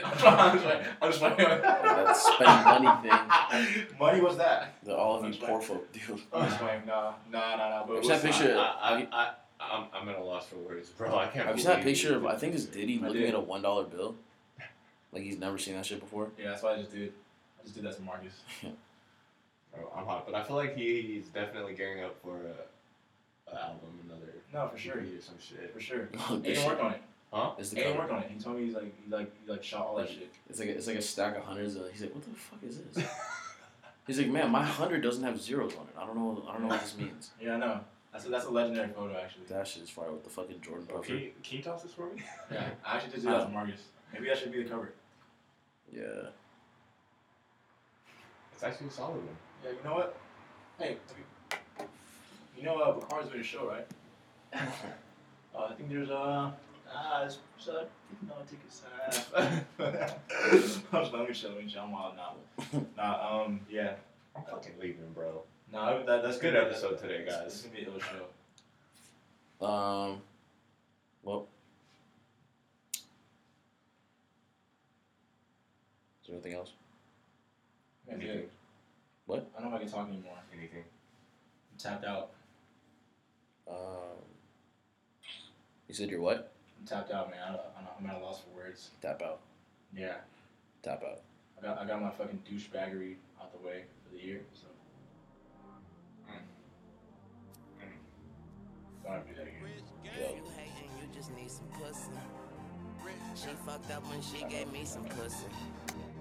[0.04, 0.86] I'm just playing.
[1.02, 1.38] I'm just playing.
[1.38, 3.88] that spend money thing.
[4.00, 4.76] Money was that?
[4.84, 6.20] The all of you poor folk do.
[6.34, 6.86] I'm just playing.
[6.86, 7.86] Nah, nah, nah, nah.
[7.86, 8.56] But I've that picture.
[8.58, 11.18] I, I, I, I'm, I'm at a loss for words, bro.
[11.18, 11.48] I can't.
[11.48, 13.30] Have you seen that picture of I think it's Diddy I looking did.
[13.30, 14.16] at a one dollar bill?
[15.12, 16.30] Like he's never seen that shit before.
[16.38, 17.14] Yeah, that's what I just did.
[17.60, 18.34] I just did that to Marcus.
[18.62, 23.64] Bro, I'm hot, but I feel like he, he's definitely gearing up for a, a
[23.64, 24.98] album, another No, for sure.
[24.98, 25.74] Or some shit.
[25.74, 26.10] For sure.
[26.18, 27.02] Oh, he good work on it.
[27.32, 27.52] Huh?
[27.58, 28.08] It's He the didn't cover.
[28.08, 28.32] work on it.
[28.32, 30.32] He told me he's like he like he like shot all that shit.
[30.50, 31.76] It's like a, it's like a stack of hundreds.
[31.76, 33.06] And he's like, what the fuck is this?
[34.08, 35.96] he's like, man, my hundred doesn't have zeros on it.
[35.98, 36.44] I don't know.
[36.48, 37.32] I don't know what this means.
[37.42, 37.80] Yeah, I know.
[38.14, 39.46] That's a, that's a legendary photo actually.
[39.48, 41.08] That shit is fire with the fucking Jordan Bro, puffer.
[41.10, 42.22] can, you, can you toss this for me?
[42.52, 43.82] Yeah, I actually did do that to Marcus.
[44.14, 44.94] Maybe that should be the cover.
[45.94, 46.04] Yeah.
[48.54, 49.28] It's actually a solid one.
[49.64, 50.16] Yeah, you know what?
[50.80, 50.98] Hey,
[51.50, 51.86] you,
[52.58, 53.86] you know uh, Bakar's doing a show, right?
[54.54, 56.52] uh, I think there's uh
[56.94, 57.86] ah it's uh
[58.28, 58.84] no tickets.
[59.38, 61.76] I'm just let me chill, let me.
[61.80, 62.36] I'm wild now.
[62.98, 63.94] nah, um, yeah.
[64.36, 65.42] I'm fucking leaving, bro.
[65.72, 67.48] Nah, that, that's Good episode today, guys.
[67.48, 69.66] It's gonna be an ill show.
[69.66, 70.22] Um.
[71.24, 71.48] Well.
[76.22, 76.72] Is there anything else?
[78.12, 78.44] Anything?
[79.26, 79.50] What?
[79.58, 80.38] I don't know if I can talk anymore.
[80.58, 80.84] Anything?
[80.84, 82.32] I'm tapped out.
[83.70, 83.76] Um.
[85.88, 86.52] You said you're what?
[86.80, 87.40] I'm tapped out, man.
[87.42, 88.92] I, I, I'm at a loss for words.
[89.02, 89.40] Tap out.
[89.96, 90.16] Yeah.
[90.84, 91.22] Tap out.
[91.58, 94.68] I got I got my fucking douchebaggery out the way for the year, so.
[99.04, 99.62] Don't have to do that again.
[100.04, 102.12] You hating, you just need some pussy.
[103.36, 105.46] She fucked up when she gave me some pussy.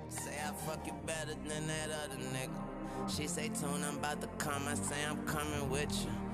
[0.09, 3.11] Say I fuck you better than that other nigga.
[3.11, 4.69] She say, Tune, I'm about to come.
[4.69, 6.26] I say, I'm coming with you.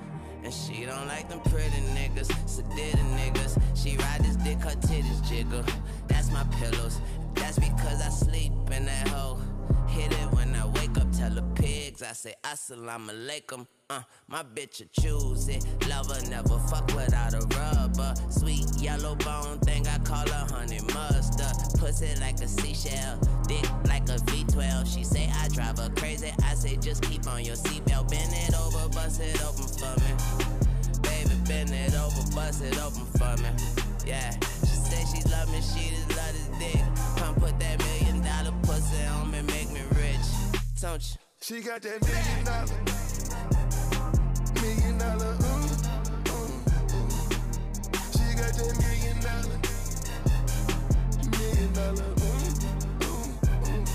[0.43, 3.61] And she don't like them pretty niggas, sedated niggas.
[3.75, 5.63] She ride this dick, her titties jiggle.
[6.07, 6.99] That's my pillows.
[7.33, 9.39] That's because I sleep in that hole.
[9.87, 12.03] Hit it when I wake up, tell the pigs.
[12.03, 13.67] I say, Assalamu alaikum.
[13.89, 15.65] Uh, my bitch a choose it.
[15.87, 18.13] Lover never fuck without a rubber.
[18.29, 21.79] Sweet yellow bone thing, I call a honey mustard.
[21.79, 23.17] Pussy like a seashell,
[23.47, 24.93] dick like a V12.
[24.93, 26.31] She say I drive her crazy.
[26.43, 28.09] I say just keep on your seatbelt.
[28.09, 30.11] Bend it over, bust it open for me.
[31.01, 33.49] Baby, bend it over, bust it open for me.
[34.05, 36.81] Yeah, she say she love me, she just love this dick.
[37.17, 40.27] Come put that million dollar pussy on me, make me rich.
[40.81, 41.17] Don't you?
[41.41, 43.12] She got that million dollar,
[45.03, 47.09] dollar, ooh, ooh, ooh.
[48.13, 49.59] She got that million dollar,
[51.31, 53.85] million dollar, ooh, ooh, ooh.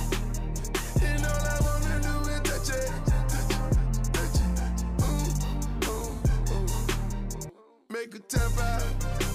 [1.06, 6.68] And all I wanna do is touch it, touch it, touch it, ooh, ooh, ooh.
[7.90, 9.27] Make a tap out,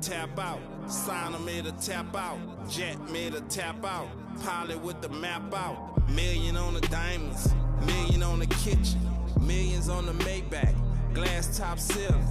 [0.00, 0.60] tap out.
[0.88, 2.38] Signer made a tap out.
[2.68, 4.08] Jet made a tap out.
[4.42, 6.08] Pilot with the map out.
[6.10, 7.52] Million on the diamonds.
[7.84, 9.00] Million on the kitchen.
[9.40, 10.74] Millions on the Maybach.
[11.14, 12.24] Glass top ceiling.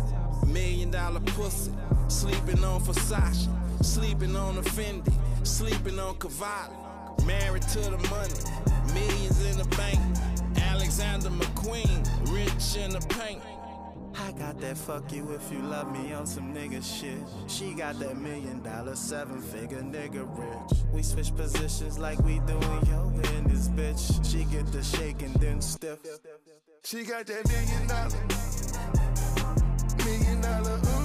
[0.47, 1.71] Million dollar pussy.
[2.07, 3.47] Sleeping on Versace.
[3.83, 5.13] Sleeping on a Fendi.
[5.45, 6.75] Sleeping on Cavalli.
[7.25, 8.93] Married to the money.
[8.93, 9.99] Millions in the bank.
[10.57, 12.03] Alexander McQueen.
[12.33, 13.41] Rich in the paint.
[14.21, 17.17] I got that fuck you if you love me on some nigga shit.
[17.47, 20.79] She got that million dollar, seven figure nigga rich.
[20.91, 24.23] We switch positions like we doing yoga in this bitch.
[24.29, 25.99] She get the shake and then stiff.
[26.83, 28.19] She got that million dollar,
[30.05, 30.98] million dollar, ooh,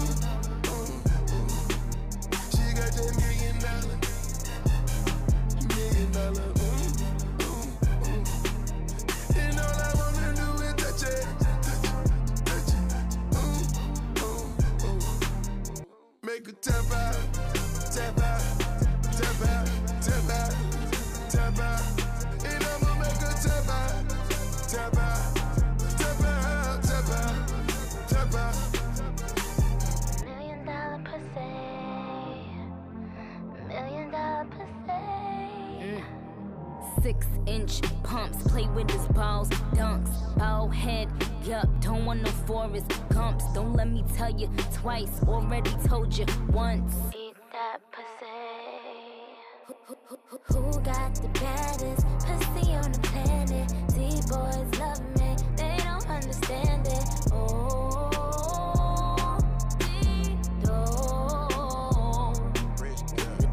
[50.09, 53.69] Who got the baddest pussy on the planet?
[53.97, 57.05] These boys love me, they don't understand it.
[57.33, 59.39] Oh,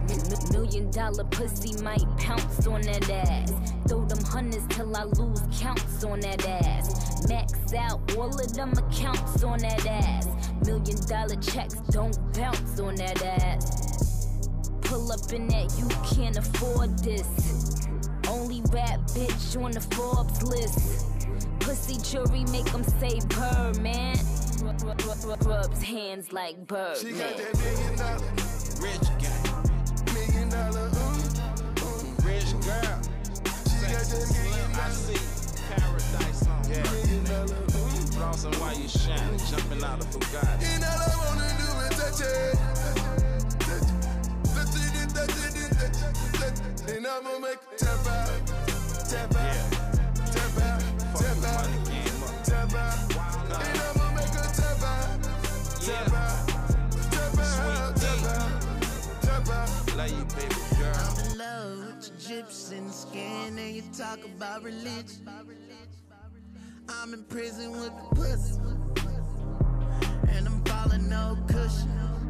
[0.10, 3.52] M- Million dollar pussy might pounce on that ass.
[3.88, 7.28] Throw them hundreds till I lose counts on that ass.
[7.30, 10.28] Max out all of them accounts on that ass.
[10.66, 13.81] Million dollar checks don't bounce on that ass.
[14.92, 17.88] Pull up in that you can't afford this.
[18.28, 21.08] Only rap bitch on the Forbes list.
[21.62, 24.18] Pussy jury make them say bird, man.
[24.62, 28.28] Rub- rub- rub- Rubs hands like bird, She got that million dollar,
[28.84, 31.24] rich gang, million dollar, ooh,
[31.88, 32.28] ooh.
[32.28, 33.00] Rich girl.
[33.64, 35.24] She got that million I see
[35.72, 36.84] paradise on yeah.
[36.92, 38.12] million dollar, ooh.
[38.12, 40.64] Flossing while you shining, jumping out of Bugatti.
[40.68, 42.60] And all I wanna do is touch it,
[46.86, 48.48] then i'm make tap out,
[49.10, 49.82] tap out,
[60.12, 60.96] you, baby girl.
[60.96, 65.30] I'm in love with your gypsy skin, and you talk about religion.
[66.90, 68.60] I'm in prison with the pussy,
[70.30, 72.21] and I'm falling no cushion.